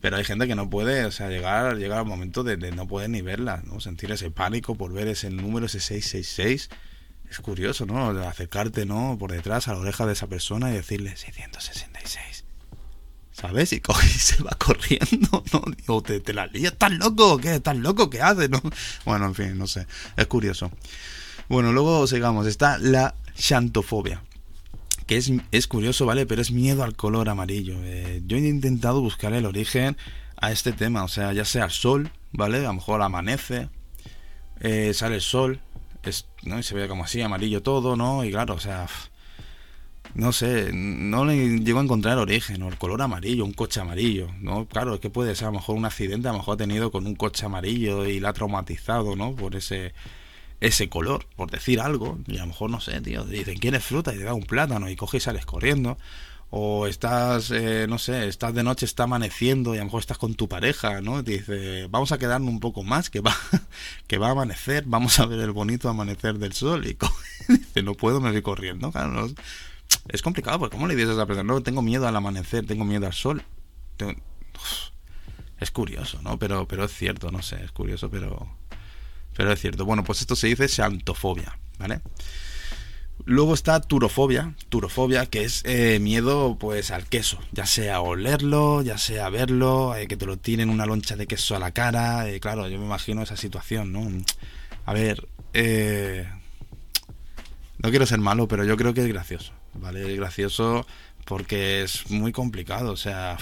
Pero 0.00 0.16
hay 0.16 0.24
gente 0.24 0.46
que 0.46 0.54
no 0.54 0.68
puede, 0.70 1.04
o 1.04 1.10
sea, 1.10 1.28
llegar, 1.28 1.76
llegar 1.76 1.98
al 1.98 2.06
momento 2.06 2.42
de, 2.42 2.56
no 2.72 2.86
poder 2.88 3.10
ni 3.10 3.22
verla, 3.22 3.62
¿no? 3.66 3.80
Sentir 3.80 4.10
ese 4.12 4.30
pánico 4.30 4.74
por 4.74 4.92
ver 4.92 5.08
ese 5.08 5.30
número, 5.30 5.66
ese 5.66 5.80
666. 5.80 6.70
Es 7.30 7.38
curioso, 7.40 7.86
¿no? 7.86 8.08
acercarte, 8.08 8.84
¿no? 8.84 9.16
Por 9.18 9.30
detrás 9.32 9.68
a 9.68 9.72
la 9.72 9.78
oreja 9.78 10.04
de 10.04 10.14
esa 10.14 10.26
persona 10.26 10.70
y 10.70 10.74
decirle 10.74 11.16
666 11.16 12.44
¿sabes? 13.40 13.72
Y 13.72 13.80
coge 13.80 14.06
y 14.06 14.10
se 14.18 14.42
va 14.42 14.50
corriendo, 14.58 15.42
¿no? 15.52 15.62
Digo, 15.76 16.02
te, 16.02 16.32
la 16.32 16.46
lías, 16.46 16.72
¿estás 16.72 16.92
loco? 16.92 17.38
¿Qué? 17.38 17.56
¿Estás 17.56 17.76
loco? 17.76 18.10
¿Qué 18.10 18.20
haces? 18.20 18.50
¿No? 18.50 18.60
Bueno, 19.04 19.26
en 19.26 19.34
fin, 19.34 19.58
no 19.58 19.66
sé, 19.66 19.86
es 20.16 20.26
curioso. 20.26 20.70
Bueno, 21.48 21.72
luego 21.72 22.06
sigamos, 22.06 22.46
está 22.46 22.78
la 22.78 23.14
xantofobia, 23.34 24.22
que 25.06 25.16
es, 25.16 25.32
es 25.50 25.66
curioso, 25.66 26.06
¿vale? 26.06 26.26
Pero 26.26 26.42
es 26.42 26.50
miedo 26.50 26.84
al 26.84 26.94
color 26.94 27.28
amarillo. 27.28 27.76
Eh, 27.82 28.22
yo 28.26 28.36
he 28.36 28.40
intentado 28.40 29.00
buscar 29.00 29.32
el 29.32 29.46
origen 29.46 29.96
a 30.36 30.52
este 30.52 30.72
tema, 30.72 31.04
o 31.04 31.08
sea, 31.08 31.32
ya 31.32 31.44
sea 31.44 31.64
el 31.64 31.70
sol, 31.70 32.10
¿vale? 32.32 32.58
A 32.58 32.62
lo 32.62 32.74
mejor 32.74 33.02
amanece, 33.02 33.68
eh, 34.60 34.92
sale 34.94 35.16
el 35.16 35.20
sol, 35.22 35.60
¿no? 36.44 36.58
Y 36.58 36.62
se 36.62 36.74
ve 36.74 36.88
como 36.88 37.04
así, 37.04 37.20
amarillo 37.22 37.62
todo, 37.62 37.96
¿no? 37.96 38.24
Y 38.24 38.30
claro, 38.30 38.54
o 38.54 38.60
sea 38.60 38.86
no 40.14 40.32
sé, 40.32 40.70
no 40.72 41.24
le 41.24 41.60
llego 41.60 41.78
a 41.78 41.82
encontrar 41.82 42.18
origen, 42.18 42.62
o 42.62 42.68
el 42.68 42.78
color 42.78 43.02
amarillo, 43.02 43.44
un 43.44 43.52
coche 43.52 43.80
amarillo, 43.80 44.28
¿no? 44.40 44.66
Claro, 44.66 44.94
es 44.94 45.00
que 45.00 45.10
puede 45.10 45.34
ser 45.34 45.48
a 45.48 45.50
lo 45.50 45.58
mejor 45.58 45.76
un 45.76 45.84
accidente, 45.84 46.28
a 46.28 46.32
lo 46.32 46.38
mejor 46.38 46.54
ha 46.54 46.58
tenido 46.58 46.90
con 46.90 47.06
un 47.06 47.14
coche 47.14 47.46
amarillo 47.46 48.06
y 48.06 48.20
la 48.20 48.30
ha 48.30 48.32
traumatizado, 48.32 49.16
¿no? 49.16 49.34
Por 49.34 49.56
ese 49.56 49.94
ese 50.60 50.90
color, 50.90 51.26
por 51.36 51.50
decir 51.50 51.80
algo, 51.80 52.18
y 52.26 52.36
a 52.36 52.40
lo 52.40 52.48
mejor, 52.48 52.70
no 52.70 52.80
sé, 52.80 53.00
tío, 53.00 53.24
dicen, 53.24 53.58
¿quieres 53.58 53.82
fruta? 53.82 54.14
Y 54.14 54.18
te 54.18 54.24
da 54.24 54.34
un 54.34 54.42
plátano 54.42 54.90
y 54.90 54.96
coges 54.96 55.22
y 55.22 55.24
sales 55.24 55.46
corriendo. 55.46 55.96
O 56.50 56.88
estás, 56.88 57.52
eh, 57.52 57.86
no 57.88 57.98
sé, 57.98 58.26
estás 58.26 58.52
de 58.52 58.64
noche, 58.64 58.84
está 58.84 59.04
amaneciendo 59.04 59.74
y 59.74 59.78
a 59.78 59.80
lo 59.80 59.84
mejor 59.86 60.00
estás 60.00 60.18
con 60.18 60.34
tu 60.34 60.48
pareja, 60.48 61.00
¿no? 61.00 61.22
te 61.22 61.32
dice, 61.32 61.86
vamos 61.88 62.10
a 62.10 62.18
quedarnos 62.18 62.50
un 62.50 62.58
poco 62.58 62.82
más, 62.82 63.08
que 63.08 63.20
va, 63.20 63.36
que 64.08 64.18
va 64.18 64.28
a 64.28 64.30
amanecer, 64.32 64.82
vamos 64.86 65.20
a 65.20 65.26
ver 65.26 65.38
el 65.38 65.52
bonito 65.52 65.88
amanecer 65.88 66.38
del 66.38 66.52
sol. 66.52 66.86
Y 66.86 66.96
dice, 67.48 67.82
no 67.82 67.94
puedo, 67.94 68.20
me 68.20 68.32
voy 68.32 68.42
corriendo. 68.42 68.90
Claro, 68.90 69.28
es 70.08 70.22
complicado, 70.22 70.58
porque 70.58 70.76
¿cómo 70.76 70.88
le 70.88 70.96
dices 70.96 71.10
a 71.10 71.12
esa 71.14 71.26
persona? 71.26 71.52
No, 71.52 71.62
tengo 71.62 71.82
miedo 71.82 72.06
al 72.08 72.16
amanecer, 72.16 72.66
tengo 72.66 72.84
miedo 72.84 73.06
al 73.06 73.12
sol. 73.12 73.44
Es 75.58 75.70
curioso, 75.70 76.20
¿no? 76.22 76.38
Pero, 76.38 76.66
pero 76.66 76.84
es 76.84 76.92
cierto, 76.92 77.30
no 77.30 77.42
sé, 77.42 77.62
es 77.62 77.70
curioso, 77.70 78.10
pero, 78.10 78.56
pero 79.36 79.52
es 79.52 79.60
cierto. 79.60 79.84
Bueno, 79.84 80.04
pues 80.04 80.20
esto 80.20 80.34
se 80.34 80.48
dice 80.48 80.68
xantofobia, 80.68 81.58
¿vale? 81.78 82.00
Luego 83.24 83.54
está 83.54 83.80
turofobia, 83.80 84.54
turofobia, 84.68 85.26
que 85.26 85.44
es 85.44 85.62
eh, 85.64 85.98
miedo 86.00 86.56
pues 86.58 86.90
al 86.90 87.06
queso, 87.06 87.38
ya 87.52 87.66
sea 87.66 88.00
olerlo, 88.00 88.82
ya 88.82 88.98
sea 88.98 89.28
verlo, 89.28 89.94
eh, 89.96 90.06
que 90.06 90.16
te 90.16 90.26
lo 90.26 90.36
tiren 90.36 90.70
una 90.70 90.86
loncha 90.86 91.16
de 91.16 91.26
queso 91.26 91.56
a 91.56 91.58
la 91.58 91.72
cara, 91.72 92.28
eh, 92.28 92.40
claro, 92.40 92.68
yo 92.68 92.78
me 92.78 92.86
imagino 92.86 93.22
esa 93.22 93.36
situación, 93.36 93.92
¿no? 93.92 94.08
A 94.86 94.92
ver, 94.92 95.28
no 97.78 97.90
quiero 97.90 98.06
ser 98.06 98.18
malo, 98.18 98.48
pero 98.48 98.64
yo 98.64 98.76
creo 98.76 98.94
que 98.94 99.02
es 99.02 99.08
gracioso. 99.08 99.52
¿vale? 99.74 100.12
Es 100.12 100.16
gracioso 100.18 100.86
porque 101.24 101.82
es 101.82 102.10
muy 102.10 102.32
complicado, 102.32 102.92
o 102.92 102.96
sea, 102.96 103.36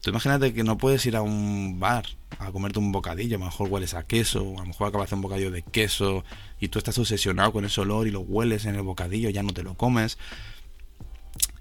tú 0.00 0.10
imagínate 0.10 0.52
que 0.52 0.64
no 0.64 0.78
puedes 0.78 1.04
ir 1.06 1.16
a 1.16 1.22
un 1.22 1.78
bar 1.78 2.06
a 2.38 2.50
comerte 2.52 2.78
un 2.78 2.92
bocadillo, 2.92 3.36
a 3.36 3.38
lo 3.40 3.46
mejor 3.46 3.68
hueles 3.68 3.94
a 3.94 4.06
queso, 4.06 4.54
a 4.56 4.60
lo 4.60 4.66
mejor 4.66 4.88
acabas 4.88 5.10
de 5.10 5.16
un 5.16 5.22
bocadillo 5.22 5.50
de 5.50 5.62
queso 5.62 6.24
y 6.58 6.68
tú 6.68 6.78
estás 6.78 6.96
obsesionado 6.98 7.52
con 7.52 7.64
ese 7.64 7.80
olor 7.80 8.06
y 8.06 8.10
lo 8.10 8.20
hueles 8.20 8.64
en 8.64 8.76
el 8.76 8.82
bocadillo, 8.82 9.30
ya 9.30 9.42
no 9.42 9.52
te 9.52 9.62
lo 9.62 9.74
comes. 9.74 10.16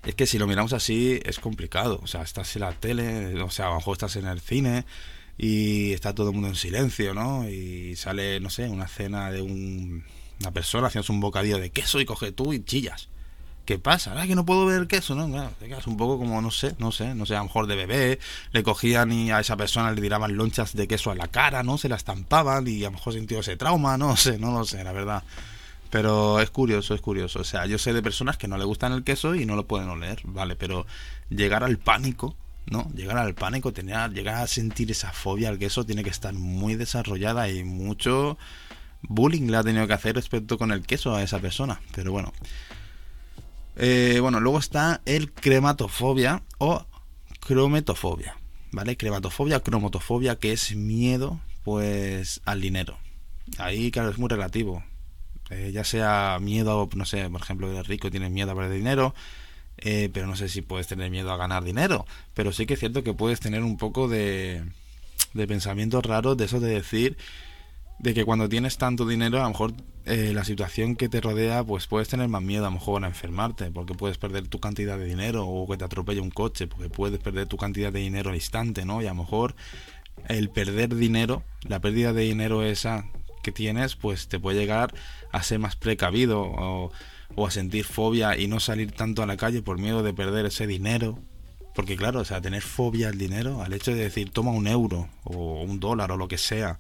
Es 0.06 0.16
que 0.16 0.26
si 0.26 0.38
lo 0.38 0.48
miramos 0.48 0.74
así 0.74 1.20
es 1.26 1.40
complicado, 1.40 2.00
o 2.02 2.08
sea, 2.08 2.22
estás 2.22 2.56
en 2.56 2.62
la 2.62 2.72
tele, 2.72 3.42
o 3.42 3.50
sea, 3.50 3.66
a 3.66 3.70
lo 3.70 3.76
mejor 3.76 3.94
estás 3.94 4.16
en 4.16 4.26
el 4.26 4.40
cine 4.40 4.86
y 5.38 5.92
está 5.92 6.16
todo 6.16 6.30
el 6.30 6.34
mundo 6.34 6.48
en 6.50 6.56
silencio, 6.56 7.14
¿no? 7.14 7.50
Y 7.50 7.96
sale, 7.96 8.40
no 8.40 8.50
sé, 8.50 8.70
una 8.70 8.88
cena 8.88 9.32
de 9.32 9.42
una 9.42 10.52
persona 10.52 10.88
haciendo 10.88 11.12
un 11.14 11.20
bocadillo 11.20 11.58
de 11.58 11.72
queso 11.72 12.00
y 12.00 12.06
coge 12.06 12.32
tú 12.32 12.54
y 12.54 12.64
chillas. 12.64 13.10
¿Qué 13.70 13.78
pasa? 13.78 14.20
Ah, 14.20 14.26
que 14.26 14.34
no 14.34 14.48
puedo 14.48 14.66
ver 14.66 14.88
queso, 14.88 15.14
¿no? 15.14 15.30
Claro, 15.30 15.52
un 15.86 15.96
poco 15.96 16.18
como, 16.18 16.42
no 16.42 16.50
sé, 16.50 16.76
no 16.80 16.92
sé, 16.92 17.14
no 17.14 17.28
sé, 17.28 17.36
a 17.36 17.38
lo 17.38 17.44
mejor 17.44 17.68
de 17.68 17.76
bebé, 17.76 18.18
le 18.52 18.64
cogían 18.64 19.12
y 19.12 19.30
a 19.30 19.42
esa 19.42 19.58
persona 19.58 19.92
le 19.92 20.02
tiraban 20.02 20.36
lonchas 20.36 20.76
de 20.76 20.88
queso 20.88 21.12
a 21.12 21.16
la 21.16 21.28
cara, 21.28 21.62
¿no? 21.62 21.78
Se 21.78 21.88
la 21.88 21.96
estampaban 21.96 22.68
y 22.68 22.82
a 22.82 22.88
lo 22.88 22.94
mejor 22.94 23.14
sintió 23.14 23.42
ese 23.42 23.58
trauma, 23.58 23.96
no 23.96 24.16
sé, 24.18 24.40
no 24.40 24.52
lo 24.52 24.66
sé, 24.66 24.84
la 24.84 24.92
verdad. 24.92 25.24
Pero 25.92 26.40
es 26.40 26.50
curioso, 26.50 26.96
es 26.96 27.02
curioso. 27.02 27.42
O 27.42 27.44
sea, 27.44 27.68
yo 27.68 27.78
sé 27.78 27.94
de 27.94 28.02
personas 28.02 28.38
que 28.38 28.48
no 28.48 28.58
le 28.58 28.66
gustan 28.66 28.92
el 28.92 29.04
queso 29.04 29.36
y 29.36 29.46
no 29.46 29.56
lo 29.56 29.68
pueden 29.68 29.88
oler, 29.88 30.20
¿vale? 30.24 30.56
Pero 30.56 30.88
llegar 31.30 31.64
al 31.64 31.78
pánico, 31.78 32.36
¿no? 32.66 32.90
Llegar 32.96 33.20
al 33.20 33.36
pánico, 33.36 33.72
tener, 33.72 34.12
llegar 34.14 34.38
a 34.38 34.48
sentir 34.48 34.90
esa 34.90 35.14
fobia 35.14 35.50
al 35.50 35.60
queso 35.60 35.86
tiene 35.86 36.04
que 36.04 36.10
estar 36.10 36.34
muy 36.34 36.74
desarrollada 36.74 37.50
y 37.50 37.64
mucho 37.64 38.36
bullying 39.04 39.52
le 39.52 39.58
ha 39.58 39.64
tenido 39.64 39.86
que 39.86 39.94
hacer 39.94 40.16
respecto 40.16 40.58
con 40.58 40.72
el 40.72 40.88
queso 40.88 41.14
a 41.14 41.22
esa 41.22 41.38
persona. 41.38 41.80
Pero 41.94 42.12
bueno, 42.12 42.34
Eh, 43.82 44.20
bueno, 44.20 44.42
luego 44.42 44.60
está 44.60 45.02
el 45.06 45.32
crematofobia 45.32 46.44
o 46.58 46.86
crometofobia, 47.40 48.36
¿vale? 48.74 48.98
Crematofobia, 48.98 49.62
cromatofobia, 49.62 50.36
que 50.36 50.52
es 50.52 50.76
miedo, 50.76 51.40
pues, 51.64 52.42
al 52.44 52.60
dinero. 52.60 52.98
Ahí, 53.58 53.90
claro, 53.90 54.10
es 54.10 54.18
muy 54.18 54.28
relativo. 54.28 54.84
Eh, 55.50 55.72
ya 55.74 55.86
sea 55.86 56.40
miedo, 56.42 56.90
no 56.94 57.06
sé, 57.06 57.30
por 57.30 57.42
ejemplo, 57.42 57.72
eres 57.72 57.88
rico 57.88 58.10
y 58.10 58.12
tienes 58.12 58.32
miedo 58.32 58.52
a 58.52 58.56
perder 58.56 58.74
dinero, 58.74 59.16
eh, 59.78 60.10
pero 60.14 60.28
no 60.28 60.36
sé 60.36 60.50
si 60.50 60.62
puedes 60.62 60.88
tener 60.88 61.10
miedo 61.10 61.32
a 61.32 61.38
ganar 61.38 61.64
dinero. 61.64 62.06
Pero 62.34 62.52
sí 62.52 62.66
que 62.66 62.74
es 62.74 62.82
cierto 62.82 63.02
que 63.02 63.14
puedes 63.14 63.40
tener 63.40 63.64
un 63.64 63.78
poco 63.78 64.10
de, 64.10 64.62
de 65.34 65.48
pensamientos 65.48 66.06
raros, 66.06 66.36
de 66.36 66.46
eso 66.46 66.60
de 66.60 66.74
decir 66.74 67.18
de 68.00 68.14
que 68.14 68.26
cuando 68.26 68.48
tienes 68.50 68.78
tanto 68.78 69.06
dinero, 69.06 69.40
a 69.40 69.44
lo 69.44 69.50
mejor 69.50 69.74
eh, 70.06 70.32
la 70.34 70.44
situación 70.44 70.96
que 70.96 71.10
te 71.10 71.22
rodea, 71.22 71.64
pues 71.64 71.86
puedes 71.86 72.08
tener 72.08 72.30
más 72.30 72.42
miedo 72.42 72.66
a 72.66 72.70
lo 72.70 72.76
mejor 72.76 73.04
a 73.04 73.08
enfermarte, 73.08 73.72
porque 73.72 73.94
puedes 73.94 74.18
perder 74.18 74.48
tu 74.48 74.60
cantidad 74.60 74.98
de 74.98 75.06
dinero 75.06 75.46
o 75.46 75.70
que 75.70 75.78
te 75.78 75.86
atropelle 75.86 76.22
un 76.22 76.32
coche, 76.32 76.68
porque 76.68 76.90
puedes 76.90 77.20
perder 77.20 77.48
tu 77.48 77.58
cantidad 77.58 77.92
de 77.92 78.00
dinero 78.00 78.30
al 78.30 78.36
instante, 78.36 78.86
¿no? 78.86 79.02
Y 79.02 79.06
a 79.06 79.10
lo 79.10 79.16
mejor 79.16 79.56
el 80.28 80.50
perder 80.50 80.96
dinero, 80.96 81.44
la 81.68 81.80
pérdida 81.80 82.14
de 82.14 82.24
dinero 82.24 82.64
esa 82.64 83.06
que 83.44 83.52
tienes, 83.52 83.96
pues 83.96 84.28
te 84.28 84.40
puede 84.40 84.60
llegar 84.60 84.94
a 85.32 85.44
ser 85.44 85.60
más 85.60 85.76
precavido 85.76 86.42
o, 86.42 86.92
o 87.36 87.48
a 87.48 87.52
sentir 87.52 87.84
fobia 87.86 88.38
y 88.38 88.48
no 88.48 88.60
salir 88.60 88.92
tanto 88.92 89.24
a 89.24 89.26
la 89.26 89.38
calle 89.38 89.62
por 89.62 89.78
miedo 89.78 90.04
de 90.04 90.14
perder 90.14 90.46
ese 90.46 90.68
dinero. 90.68 91.20
Porque 91.76 91.96
claro, 91.96 92.22
o 92.22 92.26
sea, 92.26 92.42
tener 92.42 92.62
fobia 92.62 93.10
al 93.10 93.18
dinero, 93.18 93.62
al 93.62 93.74
hecho 93.74 93.92
de 93.92 94.00
decir 94.00 94.32
toma 94.32 94.52
un 94.52 94.68
euro 94.68 95.08
o 95.24 95.62
un 95.62 95.80
dólar 95.80 96.12
o 96.12 96.18
lo 96.18 96.28
que 96.28 96.38
sea, 96.38 96.80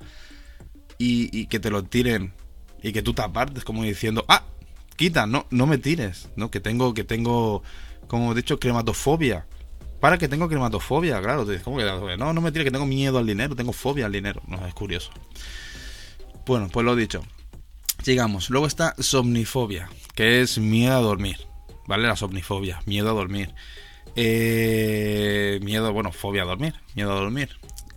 y, 0.99 1.45
que 1.47 1.59
te 1.59 1.71
lo 1.71 1.83
tiren 1.83 2.33
y 2.83 2.91
que 2.91 3.01
tú 3.01 3.13
te 3.13 3.21
apartes 3.21 3.63
como 3.63 3.83
diciendo, 3.83 4.25
ah, 4.27 4.43
quita, 4.97 5.25
no, 5.25 5.47
no 5.49 5.65
me 5.65 5.77
tires, 5.77 6.29
¿no? 6.35 6.51
Que 6.51 6.59
tengo, 6.59 6.93
que 6.93 7.03
tengo, 7.03 7.63
como 8.07 8.33
he 8.33 8.35
dicho, 8.35 8.59
crematofobia. 8.59 9.47
Para 10.01 10.17
que 10.17 10.27
tengo 10.27 10.47
crematofobia, 10.47 11.21
claro. 11.21 11.45
¿cómo 11.63 11.77
que, 11.77 12.17
no, 12.17 12.33
no 12.33 12.41
me 12.41 12.51
tires, 12.51 12.65
que 12.65 12.71
tengo 12.71 12.85
miedo 12.85 13.17
al 13.17 13.25
dinero, 13.25 13.55
tengo 13.55 13.73
fobia 13.73 14.05
al 14.05 14.11
dinero. 14.11 14.41
No, 14.47 14.65
es 14.65 14.73
curioso. 14.73 15.11
Bueno, 16.45 16.69
pues 16.71 16.85
lo 16.85 16.95
dicho. 16.95 17.21
Sigamos. 18.03 18.49
Luego 18.49 18.67
está 18.67 18.95
somnifobia, 18.99 19.89
que 20.15 20.41
es 20.41 20.57
miedo 20.57 20.95
a 20.95 21.01
dormir. 21.01 21.37
¿Vale? 21.87 22.07
La 22.07 22.15
somnifobia, 22.15 22.81
miedo 22.85 23.09
a 23.09 23.13
dormir. 23.13 23.53
Eh, 24.15 25.59
miedo, 25.63 25.91
bueno, 25.91 26.11
fobia 26.11 26.43
a 26.43 26.45
dormir, 26.45 26.75
miedo 26.95 27.11
a 27.11 27.19
dormir. 27.19 27.49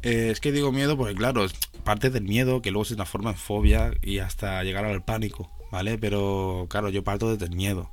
Eh, 0.02 0.30
es 0.30 0.40
que 0.40 0.50
digo 0.50 0.72
miedo 0.72 0.96
porque, 0.96 1.14
claro, 1.14 1.46
parte 1.84 2.10
del 2.10 2.24
miedo 2.24 2.62
que 2.62 2.70
luego 2.70 2.84
se 2.84 2.94
transforma 2.94 3.30
en 3.30 3.36
fobia 3.36 3.92
y 4.02 4.18
hasta 4.18 4.62
llegar 4.62 4.84
al 4.84 5.02
pánico, 5.02 5.50
¿vale? 5.70 5.98
Pero 5.98 6.66
claro, 6.68 6.88
yo 6.90 7.04
parto 7.04 7.30
desde 7.30 7.46
el 7.46 7.56
miedo. 7.56 7.90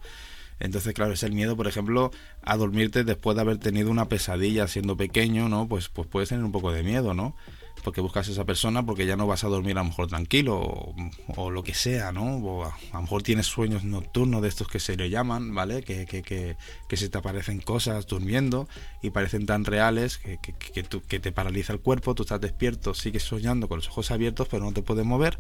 Entonces, 0.60 0.94
claro, 0.94 1.14
es 1.14 1.24
el 1.24 1.32
miedo, 1.32 1.56
por 1.56 1.68
ejemplo, 1.68 2.12
a 2.42 2.58
dormirte 2.58 3.04
después 3.04 3.36
de 3.36 3.42
haber 3.42 3.58
tenido 3.58 3.90
una 3.90 4.10
pesadilla 4.10 4.68
siendo 4.68 4.98
pequeño, 4.98 5.48
¿no? 5.48 5.68
Pues, 5.68 5.88
pues 5.90 6.08
puedes 6.08 6.30
tener 6.30 6.44
un 6.44 6.52
poco 6.52 6.72
de 6.72 6.84
miedo, 6.84 7.14
¿no? 7.14 7.36
Porque 7.82 8.02
buscas 8.02 8.28
a 8.28 8.32
esa 8.32 8.46
persona 8.46 8.86
porque 8.86 9.06
ya 9.06 9.16
no 9.16 9.28
vas 9.28 9.44
a 9.44 9.48
dormir 9.48 9.78
a 9.78 9.82
lo 9.82 9.90
mejor 9.90 10.08
tranquilo 10.08 10.94
o, 11.36 11.52
lo 11.52 11.64
que 11.64 11.74
sea, 11.74 12.12
¿no? 12.12 12.64
A, 12.64 12.78
lo 12.94 13.02
mejor 13.02 13.24
tienes 13.24 13.48
sueños 13.48 13.84
nocturnos 13.84 14.42
de 14.42 14.48
estos 14.48 14.68
que 14.68 14.80
se 14.80 14.96
le 14.96 15.10
llaman, 15.10 15.54
¿vale? 15.54 15.84
Que, 15.84 16.06
que, 16.06 16.22
que, 16.22 16.58
que 16.88 16.98
se 16.98 17.10
te 17.10 17.18
aparecen 17.18 17.60
cosas 17.60 18.08
durmiendo 18.08 18.68
y 19.02 19.10
parecen 19.10 19.46
tan 19.46 19.66
reales 19.66 20.18
que, 20.18 20.38
que, 20.38 20.54
que 20.84 21.20
te 21.20 21.32
paraliza 21.32 21.74
el 21.74 21.80
cuerpo, 21.80 22.16
tú 22.16 22.24
estás 22.24 22.42
despierto, 22.42 22.94
sigues 22.94 23.24
soñando 23.24 23.68
con 23.68 23.78
los 23.78 23.88
ojos 23.88 24.12
abiertos 24.12 24.48
pero 24.50 24.64
no 24.64 24.74
te 24.74 24.82
puedes 24.82 25.06
mover 25.06 25.38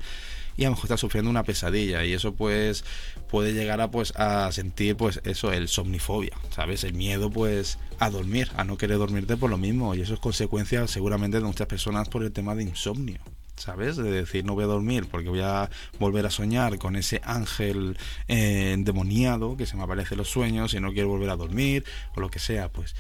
y 0.59 0.65
a 0.65 0.67
lo 0.67 0.71
mejor 0.71 0.85
estás 0.85 0.99
sufriendo 0.99 1.31
una 1.31 1.43
pesadilla 1.43 2.03
y 2.03 2.11
eso 2.11 2.35
pues 2.35 2.83
puede 3.29 3.53
llegar 3.53 3.79
a 3.79 3.89
pues 3.89 4.11
a 4.17 4.51
sentir 4.51 4.97
pues 4.97 5.21
eso 5.23 5.53
el 5.53 5.69
somnifobia 5.69 6.37
sabes 6.49 6.83
el 6.83 6.93
miedo 6.93 7.29
pues 7.29 7.79
a 7.97 8.09
dormir 8.09 8.51
a 8.57 8.65
no 8.65 8.77
querer 8.77 8.97
dormirte 8.97 9.37
por 9.37 9.49
lo 9.49 9.57
mismo 9.57 9.95
y 9.95 10.01
eso 10.01 10.13
es 10.13 10.19
consecuencia 10.19 10.85
seguramente 10.87 11.37
de 11.37 11.45
muchas 11.45 11.67
personas 11.67 12.09
por 12.09 12.23
el 12.23 12.33
tema 12.33 12.55
de 12.55 12.63
insomnio 12.63 13.21
¿sabes? 13.55 13.97
De 13.97 14.09
decir, 14.09 14.45
no 14.45 14.55
voy 14.55 14.63
a 14.63 14.67
dormir 14.67 15.07
porque 15.11 15.27
voy 15.27 15.41
a 15.41 15.69
volver 15.99 16.25
a 16.25 16.29
soñar 16.29 16.77
con 16.77 16.95
ese 16.95 17.19
ángel 17.25 17.97
eh, 18.29 18.71
endemoniado 18.71 19.57
que 19.57 19.65
se 19.65 19.75
me 19.75 19.83
aparece 19.83 20.13
en 20.13 20.19
los 20.19 20.29
sueños 20.29 20.73
y 20.73 20.79
no 20.79 20.93
quiero 20.93 21.09
volver 21.09 21.29
a 21.29 21.35
dormir 21.35 21.83
o 22.15 22.21
lo 22.21 22.29
que 22.29 22.39
sea, 22.39 22.69
pues 22.69 22.95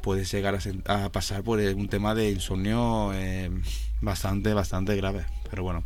puedes 0.00 0.30
llegar 0.30 0.56
a, 0.86 1.08
pasar 1.10 1.42
por 1.42 1.58
un 1.58 1.88
tema 1.88 2.14
de 2.14 2.30
insomnio 2.30 3.12
eh, 3.14 3.50
bastante, 4.00 4.54
bastante 4.54 4.94
grave. 4.94 5.26
Pero 5.50 5.64
bueno, 5.64 5.84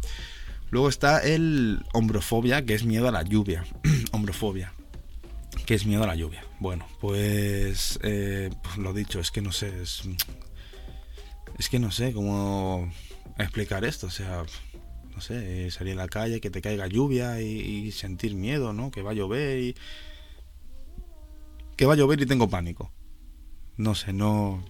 Luego 0.70 0.88
está 0.88 1.20
el 1.20 1.84
hombrofobia, 1.92 2.64
que 2.64 2.74
es 2.74 2.84
miedo 2.84 3.08
a 3.08 3.12
la 3.12 3.22
lluvia. 3.22 3.64
hombrofobia, 4.12 4.72
que 5.64 5.74
es 5.74 5.86
miedo 5.86 6.04
a 6.04 6.06
la 6.06 6.14
lluvia. 6.14 6.44
Bueno, 6.60 6.86
pues, 7.00 7.98
eh, 8.02 8.50
pues 8.62 8.76
lo 8.76 8.92
dicho, 8.92 9.18
es 9.18 9.30
que 9.30 9.40
no 9.40 9.52
sé, 9.52 9.82
es, 9.82 10.02
que 11.70 11.78
no 11.78 11.90
sé 11.90 12.12
cómo 12.12 12.92
explicar 13.38 13.84
esto. 13.84 14.08
O 14.08 14.10
sea, 14.10 14.44
no 15.14 15.20
sé, 15.22 15.70
salir 15.70 15.94
a 15.94 16.02
la 16.02 16.08
calle, 16.08 16.40
que 16.40 16.50
te 16.50 16.60
caiga 16.60 16.86
lluvia 16.86 17.40
y, 17.40 17.90
sentir 17.92 18.34
miedo, 18.34 18.74
¿no? 18.74 18.90
Que 18.90 19.02
va 19.02 19.12
a 19.12 19.14
llover 19.14 19.58
y... 19.58 19.74
Que 21.76 21.86
va 21.86 21.94
a 21.94 21.96
llover 21.96 22.20
y 22.20 22.26
tengo 22.26 22.48
pánico. 22.50 22.92
No 23.76 23.94
sé, 23.94 24.12
no... 24.12 24.64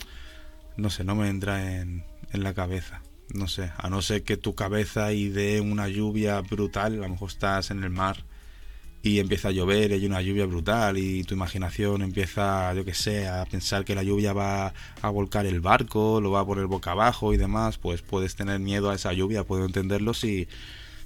No 0.76 0.90
sé, 0.90 1.02
no 1.02 1.16
me 1.16 1.28
entra 1.28 1.80
en, 1.80 2.04
en 2.30 2.44
la 2.44 2.54
cabeza 2.54 3.02
no 3.34 3.48
sé, 3.48 3.70
a 3.76 3.90
no 3.90 4.02
ser 4.02 4.22
que 4.22 4.36
tu 4.36 4.54
cabeza 4.54 5.12
idee 5.12 5.60
una 5.60 5.88
lluvia 5.88 6.40
brutal, 6.40 6.94
a 6.94 7.06
lo 7.06 7.08
mejor 7.08 7.30
estás 7.30 7.70
en 7.70 7.82
el 7.82 7.90
mar 7.90 8.24
y 9.02 9.20
empieza 9.20 9.48
a 9.48 9.52
llover, 9.52 9.90
y 9.90 9.94
hay 9.94 10.06
una 10.06 10.20
lluvia 10.20 10.46
brutal 10.46 10.98
y 10.98 11.22
tu 11.24 11.34
imaginación 11.34 12.02
empieza, 12.02 12.74
yo 12.74 12.84
que 12.84 12.94
sé, 12.94 13.28
a 13.28 13.44
pensar 13.44 13.84
que 13.84 13.94
la 13.94 14.02
lluvia 14.02 14.32
va 14.32 14.74
a 15.02 15.10
volcar 15.10 15.46
el 15.46 15.60
barco, 15.60 16.20
lo 16.20 16.32
va 16.32 16.40
a 16.40 16.46
poner 16.46 16.66
boca 16.66 16.92
abajo 16.92 17.32
y 17.32 17.36
demás, 17.36 17.78
pues 17.78 18.02
puedes 18.02 18.34
tener 18.34 18.58
miedo 18.58 18.90
a 18.90 18.94
esa 18.94 19.12
lluvia, 19.12 19.44
puedo 19.44 19.64
entenderlo 19.64 20.14
si, 20.14 20.48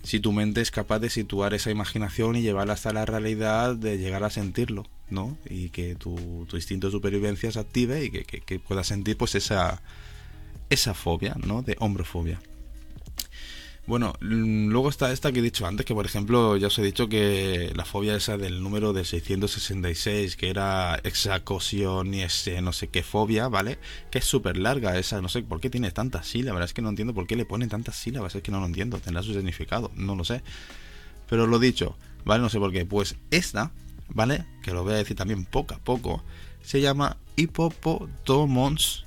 si 0.02 0.20
tu 0.20 0.32
mente 0.32 0.62
es 0.62 0.70
capaz 0.70 1.00
de 1.00 1.10
situar 1.10 1.54
esa 1.54 1.70
imaginación 1.70 2.36
y 2.36 2.42
llevarla 2.42 2.72
hasta 2.74 2.92
la 2.92 3.04
realidad, 3.04 3.76
de 3.76 3.98
llegar 3.98 4.24
a 4.24 4.30
sentirlo, 4.30 4.86
¿no? 5.10 5.36
Y 5.48 5.68
que 5.68 5.94
tu, 5.94 6.46
tu 6.48 6.56
instinto 6.56 6.86
de 6.86 6.92
supervivencia 6.92 7.52
se 7.52 7.60
active 7.60 8.04
y 8.04 8.10
que, 8.10 8.24
que, 8.24 8.40
que 8.40 8.58
puedas 8.58 8.86
sentir 8.86 9.18
pues 9.18 9.34
esa 9.34 9.82
esa 10.72 10.94
fobia, 10.94 11.36
¿no? 11.46 11.62
De 11.62 11.76
hombrofobia. 11.80 12.40
Bueno, 13.84 14.14
mm, 14.20 14.68
luego 14.68 14.88
está 14.88 15.12
esta 15.12 15.32
que 15.32 15.40
he 15.40 15.42
dicho 15.42 15.66
antes, 15.66 15.84
que 15.84 15.92
por 15.92 16.06
ejemplo 16.06 16.56
ya 16.56 16.68
os 16.68 16.78
he 16.78 16.82
dicho 16.82 17.08
que 17.08 17.72
la 17.74 17.84
fobia 17.84 18.14
esa 18.14 18.36
del 18.38 18.62
número 18.62 18.92
de 18.92 19.04
666, 19.04 20.36
que 20.36 20.48
era 20.48 21.00
exacosión 21.02 22.14
y 22.14 22.22
ese 22.22 22.62
no 22.62 22.72
sé 22.72 22.88
qué 22.88 23.02
fobia, 23.02 23.48
¿vale? 23.48 23.78
Que 24.10 24.20
es 24.20 24.24
súper 24.24 24.56
larga 24.56 24.98
esa, 24.98 25.20
no 25.20 25.28
sé 25.28 25.42
por 25.42 25.60
qué 25.60 25.68
tiene 25.68 25.90
tantas 25.90 26.28
sílabas, 26.28 26.64
es 26.66 26.74
que 26.74 26.80
no 26.80 26.90
entiendo 26.90 27.12
por 27.12 27.26
qué 27.26 27.36
le 27.36 27.44
ponen 27.44 27.68
tantas 27.68 27.96
sílabas, 27.96 28.34
es 28.34 28.42
que 28.42 28.52
no 28.52 28.60
lo 28.60 28.66
entiendo, 28.66 28.98
tendrá 28.98 29.22
su 29.22 29.34
significado, 29.34 29.90
no 29.96 30.14
lo 30.14 30.24
sé. 30.24 30.42
Pero 31.28 31.46
lo 31.46 31.58
dicho, 31.58 31.96
¿vale? 32.24 32.42
No 32.42 32.48
sé 32.48 32.58
por 32.58 32.72
qué. 32.72 32.86
Pues 32.86 33.16
esta, 33.30 33.72
¿vale? 34.08 34.46
Que 34.62 34.72
lo 34.72 34.84
voy 34.84 34.94
a 34.94 34.96
decir 34.96 35.16
también 35.16 35.44
poco 35.44 35.74
a 35.74 35.78
poco, 35.78 36.22
se 36.62 36.80
llama 36.80 37.16
Hippopotomons 37.36 39.04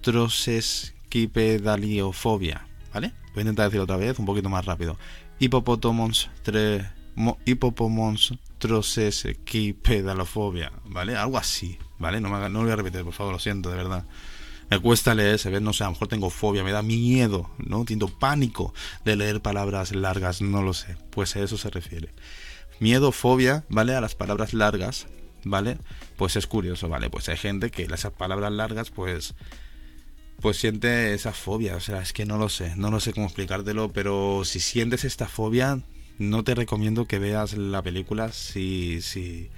trosesquipedaliofobia, 0.00 2.66
¿vale? 2.92 3.12
Voy 3.34 3.38
a 3.38 3.42
intentar 3.42 3.66
decirlo 3.66 3.84
otra 3.84 3.96
vez, 3.96 4.18
un 4.18 4.26
poquito 4.26 4.48
más 4.48 4.64
rápido. 4.64 4.98
Hipopótomons 5.38 6.28
tre, 6.42 6.90
hipopomons 7.44 8.34
trosesquipedalofobia, 8.58 10.72
¿vale? 10.84 11.16
Algo 11.16 11.38
así, 11.38 11.78
¿vale? 11.98 12.20
No, 12.20 12.28
me 12.28 12.48
no 12.48 12.60
lo 12.60 12.64
voy 12.64 12.72
a 12.72 12.76
repetir, 12.76 13.04
por 13.04 13.12
favor, 13.12 13.32
lo 13.32 13.38
siento, 13.38 13.70
de 13.70 13.76
verdad. 13.76 14.04
Me 14.70 14.78
cuesta 14.78 15.14
leer, 15.16 15.38
se 15.38 15.50
ve, 15.50 15.60
no 15.60 15.72
sé, 15.72 15.82
a 15.82 15.88
lo 15.88 15.92
mejor 15.92 16.06
tengo 16.06 16.30
fobia, 16.30 16.62
me 16.62 16.70
da 16.70 16.82
miedo, 16.82 17.50
¿no? 17.58 17.84
Tengo 17.84 18.06
pánico 18.06 18.72
de 19.04 19.16
leer 19.16 19.40
palabras 19.40 19.92
largas, 19.92 20.42
no 20.42 20.62
lo 20.62 20.74
sé. 20.74 20.96
Pues 21.10 21.34
a 21.34 21.40
eso 21.40 21.58
se 21.58 21.70
refiere. 21.70 22.10
Miedo, 22.78 23.10
fobia, 23.10 23.64
¿vale? 23.68 23.96
A 23.96 24.00
las 24.00 24.14
palabras 24.14 24.54
largas, 24.54 25.08
¿vale? 25.42 25.78
Pues 26.16 26.36
es 26.36 26.46
curioso, 26.46 26.88
¿vale? 26.88 27.10
Pues 27.10 27.28
hay 27.28 27.36
gente 27.36 27.70
que 27.70 27.82
esas 27.82 28.12
palabras 28.12 28.52
largas, 28.52 28.90
pues 28.90 29.34
pues 30.40 30.56
siente 30.58 31.14
esa 31.14 31.32
fobia. 31.32 31.76
O 31.76 31.80
sea, 31.80 32.00
es 32.02 32.12
que 32.12 32.26
no 32.26 32.38
lo 32.38 32.48
sé, 32.48 32.74
no 32.76 32.90
lo 32.90 33.00
sé 33.00 33.12
cómo 33.12 33.26
explicártelo, 33.26 33.92
pero 33.92 34.42
si 34.44 34.60
sientes 34.60 35.04
esta 35.04 35.28
fobia, 35.28 35.80
no 36.18 36.44
te 36.44 36.54
recomiendo 36.54 37.06
que 37.06 37.18
veas 37.18 37.56
la 37.56 37.82
película 37.82 38.32
si, 38.32 39.00
si, 39.00 39.50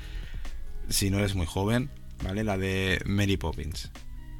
si 0.89 1.11
no 1.11 1.18
eres 1.18 1.35
muy 1.35 1.47
joven, 1.47 1.91
¿vale? 2.22 2.45
La 2.45 2.59
de 2.59 3.01
Mary 3.05 3.37
Poppins. 3.37 3.91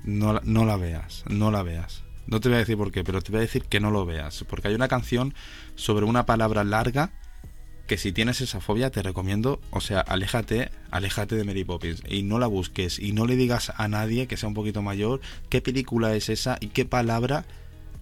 No, 0.05 0.41
no 0.45 0.65
la 0.65 0.77
veas, 0.77 1.25
no 1.29 1.51
la 1.51 1.63
veas. 1.63 2.03
No 2.27 2.41
te 2.41 2.49
voy 2.49 2.57
a 2.57 2.61
decir 2.61 2.77
por 2.77 2.93
qué, 2.93 3.05
pero 3.05 3.21
te 3.21 3.33
voy 3.33 3.39
a 3.39 3.43
decir 3.43 3.65
que 3.65 3.81
no 3.81 3.91
lo 3.91 4.07
veas. 4.07 4.45
Porque 4.49 4.69
hay 4.69 4.75
una 4.75 4.89
canción 4.89 5.35
sobre 5.75 6.07
una 6.07 6.27
palabra 6.27 6.65
larga 6.65 7.13
que 7.87 7.99
si 7.99 8.13
tienes 8.13 8.41
esa 8.41 8.61
fobia 8.61 8.91
te 8.91 9.03
recomiendo, 9.03 9.61
o 9.71 9.81
sea, 9.81 10.01
aléjate, 10.01 10.71
aléjate 10.91 11.35
de 11.35 11.45
Mary 11.45 11.65
Poppins 11.65 12.03
y 12.09 12.23
no 12.23 12.39
la 12.39 12.47
busques 12.47 12.99
y 12.99 13.13
no 13.13 13.27
le 13.27 13.37
digas 13.37 13.73
a 13.77 13.89
nadie 13.89 14.27
que 14.27 14.37
sea 14.37 14.49
un 14.49 14.55
poquito 14.55 14.83
mayor 14.83 15.21
qué 15.49 15.61
película 15.61 16.15
es 16.15 16.29
esa 16.29 16.59
y 16.61 16.69
qué 16.69 16.85
palabra, 16.85 17.45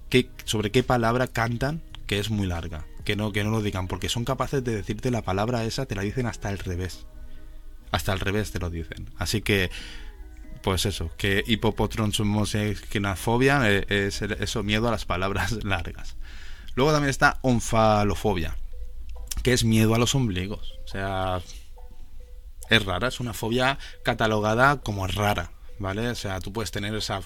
qué, 0.09 0.29
sobre 0.45 0.71
qué 0.71 0.83
palabra 0.83 1.27
cantan 1.27 1.83
que 2.11 2.19
es 2.19 2.29
muy 2.29 2.47
larga. 2.49 2.85
Que 3.05 3.15
no, 3.15 3.31
que 3.31 3.45
no 3.45 3.51
lo 3.51 3.63
digan, 3.63 3.87
porque 3.87 4.09
son 4.09 4.25
capaces 4.25 4.65
de 4.65 4.75
decirte 4.75 5.13
la 5.13 5.23
palabra 5.23 5.63
esa, 5.63 5.87
te 5.87 5.95
la 5.95 6.03
dicen 6.03 6.27
hasta 6.27 6.51
el 6.51 6.59
revés. 6.59 7.07
hasta 7.93 8.11
al 8.11 8.19
revés 8.19 8.51
te 8.51 8.59
lo 8.59 8.69
dicen. 8.69 9.09
Así 9.17 9.43
que, 9.43 9.71
pues 10.61 10.87
eso, 10.87 11.13
que 11.17 11.45
hipopotronsumosequinafobia 11.47 13.71
eh, 13.71 13.87
es 13.89 14.23
eso, 14.23 14.65
miedo 14.65 14.89
a 14.89 14.91
las 14.91 15.05
palabras 15.05 15.53
largas. 15.65 16.17
Luego 16.75 16.91
también 16.91 17.11
está 17.11 17.39
onfalofobia, 17.43 18.57
que 19.43 19.53
es 19.53 19.65
miedo 19.65 19.95
a 19.95 19.99
los 19.99 20.15
ombligos. 20.15 20.79
O 20.85 20.89
sea, 20.89 21.41
es 22.69 22.85
rara, 22.85 23.09
es 23.09 23.21
una 23.21 23.35
fobia 23.35 23.79
catalogada 24.03 24.81
como 24.81 25.07
rara, 25.07 25.53
¿vale? 25.79 26.09
O 26.09 26.15
sea, 26.15 26.41
tú 26.41 26.53
puedes 26.53 26.71
tener 26.71 26.95
esa 26.95 27.23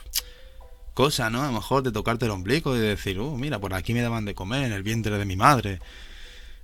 cosa, 0.94 1.28
¿no? 1.30 1.42
A 1.42 1.46
lo 1.46 1.52
mejor 1.52 1.82
de 1.82 1.92
tocarte 1.92 2.24
el 2.24 2.30
ombligo 2.30 2.76
y 2.76 2.80
de 2.80 2.88
decir, 2.88 3.18
oh, 3.18 3.36
mira, 3.36 3.58
por 3.58 3.74
aquí 3.74 3.92
me 3.92 4.02
daban 4.02 4.24
de 4.24 4.34
comer 4.34 4.64
en 4.64 4.72
el 4.72 4.82
vientre 4.82 5.18
de 5.18 5.24
mi 5.24 5.36
madre. 5.36 5.80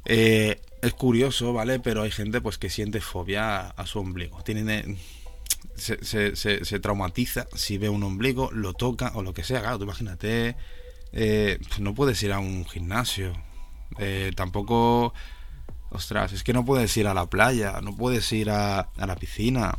Eh, 0.06 0.60
es 0.82 0.94
curioso, 0.94 1.52
¿vale? 1.52 1.80
Pero 1.80 2.02
hay 2.02 2.10
gente 2.10 2.40
pues 2.40 2.56
que 2.56 2.70
siente 2.70 3.00
fobia 3.00 3.68
a 3.68 3.86
su 3.86 3.98
ombligo. 3.98 4.42
Tiene, 4.42 4.96
se, 5.74 6.04
se, 6.04 6.64
se, 6.64 6.80
traumatiza 6.80 7.46
si 7.54 7.78
ve 7.78 7.88
un 7.88 8.02
ombligo, 8.02 8.50
lo 8.52 8.72
toca 8.72 9.12
o 9.14 9.22
lo 9.22 9.34
que 9.34 9.44
sea. 9.44 9.60
Claro, 9.60 9.78
tú 9.78 9.84
imagínate, 9.84 10.56
eh, 11.12 11.58
no 11.78 11.94
puedes 11.94 12.22
ir 12.22 12.32
a 12.32 12.38
un 12.38 12.64
gimnasio. 12.66 13.32
Eh, 13.98 14.32
tampoco, 14.36 15.12
ostras, 15.90 16.32
es 16.32 16.42
que 16.42 16.52
no 16.52 16.64
puedes 16.64 16.96
ir 16.96 17.06
a 17.06 17.14
la 17.14 17.26
playa, 17.26 17.80
no 17.82 17.96
puedes 17.96 18.30
ir 18.32 18.50
a, 18.50 18.88
la 18.96 19.16
piscina. 19.16 19.76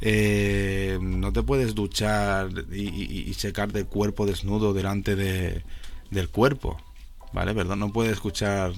Eh, 0.00 0.98
no 1.00 1.32
te 1.32 1.42
puedes 1.42 1.74
duchar 1.74 2.50
y, 2.70 2.82
y, 2.82 3.36
el 3.42 3.86
cuerpo 3.86 4.26
desnudo 4.26 4.74
delante 4.74 5.16
de, 5.16 5.64
del 6.10 6.28
cuerpo, 6.28 6.78
¿vale? 7.32 7.54
Perdón, 7.54 7.80
no 7.80 7.92
puedes 7.92 8.12
escuchar, 8.12 8.72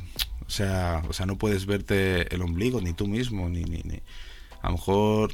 o 0.47 0.51
sea, 0.51 1.03
o 1.09 1.13
sea, 1.13 1.27
no 1.27 1.37
puedes 1.37 1.67
verte 1.67 2.33
el 2.35 2.43
ombligo, 2.43 2.81
ni 2.81 2.93
tú 2.93 3.07
mismo, 3.07 3.49
ni, 3.49 3.65
ni, 3.65 3.81
a 4.63 4.69
lo 4.69 4.73
mejor, 4.73 5.33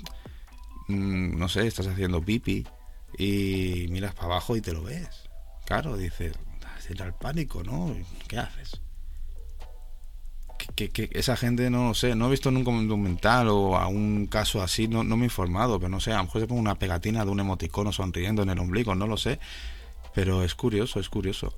mm, 0.88 1.38
no 1.38 1.48
sé, 1.48 1.66
estás 1.66 1.86
haciendo 1.86 2.22
pipi 2.22 2.66
y 3.18 3.86
miras 3.90 4.14
para 4.14 4.26
abajo 4.26 4.56
y 4.56 4.60
te 4.60 4.72
lo 4.72 4.82
ves. 4.82 5.28
Claro, 5.66 5.96
dices, 5.96 6.34
era 6.88 7.06
el 7.06 7.14
pánico, 7.14 7.62
¿no? 7.62 7.94
¿Qué 8.28 8.38
haces? 8.38 8.81
Que, 10.74 11.10
esa 11.12 11.36
gente 11.36 11.70
no 11.70 11.88
lo 11.88 11.94
sé, 11.94 12.14
no 12.14 12.26
he 12.26 12.30
visto 12.30 12.50
nunca 12.50 12.70
un 12.70 12.88
documental 12.88 13.48
o 13.48 13.76
a 13.76 13.86
un 13.86 14.26
caso 14.26 14.62
así, 14.62 14.88
no, 14.88 15.04
no 15.04 15.16
me 15.16 15.24
he 15.24 15.26
informado, 15.26 15.78
pero 15.78 15.88
no 15.88 16.00
sé, 16.00 16.12
a 16.12 16.18
lo 16.18 16.24
mejor 16.24 16.40
se 16.40 16.46
pone 16.46 16.60
una 16.60 16.78
pegatina 16.78 17.24
de 17.24 17.30
un 17.30 17.40
emoticono 17.40 17.92
sonriendo 17.92 18.42
en 18.42 18.50
el 18.50 18.58
ombligo, 18.58 18.94
no 18.94 19.06
lo 19.06 19.16
sé, 19.16 19.38
pero 20.14 20.42
es 20.44 20.54
curioso, 20.54 21.00
es 21.00 21.08
curioso. 21.08 21.56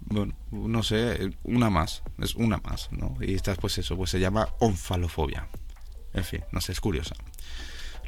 Bueno, 0.00 0.34
no 0.50 0.82
sé, 0.82 1.30
una 1.42 1.70
más, 1.70 2.02
es 2.18 2.34
una 2.34 2.58
más, 2.58 2.90
¿no? 2.92 3.16
Y 3.20 3.34
esta 3.34 3.54
pues 3.54 3.78
eso, 3.78 3.96
pues 3.96 4.10
se 4.10 4.20
llama 4.20 4.48
onfalofobia. 4.60 5.48
En 6.14 6.24
fin, 6.24 6.44
no 6.52 6.60
sé, 6.60 6.72
es 6.72 6.80
curiosa. 6.80 7.14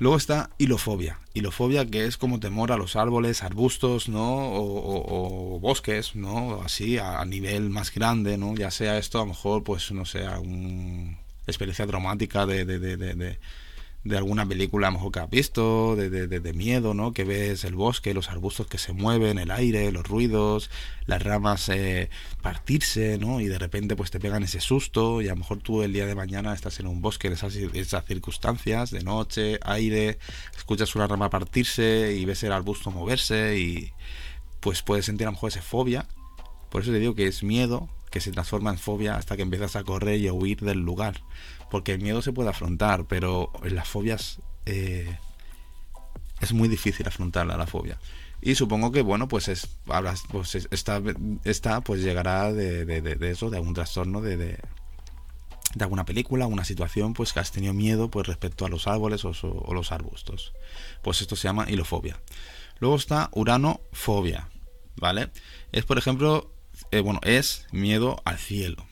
Luego 0.01 0.17
está 0.17 0.49
hilofobia. 0.57 1.19
Hilofobia 1.35 1.85
que 1.85 2.07
es 2.07 2.17
como 2.17 2.41
temor 2.41 2.73
a 2.73 2.79
los 2.79 2.97
árboles, 2.97 3.43
arbustos, 3.43 4.09
¿no? 4.09 4.25
O, 4.25 5.61
bosques, 5.61 6.17
¿no? 6.17 6.63
Así 6.63 6.97
a, 6.97 7.23
nivel 7.27 7.69
más 7.69 7.93
grande, 7.93 8.39
¿no? 8.39 8.55
Ya 8.55 8.71
sea 8.71 8.97
esto 8.97 9.19
a 9.19 9.23
lo 9.23 9.27
mejor, 9.29 9.63
pues 9.63 9.93
no 9.93 10.07
sé, 10.07 10.27
una 10.27 11.19
experiencia 11.47 11.87
traumática 11.87 12.47
de, 12.47 12.65
de, 12.65 12.79
de 12.79 12.97
de 12.97 13.39
alguna 14.09 14.47
película 14.47 14.89
a 14.89 14.91
lo 14.91 14.97
mejor 14.97 15.13
que 15.13 15.21
has 15.21 15.31
visto, 15.31 15.95
de, 15.95 16.09
de, 16.09 16.27
de, 16.27 16.53
miedo, 16.55 16.95
¿no? 16.95 17.13
Que 17.13 17.25
ves 17.25 17.65
el 17.65 17.75
bosque, 17.75 18.15
los 18.15 18.31
arbustos 18.31 18.67
que 18.67 18.79
se 18.79 18.93
mueven, 18.95 19.39
el 19.39 19.51
aire, 19.51 19.93
los 19.93 20.07
ruidos, 20.07 20.71
las 21.07 21.23
ramas 21.23 21.69
eh, 21.69 22.09
partirse, 22.41 23.19
¿no? 23.19 23.41
Y 23.41 23.47
de 23.47 23.59
repente 23.59 23.97
pues 23.97 24.11
te 24.11 24.19
pegan 24.19 24.43
ese 24.43 24.61
susto 24.61 25.21
y 25.21 25.27
a 25.27 25.33
lo 25.33 25.37
mejor 25.37 25.59
tú 25.59 25.83
el 25.83 25.93
día 25.93 26.07
de 26.07 26.15
mañana 26.15 26.55
estás 26.55 26.81
en 26.81 26.87
un 26.87 27.03
bosque 27.03 27.27
en 27.27 27.35
esas, 27.35 27.55
esas 27.55 28.07
circunstancias, 28.07 28.91
de 28.91 29.03
noche, 29.03 29.59
aire, 29.63 30.19
escuchas 30.57 30.95
una 30.97 31.07
rama 31.07 31.29
partirse 31.29 32.15
y 32.15 32.25
ves 32.25 32.43
el 32.43 32.53
arbusto 32.53 32.91
moverse 32.91 33.59
y 33.59 33.93
pues 34.61 34.83
puedes 34.83 35.05
sentir 35.05 35.27
a 35.27 35.31
lo 35.31 35.33
mejor 35.33 35.51
esa 35.51 35.63
fobia. 35.63 36.07
Por 36.71 36.83
eso 36.83 36.91
te 36.91 37.01
digo 37.01 37.15
que 37.15 37.27
es 37.27 37.43
miedo 37.43 37.89
que 38.11 38.21
se 38.21 38.33
transforma 38.33 38.71
en 38.71 38.79
fobia 38.79 39.17
hasta 39.17 39.37
que 39.37 39.43
empiezas 39.43 39.77
a 39.77 39.85
correr 39.85 40.21
y 40.21 40.29
a 40.29 40.33
huir 40.33 40.61
del 40.61 40.81
lugar 40.81 41.23
porque 41.71 41.93
el 41.93 42.01
miedo 42.01 42.23
se 42.23 42.33
puede 42.33 42.51
afrontar, 42.51 43.07
pero 43.07 43.53
en 43.63 43.75
las 43.75 43.89
fobias 43.89 44.41
eh, 44.67 45.19
es 46.41 46.53
muy 46.53 46.69
difícil 46.69 47.07
afrontarla 47.07 47.57
la 47.57 47.67
fobia. 47.67 47.99
Y 48.43 48.55
supongo 48.55 48.91
que, 48.91 49.03
bueno, 49.03 49.29
pues 49.29 49.49
es, 49.49 49.79
pues 50.31 50.55
esta, 50.55 51.03
esta 51.45 51.83
pues 51.83 52.03
llegará 52.03 52.53
de, 52.53 52.85
de, 52.85 53.31
eso, 53.31 53.51
de 53.51 53.59
algún 53.59 53.75
trastorno, 53.75 54.23
de, 54.23 54.37
de, 54.39 54.59
alguna 55.79 56.07
película, 56.07 56.47
una 56.47 56.65
situación, 56.65 57.13
pues 57.13 57.35
que 57.35 57.41
has 57.41 57.53
tenido 57.53 57.75
miedo 57.75 58.11
pues 58.11 58.27
respecto 58.27 58.65
a 58.65 58.71
los 58.71 58.87
árboles 58.87 59.25
o, 59.25 59.33
o 59.43 59.75
los 59.75 59.93
arbustos. 59.93 60.55
Pues 61.03 61.21
esto 61.21 61.37
se 61.37 61.49
llama 61.49 61.71
hilofobia. 61.71 62.19
Luego 62.79 62.97
está 62.97 63.29
uranofobia, 63.33 64.49
¿vale? 64.97 65.31
Es, 65.71 65.85
por 65.85 65.99
ejemplo, 65.99 66.51
eh, 66.91 67.01
bueno, 67.01 67.21
es 67.23 67.67
miedo 67.73 68.23
al 68.25 68.39
cielo, 68.39 68.87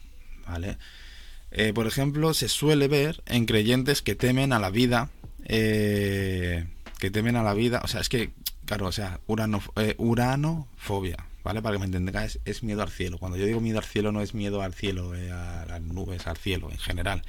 ¿vale? 0.47 0.77
Eh, 1.51 1.73
por 1.73 1.87
ejemplo, 1.87 2.35
se 2.35 2.49
suele 2.49 2.89
ver 2.89 3.23
en 3.27 3.47
creyentes 3.47 4.03
que 4.03 4.15
temen 4.15 4.53
a 4.53 4.59
la 4.59 4.71
vida, 4.71 5.11
eh, 5.45 6.67
que 6.99 7.11
temen 7.11 7.37
a 7.37 7.43
la 7.43 7.55
vida, 7.55 7.81
o 7.83 7.89
sea, 7.89 8.01
es 8.01 8.09
que, 8.09 8.33
claro, 8.67 8.87
o 8.87 8.93
sea, 8.93 9.21
urano, 9.27 9.63
eh, 9.77 9.95
uranofobia, 9.99 11.17
¿vale? 11.43 11.63
Para 11.63 11.77
que 11.77 11.79
me 11.81 11.87
entendáis, 11.87 12.39
es, 12.45 12.63
miedo 12.63 12.83
al 12.83 12.91
cielo. 12.91 13.19
Cuando 13.19 13.39
yo 13.39 13.47
digo 13.47 13.61
miedo 13.61 13.79
al 13.79 13.85
cielo, 13.85 14.13
no 14.13 14.21
es 14.21 14.35
miedo 14.35 14.61
al 14.61 14.75
cielo, 14.75 15.13
a 15.13 15.65
las 15.67 15.81
nubes, 15.81 16.27
al 16.27 16.37
cielo 16.37 16.71
en 16.71 16.79
general. 16.79 17.23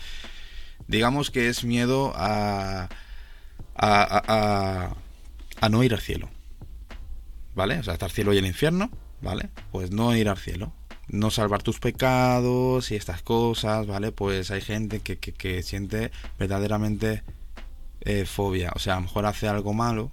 Digamos 0.87 1.31
que 1.31 1.47
es 1.49 1.63
miedo 1.63 2.11
a, 2.15 2.89
a, 3.75 4.23
a, 4.27 4.95
a 5.61 5.69
no 5.69 5.83
ir 5.83 5.93
al 5.93 6.01
cielo, 6.01 6.29
¿vale? 7.55 7.79
O 7.79 7.83
sea, 7.83 7.93
está 7.93 8.07
el 8.07 8.11
cielo 8.11 8.33
y 8.33 8.37
el 8.37 8.45
infierno, 8.45 8.91
¿vale? 9.21 9.49
Pues 9.71 9.91
no 9.91 10.13
ir 10.15 10.27
al 10.27 10.37
cielo 10.37 10.73
no 11.09 11.31
salvar 11.31 11.63
tus 11.63 11.79
pecados 11.79 12.91
y 12.91 12.95
estas 12.95 13.21
cosas, 13.21 13.87
¿vale? 13.87 14.11
Pues 14.11 14.51
hay 14.51 14.61
gente 14.61 14.99
que, 14.99 15.17
que, 15.17 15.63
siente 15.63 16.11
verdaderamente 16.37 17.23
eh, 18.01 18.25
fobia, 18.25 18.71
o 18.75 18.79
sea, 18.79 18.93
a 18.93 18.95
lo 18.97 19.03
mejor 19.03 19.25
hace 19.25 19.47
algo 19.47 19.73
malo, 19.73 20.11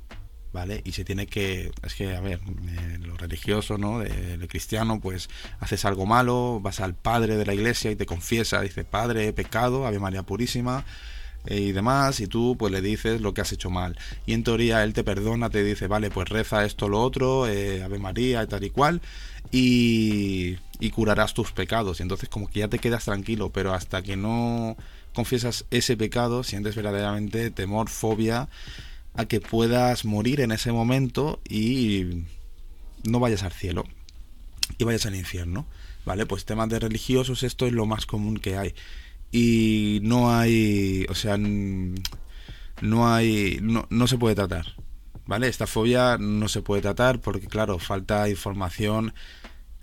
¿vale? 0.53 0.81
Y 0.85 0.93
se 0.93 1.05
tiene 1.05 1.27
que, 1.27 1.71
es 1.83 1.95
que, 1.95 2.17
a 2.17 2.21
ver, 2.21 2.41
eh, 2.69 2.99
lo 3.01 3.17
religioso, 3.17 3.79
¿no? 3.79 3.99
De, 3.99 4.49
cristiano, 4.49 5.01
pues 5.01 5.29
haces 5.61 5.85
algo 5.85 6.07
malo, 6.07 6.61
vas 6.63 6.81
al 6.81 6.95
padre 6.95 7.37
de 7.37 7.45
la 7.45 7.55
iglesia 7.55 7.91
y 7.91 7.97
te 7.97 8.07
confiesa, 8.07 8.61
dice, 8.63 8.85
Padre, 8.85 9.29
he 9.29 9.33
pecado, 9.33 9.87
Ave 9.87 9.99
María 9.99 10.23
Purísima, 10.23 10.85
y 11.49 11.73
demás, 11.73 12.21
y 12.21 12.27
tú 12.27 12.57
pues 12.59 12.73
le 12.73 12.81
dices 12.81 13.21
lo 13.21 13.35
que 13.35 13.41
has 13.41 13.53
hecho 13.53 13.71
mal. 13.71 13.99
Y 14.27 14.33
en 14.33 14.45
teoría 14.45 14.83
él 14.85 14.93
te 14.93 15.05
perdona, 15.05 15.51
te 15.51 15.63
dice, 15.65 15.87
vale, 15.87 16.11
pues 16.11 16.29
reza 16.29 16.65
esto, 16.65 16.89
lo 16.89 17.01
otro, 17.03 17.45
Ave 17.45 17.99
María, 17.99 18.43
y 18.43 18.47
tal 18.47 18.65
y 18.65 18.71
cual, 18.71 19.01
y, 19.51 20.57
curarás 20.93 21.35
tus 21.35 21.53
pecados. 21.53 22.01
Y 22.01 22.03
entonces 22.03 22.29
como 22.29 22.49
que 22.49 22.61
ya 22.61 22.69
te 22.69 22.79
quedas 22.79 23.05
tranquilo, 23.05 23.51
pero 23.51 23.75
hasta 23.75 24.03
que 24.03 24.17
no 24.17 24.77
confiesas 25.15 25.65
ese 25.71 25.97
pecado, 25.97 26.43
sientes 26.43 26.75
verdaderamente 26.75 27.51
temor, 27.51 27.89
fobia 27.89 28.49
a 29.15 29.25
que 29.25 29.41
puedas 29.41 30.05
morir 30.05 30.41
en 30.41 30.53
ese 30.53 30.73
momento 30.73 31.41
y 31.49 32.25
no 33.05 33.19
vayas 33.19 33.43
al 33.43 33.53
cielo 33.53 33.85
y 34.79 34.85
vayas 34.85 35.07
al 35.07 35.15
infierno. 35.15 35.67
¿Vale? 36.05 36.25
Pues 36.25 36.45
temas 36.45 36.69
de 36.69 36.79
religiosos, 36.79 37.43
esto 37.43 37.67
es 37.67 37.73
lo 37.73 37.85
más 37.85 38.07
común 38.07 38.37
que 38.37 38.57
hay. 38.57 38.75
Y 39.33 40.01
no 40.03 40.35
hay, 40.35 41.07
o 41.09 41.15
sea, 41.15 41.37
no 41.39 43.13
hay, 43.13 43.59
no, 43.63 43.87
no 43.91 44.07
se 44.07 44.19
puede 44.19 44.35
tratar. 44.35 44.67
¿vale? 45.27 45.49
Esta 45.49 45.67
fobia 45.67 46.17
no 46.19 46.49
se 46.49 46.63
puede 46.63 46.83
tratar 46.83 47.21
porque, 47.21 47.47
claro, 47.47 47.79
falta 47.79 48.29
información 48.29 49.13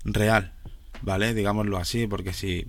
real, 0.04 0.54
¿vale? 1.02 1.34
Digámoslo 1.34 1.78
así, 1.78 2.08
porque 2.08 2.34
si... 2.34 2.68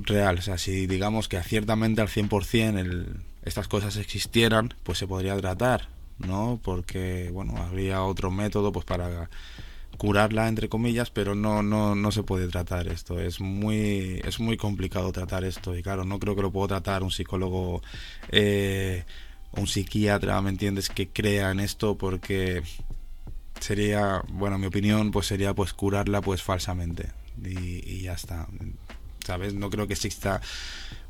Real, 0.00 0.38
o 0.38 0.42
sea, 0.42 0.58
si 0.58 0.86
digamos 0.86 1.28
que 1.28 1.42
ciertamente 1.42 2.00
al 2.00 2.08
100% 2.08 2.78
el, 2.78 3.20
estas 3.42 3.66
cosas 3.66 3.96
existieran, 3.96 4.74
pues 4.84 4.98
se 4.98 5.08
podría 5.08 5.36
tratar, 5.36 5.88
¿no? 6.18 6.60
Porque, 6.62 7.30
bueno, 7.32 7.56
habría 7.56 8.04
otro 8.04 8.30
método 8.30 8.70
pues 8.70 8.84
para 8.84 9.28
curarla 9.98 10.48
entre 10.48 10.70
comillas 10.70 11.10
pero 11.10 11.34
no 11.34 11.62
no 11.62 11.94
no 11.94 12.12
se 12.12 12.22
puede 12.22 12.48
tratar 12.48 12.88
esto 12.88 13.20
es 13.20 13.40
muy 13.40 14.22
es 14.24 14.40
muy 14.40 14.56
complicado 14.56 15.12
tratar 15.12 15.44
esto 15.44 15.76
y 15.76 15.82
claro 15.82 16.04
no 16.04 16.18
creo 16.18 16.34
que 16.34 16.42
lo 16.42 16.50
pueda 16.50 16.68
tratar 16.68 17.02
un 17.02 17.10
psicólogo 17.10 17.82
eh, 18.30 19.04
un 19.52 19.66
psiquiatra, 19.66 20.40
¿me 20.42 20.50
entiendes?, 20.50 20.88
que 20.88 21.08
crea 21.08 21.50
en 21.50 21.60
esto 21.60 21.96
porque 21.96 22.62
sería, 23.60 24.22
bueno, 24.28 24.58
mi 24.58 24.66
opinión, 24.66 25.10
pues 25.10 25.26
sería 25.26 25.54
pues 25.54 25.72
curarla 25.72 26.20
pues 26.20 26.42
falsamente 26.42 27.10
y, 27.42 28.02
ya 28.02 28.12
está, 28.12 28.48
¿sabes? 29.24 29.54
No 29.54 29.70
creo 29.70 29.86
que 29.86 29.94
exista 29.94 30.40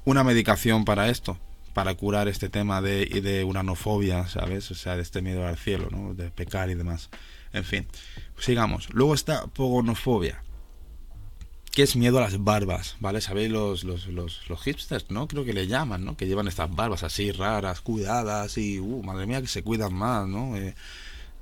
una 0.05 0.25
medicación 0.25 0.85
para 0.85 1.09
esto, 1.09 1.39
para 1.75 1.95
curar 1.95 2.29
este 2.29 2.49
tema 2.49 2.81
de, 2.81 3.07
de 3.07 3.45
uranofobia, 3.45 4.29
¿sabes? 4.29 4.71
O 4.71 4.75
sea, 4.75 4.97
de 4.97 5.03
este 5.03 5.23
miedo 5.23 5.47
al 5.47 5.57
cielo, 5.57 5.89
¿no? 5.91 6.15
De 6.15 6.31
pecar 6.31 6.71
y 6.71 6.75
demás. 6.75 7.11
En 7.59 7.65
fin, 7.65 7.87
sigamos. 8.39 8.89
Luego 8.93 9.15
está 9.15 9.47
pogonofobia, 9.49 10.43
que 11.73 11.83
es 11.83 11.97
miedo 11.97 12.19
a 12.19 12.23
las 12.23 12.43
barbas, 12.43 12.97
¿vale? 13.01 13.21
¿Sabéis 13.21 13.51
los, 13.51 13.85
los, 13.85 14.07
los, 14.07 14.41
hipsters, 14.65 15.11
¿no? 15.11 15.29
Creo 15.29 15.45
que 15.45 15.53
le 15.53 15.67
llaman, 15.67 16.05
¿no? 16.05 16.17
Que 16.17 16.27
llevan 16.27 16.49
estas 16.49 16.75
barbas 16.75 17.03
así 17.03 17.33
raras, 17.33 17.81
cuidadas 17.81 18.57
y, 18.59 18.79
uh, 18.79 19.03
madre 19.03 19.27
mía, 19.27 19.41
que 19.41 19.49
se 19.49 19.63
cuidan 19.63 19.93
más, 19.93 20.27
¿no? 20.29 20.57
Eh, 20.57 20.75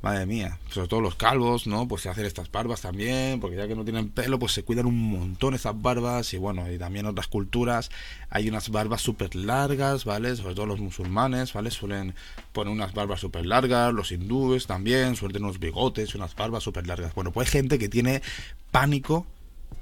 madre 0.03 0.27
mía, 0.27 0.59
sobre 0.71 0.89
todo 0.89 1.01
los 1.01 1.15
calvos, 1.15 1.67
¿no? 1.67 1.89
Pues 1.89 2.03
se 2.03 2.09
hacen 2.09 2.27
estas 2.27 2.51
barbas 2.51 2.83
también, 2.83 3.41
porque 3.41 3.57
ya 3.57 3.67
que 3.67 3.75
no 3.75 3.85
tienen 3.85 4.11
pelo, 4.11 4.39
pues 4.39 4.53
se 4.53 4.63
cuidan 4.63 4.87
un 4.87 5.11
montón 5.11 5.55
estas 5.55 5.81
barbas 5.81 6.33
y 6.35 6.39
bueno, 6.39 6.71
y 6.71 6.79
también 6.79 7.07
otras 7.07 7.27
culturas 7.29 7.91
hay 8.31 8.49
unas 8.49 8.71
barbas 8.71 9.01
súper 9.01 9.35
largas, 9.35 10.05
¿vale? 10.05 10.37
Sobre 10.37 10.55
todo 10.55 10.67
los 10.67 10.81
musulmanes, 10.81 11.53
¿vale? 11.53 11.71
Suelen 11.71 12.15
poner 12.53 12.73
unas 12.73 12.95
barbas 12.95 13.21
súper 13.21 13.47
largas, 13.47 13.93
los 13.93 14.13
hindúes 14.13 14.67
también 14.67 15.17
suelen 15.17 15.35
tener 15.35 15.45
unos 15.45 15.59
bigotes 15.59 16.15
unas 16.15 16.35
barbas 16.35 16.63
súper 16.63 16.87
largas. 16.87 17.15
Bueno, 17.15 17.33
pues 17.33 17.49
hay 17.49 17.53
gente 17.53 17.79
que 17.79 17.89
tiene 17.89 18.23
pánico 18.71 19.27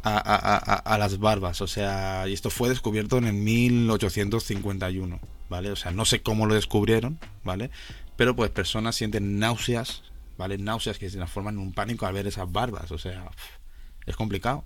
a, 0.02 0.96
las 0.98 1.18
barbas. 1.18 1.60
O 1.60 1.66
sea, 1.66 2.24
y 2.28 2.32
esto 2.32 2.50
fue 2.50 2.68
descubierto 2.68 3.18
en 3.18 3.24
el 3.24 3.34
1851, 3.34 5.20
¿vale? 5.48 5.70
O 5.70 5.76
sea, 5.76 5.92
no 5.92 6.04
sé 6.04 6.22
cómo 6.22 6.46
lo 6.46 6.54
descubrieron, 6.54 7.18
¿vale? 7.42 7.70
Pero 8.16 8.36
pues 8.36 8.50
personas 8.50 8.96
sienten 8.96 9.38
náuseas, 9.38 10.02
¿vale? 10.36 10.58
Náuseas 10.58 10.98
que 10.98 11.10
se 11.10 11.16
transforman 11.16 11.54
en 11.54 11.60
un 11.60 11.72
pánico 11.72 12.06
al 12.06 12.14
ver 12.14 12.26
esas 12.26 12.50
barbas. 12.50 12.90
O 12.92 12.98
sea, 12.98 13.30
es 14.06 14.16
complicado, 14.16 14.64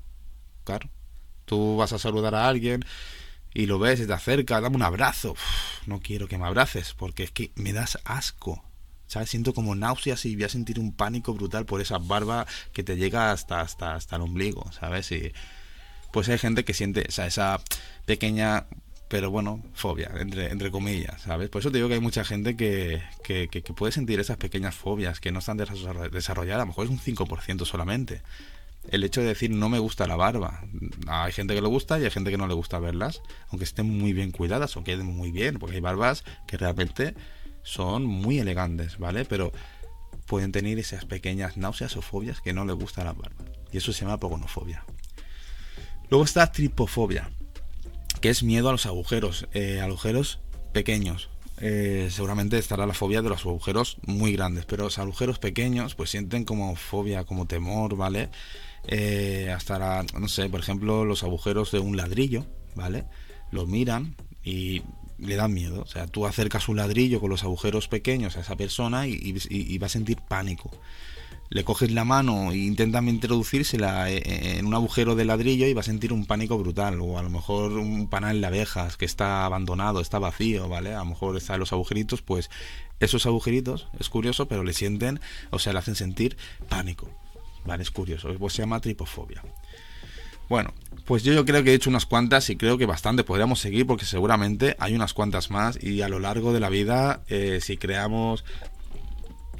claro. 0.65 0.89
Tú 1.45 1.77
vas 1.77 1.93
a 1.93 1.99
saludar 1.99 2.35
a 2.35 2.47
alguien 2.47 2.85
y 3.55 3.67
lo 3.67 3.79
ves 3.79 4.01
y 4.01 4.07
te 4.07 4.13
acerca, 4.13 4.61
dame 4.61 4.77
un 4.77 4.83
abrazo. 4.83 5.35
no 5.87 6.01
quiero 6.01 6.29
que 6.29 6.39
me 6.39 6.47
abraces 6.47 6.95
porque 6.95 7.25
es 7.25 7.31
que 7.31 7.53
me 7.57 7.73
das 7.73 7.99
asco. 8.05 8.63
¿sabes? 9.09 9.31
Siento 9.31 9.55
como 9.55 9.75
náuseas 9.75 10.25
y 10.27 10.37
voy 10.37 10.45
a 10.45 10.49
sentir 10.49 10.79
un 10.79 10.93
pánico 10.93 11.35
brutal 11.35 11.67
por 11.67 11.81
esa 11.81 11.99
barba 11.99 12.47
que 12.73 12.85
te 12.85 12.97
llega 12.97 13.33
hasta, 13.33 13.61
hasta, 13.61 13.95
hasta 13.95 14.17
el 14.17 14.23
ombligo, 14.23 14.71
¿sabes? 14.73 15.11
Y 15.11 15.33
pues 16.13 16.29
hay 16.29 16.39
gente 16.39 16.65
que 16.65 16.75
siente 16.75 17.07
o 17.09 17.11
sea, 17.11 17.27
esa 17.27 17.61
pequeña, 18.05 18.67
pero 19.09 19.31
bueno, 19.31 19.63
fobia, 19.73 20.11
entre, 20.19 20.51
entre 20.51 20.71
comillas, 20.71 21.23
¿sabes? 21.23 21.49
Por 21.49 21.61
eso 21.61 21.71
te 21.71 21.79
digo 21.79 21.89
que 21.89 21.95
hay 21.95 22.01
mucha 22.01 22.25
gente 22.25 22.57
que, 22.57 23.03
que, 23.25 23.49
que, 23.49 23.63
puede 23.63 23.91
sentir 23.91 24.21
esas 24.21 24.37
pequeñas 24.37 24.75
fobias 24.75 25.19
que 25.19 25.33
no 25.33 25.39
están 25.39 25.57
desarrolladas, 25.57 26.57
a 26.57 26.59
lo 26.59 26.67
mejor 26.67 26.85
es 26.85 26.91
un 26.91 27.01
5% 27.01 27.65
solamente. 27.65 28.21
El 28.91 29.05
hecho 29.05 29.23
de 29.23 29.29
decir 29.29 29.51
no 29.51 29.69
me 29.69 29.79
gusta 29.79 30.07
la 30.07 30.17
barba. 30.17 30.63
Hay 31.07 31.33
gente 31.33 31.55
que 31.55 31.63
le 31.63 31.69
gusta 31.69 31.99
y 31.99 32.05
hay 32.05 32.11
gente 32.11 32.31
que 32.31 32.39
no 32.39 32.47
le 32.47 32.55
gusta 32.55 32.79
verlas, 32.79 33.23
aunque 33.49 33.65
estén 33.65 33.89
muy 33.89 34.13
bien 34.13 34.31
cuidadas 34.31 34.77
o 34.77 34.85
queden 34.85 35.07
muy 35.07 35.31
bien, 35.33 35.59
porque 35.59 35.77
hay 35.77 35.81
barbas 35.81 36.25
que 36.47 36.59
realmente 36.59 37.15
son 37.63 38.05
muy 38.05 38.39
elegantes, 38.39 38.99
¿vale? 38.99 39.25
Pero 39.25 39.53
pueden 40.27 40.53
tener 40.53 40.79
esas 40.79 41.07
pequeñas 41.07 41.57
náuseas 41.57 41.97
o 41.97 42.03
fobias 42.03 42.43
que 42.43 42.53
no 42.53 42.67
les 42.67 42.77
gusta 42.77 43.05
la 43.05 43.15
barba. 43.15 43.45
Y 43.73 43.79
eso 43.79 43.93
se 43.93 44.05
llama 44.05 44.21
pogonofobia. 44.21 44.85
Luego 46.11 46.25
está 46.25 46.51
tripofobia, 46.53 47.31
que 48.21 48.31
es 48.31 48.43
miedo 48.43 48.69
a 48.69 48.73
los 48.73 48.87
agujeros, 48.87 49.47
eh, 49.53 49.81
agujeros 49.81 50.41
pequeños. 50.73 51.31
Eh, 51.61 52.09
seguramente 52.11 52.57
estará 52.59 52.87
la 52.87 52.95
fobia 52.95 53.21
de 53.21 53.29
los 53.29 53.45
agujeros 53.45 53.99
muy 54.07 54.33
grandes, 54.33 54.65
pero 54.65 54.85
los 54.85 54.99
agujeros 54.99 55.39
pequeños 55.39 55.95
pues 55.95 56.11
sienten 56.11 56.45
como 56.45 56.77
fobia, 56.77 57.25
como 57.25 57.47
temor, 57.47 57.97
¿vale? 57.97 58.31
Eh, 58.87 59.53
hasta, 59.55 60.05
no 60.19 60.29
sé, 60.29 60.49
por 60.49 60.61
ejemplo, 60.61 61.05
los 61.05 61.25
agujeros 61.25 61.73
de 61.73 61.81
un 61.81 61.97
ladrillo, 61.97 62.47
¿vale? 62.75 63.07
Lo 63.51 63.67
miran 63.67 64.17
y 64.45 64.83
le 65.19 65.37
da 65.37 65.49
miedo. 65.49 65.83
O 65.83 65.87
sea, 65.87 66.07
tú 66.07 66.27
acercas 66.27 66.69
un 66.69 66.77
ladrillo 66.77 67.21
con 67.21 67.31
los 67.31 67.43
agujeros 67.43 67.89
pequeños 67.89 68.37
a 68.37 68.41
esa 68.41 68.57
persona 68.57 69.07
y, 69.07 69.79
va 69.79 69.87
a 69.87 69.91
sentir 69.91 70.19
pánico. 70.29 70.71
Le 71.51 71.65
coges 71.65 71.91
la 71.91 72.05
mano 72.05 72.53
e 72.53 72.59
intentas 72.59 73.03
introducírsela 73.05 74.11
e, 74.11 74.19
e, 74.19 74.59
en 74.59 74.67
un 74.67 74.75
agujero 74.75 75.15
de 75.15 75.25
ladrillo 75.25 75.67
y 75.67 75.73
va 75.73 75.81
a 75.81 75.85
sentir 75.85 76.13
un 76.13 76.27
pánico 76.27 76.59
brutal. 76.59 77.01
O 77.01 77.19
a 77.19 77.23
lo 77.23 77.31
mejor 77.31 77.73
un 77.73 78.09
panal 78.09 78.41
de 78.41 78.47
abejas 78.47 78.97
que 78.97 79.07
está 79.07 79.47
abandonado, 79.47 80.01
está 80.01 80.19
vacío, 80.19 80.69
¿vale? 80.69 80.95
A 80.95 80.99
lo 80.99 81.07
mejor 81.07 81.37
están 81.37 81.61
los 81.61 81.73
agujeritos, 81.73 82.21
pues 82.23 82.51
esos 83.01 83.27
agujeritos, 83.27 83.89
es 83.99 84.09
curioso, 84.09 84.47
pero 84.49 84.65
le 84.65 84.73
sienten, 84.73 85.21
o 85.51 85.59
sea, 85.59 85.73
le 85.73 85.79
hacen 85.79 85.95
sentir 85.95 86.37
pánico. 86.69 87.09
¿Vale? 87.65 87.83
Es 87.83 87.91
curioso. 87.91 88.29
Pues 88.39 88.55
se 88.55 88.63
llama 88.63 88.81
tripofobia. 88.81 89.43
Bueno, 90.49 90.73
pues 91.05 91.23
yo, 91.23 91.45
creo 91.45 91.63
que 91.63 91.73
he 91.73 91.75
hecho 91.75 91.91
unas 91.91 92.07
cuantas 92.07 92.49
y 92.49 92.57
creo 92.57 92.79
que 92.79 92.87
bastante 92.87 93.23
podríamos 93.23 93.61
seguir 93.61 93.87
porque 93.87 94.07
seguramente 94.07 94.77
hay 94.79 94.95
unas 94.95 95.13
cuantas 95.13 95.51
más 95.51 95.83
y 95.83 96.01
a 96.01 96.09
lo 96.09 96.19
largo 96.19 96.55
de 96.55 96.61
la 96.61 96.71
vida 96.71 97.23
eh, 97.29 97.61
si 97.63 97.77
creamos 97.77 98.45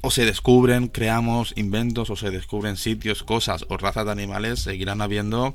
o 0.09 0.11
se 0.11 0.25
descubren, 0.25 0.89
creamos 0.89 1.53
inventos 1.57 2.09
o 2.09 2.17
se 2.17 2.31
descubren 2.31 2.79
sitios, 2.79 3.23
cosas 3.23 3.67
o 3.69 3.77
razas 3.77 4.07
de 4.07 4.13
animales, 4.13 4.61
seguirán 4.61 5.03
habiendo 5.03 5.55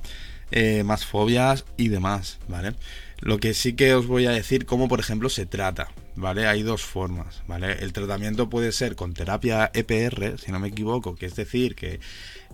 eh, 0.51 0.83
más 0.83 1.07
fobias 1.07 1.65
y 1.75 1.87
demás, 1.87 2.37
¿vale? 2.47 2.75
Lo 3.17 3.39
que 3.39 3.55
sí 3.55 3.73
que 3.73 3.95
os 3.95 4.05
voy 4.05 4.27
a 4.27 4.31
decir, 4.31 4.67
cómo 4.67 4.87
por 4.87 4.99
ejemplo 4.99 5.29
se 5.29 5.47
trata, 5.47 5.87
¿vale? 6.15 6.45
Hay 6.45 6.61
dos 6.61 6.83
formas, 6.83 7.41
¿vale? 7.47 7.79
El 7.79 7.93
tratamiento 7.93 8.47
puede 8.47 8.71
ser 8.73 8.95
con 8.95 9.15
terapia 9.15 9.71
EPR, 9.73 10.37
si 10.37 10.51
no 10.51 10.59
me 10.59 10.67
equivoco, 10.67 11.15
que 11.15 11.25
es 11.25 11.35
decir, 11.35 11.73
que 11.73 11.99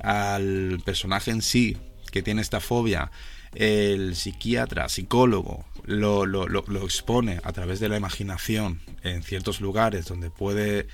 al 0.02 0.82
personaje 0.86 1.32
en 1.32 1.42
sí 1.42 1.76
que 2.14 2.22
tiene 2.22 2.42
esta 2.42 2.62
fobia, 2.62 3.12
el 3.56 4.16
psiquiatra, 4.16 4.88
psicólogo, 4.88 5.66
lo, 5.84 6.26
lo, 6.26 6.48
lo, 6.48 6.84
expone 6.86 7.42
a 7.44 7.52
través 7.52 7.82
de 7.82 7.90
la 7.90 7.98
imaginación 7.98 8.80
en 9.04 9.22
ciertos 9.22 9.60
lugares 9.60 10.06
donde 10.06 10.30
puede, 10.30 10.88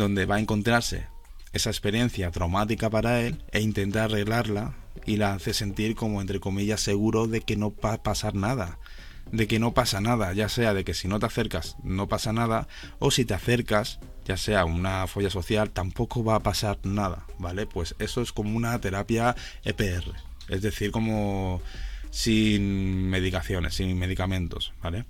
donde 0.00 0.26
va 0.26 0.36
a 0.36 0.40
encontrarse 0.40 1.06
esa 1.52 1.70
experiencia 1.70 2.30
traumática 2.30 2.90
para 2.90 3.20
él 3.20 3.42
e 3.52 3.60
intenta 3.60 4.04
arreglarla 4.04 4.74
y 5.06 5.16
la 5.16 5.34
hace 5.34 5.54
sentir 5.54 5.94
como 5.94 6.20
entre 6.20 6.40
comillas 6.40 6.80
seguro 6.80 7.26
de 7.26 7.42
que 7.42 7.56
no 7.56 7.74
va 7.84 7.94
a 7.94 8.02
pasar 8.02 8.34
nada 8.34 8.78
de 9.32 9.46
que 9.46 9.58
no 9.58 9.74
pasa 9.74 10.00
nada, 10.00 10.32
ya 10.32 10.48
sea 10.48 10.74
de 10.74 10.84
que 10.84 10.94
si 10.94 11.06
no 11.06 11.18
te 11.18 11.26
acercas 11.26 11.76
no 11.84 12.08
pasa 12.08 12.32
nada, 12.32 12.66
o 12.98 13.10
si 13.10 13.24
te 13.24 13.34
acercas, 13.34 14.00
ya 14.24 14.36
sea 14.36 14.64
una 14.64 15.06
folla 15.06 15.30
social, 15.30 15.70
tampoco 15.70 16.24
va 16.24 16.36
a 16.36 16.42
pasar 16.42 16.78
nada, 16.82 17.26
¿vale? 17.38 17.66
Pues 17.66 17.94
eso 17.98 18.22
es 18.22 18.32
como 18.32 18.56
una 18.56 18.80
terapia 18.80 19.36
EPR, 19.64 20.14
es 20.48 20.62
decir, 20.62 20.90
como 20.90 21.62
sin 22.10 23.08
medicaciones, 23.08 23.74
sin 23.74 23.96
medicamentos, 23.98 24.72
¿vale? 24.82 25.04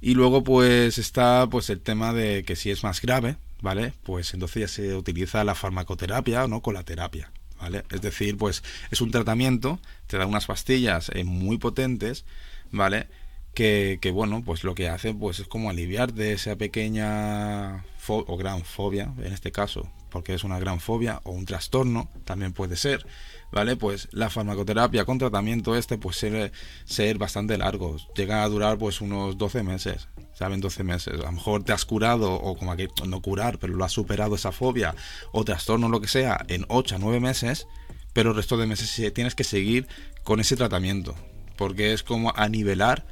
Y 0.00 0.14
luego 0.14 0.44
pues 0.44 0.98
está 0.98 1.48
pues 1.50 1.70
el 1.70 1.80
tema 1.80 2.12
de 2.12 2.44
que 2.44 2.54
si 2.54 2.70
es 2.70 2.84
más 2.84 3.00
grave, 3.00 3.36
¿vale? 3.60 3.92
Pues 4.02 4.34
entonces 4.34 4.60
ya 4.60 4.68
se 4.68 4.94
utiliza 4.94 5.44
la 5.44 5.54
farmacoterapia, 5.54 6.46
¿no? 6.46 6.62
Con 6.62 6.74
la 6.74 6.84
terapia, 6.84 7.30
¿vale? 7.60 7.84
Es 7.90 8.00
decir, 8.00 8.36
pues 8.36 8.62
es 8.90 9.00
un 9.00 9.10
tratamiento, 9.10 9.78
te 10.06 10.18
da 10.18 10.26
unas 10.26 10.46
pastillas 10.46 11.10
eh, 11.14 11.24
muy 11.24 11.58
potentes, 11.58 12.24
¿vale? 12.70 13.08
Que, 13.54 13.98
que, 14.02 14.10
bueno, 14.10 14.42
pues 14.44 14.64
lo 14.64 14.74
que 14.74 14.88
hace 14.88 15.14
pues 15.14 15.40
es 15.40 15.48
como 15.48 15.70
aliviar 15.70 16.12
de 16.12 16.32
esa 16.32 16.56
pequeña 16.56 17.84
o 18.08 18.36
gran 18.36 18.62
fobia, 18.64 19.12
en 19.18 19.32
este 19.32 19.52
caso, 19.52 19.90
porque 20.10 20.34
es 20.34 20.44
una 20.44 20.58
gran 20.58 20.80
fobia 20.80 21.20
o 21.24 21.32
un 21.32 21.44
trastorno, 21.44 22.08
también 22.24 22.52
puede 22.52 22.76
ser, 22.76 23.06
¿vale? 23.52 23.76
Pues 23.76 24.08
la 24.12 24.30
farmacoterapia 24.30 25.04
con 25.04 25.18
tratamiento 25.18 25.76
este 25.76 25.98
pues 25.98 26.16
suele 26.16 26.52
ser 26.84 27.18
bastante 27.18 27.58
largo, 27.58 27.96
llega 28.14 28.42
a 28.42 28.48
durar 28.48 28.78
pues 28.78 29.00
unos 29.00 29.36
12 29.38 29.62
meses, 29.62 30.08
¿saben? 30.36 30.60
12 30.60 30.84
meses. 30.84 31.14
A 31.14 31.24
lo 31.24 31.32
mejor 31.32 31.64
te 31.64 31.72
has 31.72 31.84
curado 31.84 32.32
o 32.34 32.56
como 32.56 32.76
que 32.76 32.88
no 33.06 33.22
curar, 33.22 33.58
pero 33.58 33.74
lo 33.74 33.84
has 33.84 33.92
superado 33.92 34.34
esa 34.34 34.52
fobia 34.52 34.94
o 35.32 35.44
trastorno 35.44 35.88
lo 35.88 36.00
que 36.00 36.08
sea 36.08 36.44
en 36.48 36.66
8 36.68 36.96
a 36.96 36.98
9 36.98 37.20
meses, 37.20 37.66
pero 38.12 38.30
el 38.30 38.36
resto 38.36 38.56
de 38.56 38.66
meses 38.66 39.12
tienes 39.14 39.34
que 39.34 39.44
seguir 39.44 39.88
con 40.24 40.40
ese 40.40 40.56
tratamiento, 40.56 41.14
porque 41.56 41.92
es 41.92 42.02
como 42.02 42.32
a 42.36 42.48
nivelar 42.48 43.06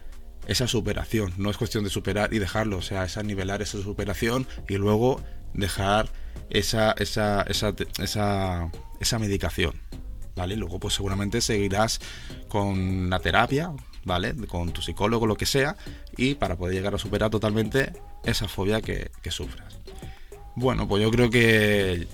esa 0.47 0.69
superación, 0.69 1.33
no 1.39 1.51
es 1.51 1.57
cuestión 1.57 1.85
de 1.85 1.91
superar 1.91 2.35
y 2.35 2.39
dejarlo, 2.39 2.77
o 2.77 2.83
sea, 2.83 3.05
es 3.05 3.17
a 3.17 3.23
nivelar 3.23 3.63
esa 3.63 3.81
superación 3.81 4.47
y 4.69 4.77
luego 4.77 5.23
dejar 5.55 6.11
esa, 6.51 6.93
esa, 6.93 7.43
esa, 7.43 7.75
esa, 7.99 8.71
esa 9.01 9.19
medicación. 9.19 9.81
¿vale? 10.37 10.57
Luego 10.57 10.79
pues 10.79 10.95
seguramente 10.95 11.41
seguirás 11.41 12.01
con 12.49 13.09
la 13.09 13.21
terapia, 13.21 13.73
¿vale? 14.05 14.35
Con 14.47 14.73
tu 14.73 14.83
psicólogo, 14.83 15.27
lo 15.27 15.37
que 15.37 15.47
sea, 15.47 15.77
y 16.17 16.35
para 16.35 16.57
poder 16.57 16.75
llegar 16.75 16.95
a 16.95 16.99
superar 16.99 17.31
totalmente 17.31 17.93
esa 18.25 18.49
fobia 18.49 18.81
que, 18.81 19.11
sufras. 19.31 19.79
Bueno, 20.55 20.87
pues 20.87 21.03
yo 21.03 21.11
creo 21.11 21.31
que 21.31 22.07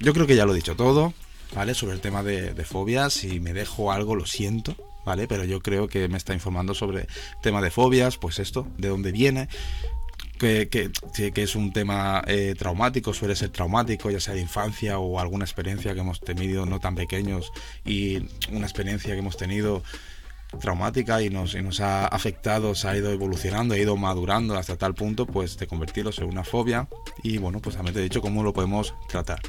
yo 0.00 0.12
creo 0.12 0.26
que 0.26 0.36
ya 0.36 0.46
lo 0.46 0.52
he 0.52 0.56
dicho 0.56 0.76
todo, 0.76 1.14
¿vale? 1.54 1.74
Sobre 1.74 1.94
el 1.94 2.00
tema 2.00 2.22
de, 2.22 2.52
fobias. 2.64 3.14
Si 3.14 3.40
me 3.40 3.52
dejo 3.52 3.90
algo, 3.92 4.14
lo 4.14 4.26
siento, 4.26 4.76
¿vale? 5.04 5.26
Pero 5.26 5.44
yo 5.44 5.60
creo 5.60 5.88
que 5.88 6.08
me 6.08 6.16
está 6.16 6.34
informando 6.34 6.74
sobre 6.74 7.06
tema 7.42 7.62
de 7.62 7.70
fobias, 7.70 8.18
pues 8.18 8.38
esto, 8.38 8.66
de 8.76 8.88
dónde 8.88 9.12
viene, 9.12 9.48
que, 10.38 10.68
que, 10.68 11.42
es 11.42 11.56
un 11.56 11.72
tema 11.72 12.22
eh, 12.26 12.54
traumático, 12.56 13.12
suele 13.12 13.34
ser 13.34 13.50
traumático, 13.50 14.10
ya 14.10 14.20
sea 14.20 14.34
de 14.34 14.40
infancia 14.40 14.98
o 14.98 15.18
alguna 15.18 15.44
experiencia 15.44 15.94
que 15.94 16.00
hemos 16.00 16.20
tenido 16.20 16.64
no 16.64 16.78
tan 16.80 16.94
pequeños 16.94 17.52
y 17.84 18.18
una 18.50 18.66
experiencia 18.66 19.12
que 19.12 19.18
hemos 19.18 19.36
tenido 19.36 19.82
traumática 20.60 21.22
y 21.22 21.30
nos, 21.30 21.54
y 21.54 21.62
nos 21.62 21.80
ha 21.80 22.06
afectado, 22.06 22.74
se 22.74 22.88
ha 22.88 22.96
ido 22.96 23.12
evolucionando, 23.12 23.74
ha 23.74 23.78
ido 23.78 23.96
madurando 23.96 24.56
hasta 24.56 24.76
tal 24.76 24.94
punto 24.94 25.26
pues 25.26 25.58
de 25.58 25.66
convertirlos 25.66 26.18
en 26.18 26.26
una 26.26 26.44
fobia 26.44 26.88
y 27.22 27.38
bueno, 27.38 27.60
pues 27.60 27.76
también 27.76 27.94
te 27.94 28.00
he 28.00 28.04
dicho 28.04 28.20
cómo 28.20 28.42
lo 28.42 28.52
podemos 28.52 28.94
tratar. 29.08 29.40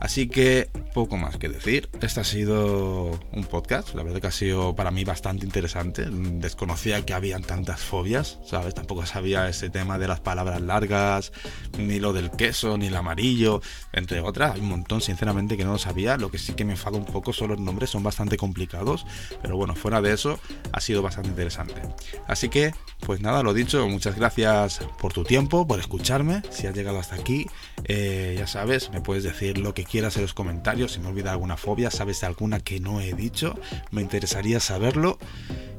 Así 0.00 0.28
que 0.28 0.70
poco 0.94 1.16
más 1.16 1.36
que 1.36 1.48
decir. 1.48 1.88
Este 2.00 2.20
ha 2.20 2.24
sido 2.24 3.18
un 3.32 3.44
podcast, 3.44 3.94
la 3.94 4.02
verdad 4.02 4.20
que 4.20 4.26
ha 4.26 4.32
sido 4.32 4.74
para 4.74 4.90
mí 4.90 5.04
bastante 5.04 5.44
interesante. 5.44 6.06
Desconocía 6.10 7.04
que 7.04 7.14
habían 7.14 7.42
tantas 7.42 7.80
fobias, 7.80 8.38
¿sabes? 8.44 8.74
Tampoco 8.74 9.06
sabía 9.06 9.48
ese 9.48 9.70
tema 9.70 9.98
de 9.98 10.08
las 10.08 10.20
palabras 10.20 10.60
largas, 10.60 11.32
ni 11.78 12.00
lo 12.00 12.12
del 12.12 12.30
queso, 12.30 12.78
ni 12.78 12.86
el 12.86 12.96
amarillo, 12.96 13.60
entre 13.92 14.20
otras. 14.20 14.54
Hay 14.54 14.60
un 14.60 14.68
montón, 14.68 15.00
sinceramente, 15.00 15.56
que 15.56 15.64
no 15.64 15.72
lo 15.72 15.78
sabía. 15.78 16.16
Lo 16.16 16.30
que 16.30 16.38
sí 16.38 16.54
que 16.54 16.64
me 16.64 16.72
enfado 16.72 16.96
un 16.96 17.04
poco 17.04 17.32
son 17.32 17.50
los 17.50 17.60
nombres, 17.60 17.90
son 17.90 18.02
bastante 18.02 18.36
complicados. 18.36 19.06
Pero 19.42 19.56
bueno, 19.56 19.74
fuera 19.74 20.00
de 20.00 20.12
eso, 20.12 20.38
ha 20.72 20.80
sido 20.80 21.02
bastante 21.02 21.28
interesante. 21.28 21.82
Así 22.26 22.48
que, 22.48 22.72
pues 23.00 23.20
nada, 23.20 23.42
lo 23.42 23.54
dicho, 23.54 23.86
muchas 23.88 24.16
gracias 24.16 24.80
por 24.98 25.12
tu 25.12 25.24
tiempo, 25.24 25.66
por 25.66 25.78
escucharme. 25.78 26.42
Si 26.50 26.66
has 26.66 26.74
llegado 26.74 26.98
hasta 26.98 27.14
aquí, 27.14 27.46
eh, 27.84 28.34
ya 28.38 28.46
sabes, 28.46 28.90
me 28.90 29.00
puedes 29.00 29.24
decir 29.24 29.58
lo 29.70 29.74
que 29.74 29.84
quieras 29.84 30.16
en 30.16 30.22
los 30.22 30.34
comentarios. 30.34 30.92
Si 30.92 31.00
me 31.00 31.06
olvida 31.06 31.30
alguna 31.30 31.56
fobia, 31.56 31.92
sabes 31.92 32.20
de 32.20 32.26
alguna 32.26 32.58
que 32.58 32.80
no 32.80 33.00
he 33.00 33.12
dicho, 33.12 33.56
me 33.92 34.02
interesaría 34.02 34.58
saberlo. 34.58 35.16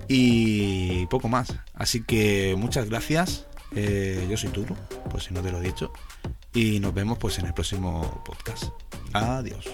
Y 0.08 1.08
poco 1.08 1.28
más. 1.28 1.54
Así 1.74 2.04
que 2.04 2.56
muchas 2.58 2.90
gracias. 2.90 3.48
Eh, 3.76 4.26
yo 4.30 4.38
soy 4.38 4.50
Turo, 4.50 4.76
por 5.10 5.22
si 5.22 5.34
no 5.34 5.42
te 5.42 5.52
lo 5.52 5.60
he 5.60 5.62
dicho. 5.62 5.92
Y 6.54 6.80
nos 6.80 6.94
vemos 6.94 7.18
pues 7.18 7.38
en 7.40 7.48
el 7.48 7.54
próximo 7.54 8.24
podcast. 8.26 8.64
Adiós. 9.12 9.66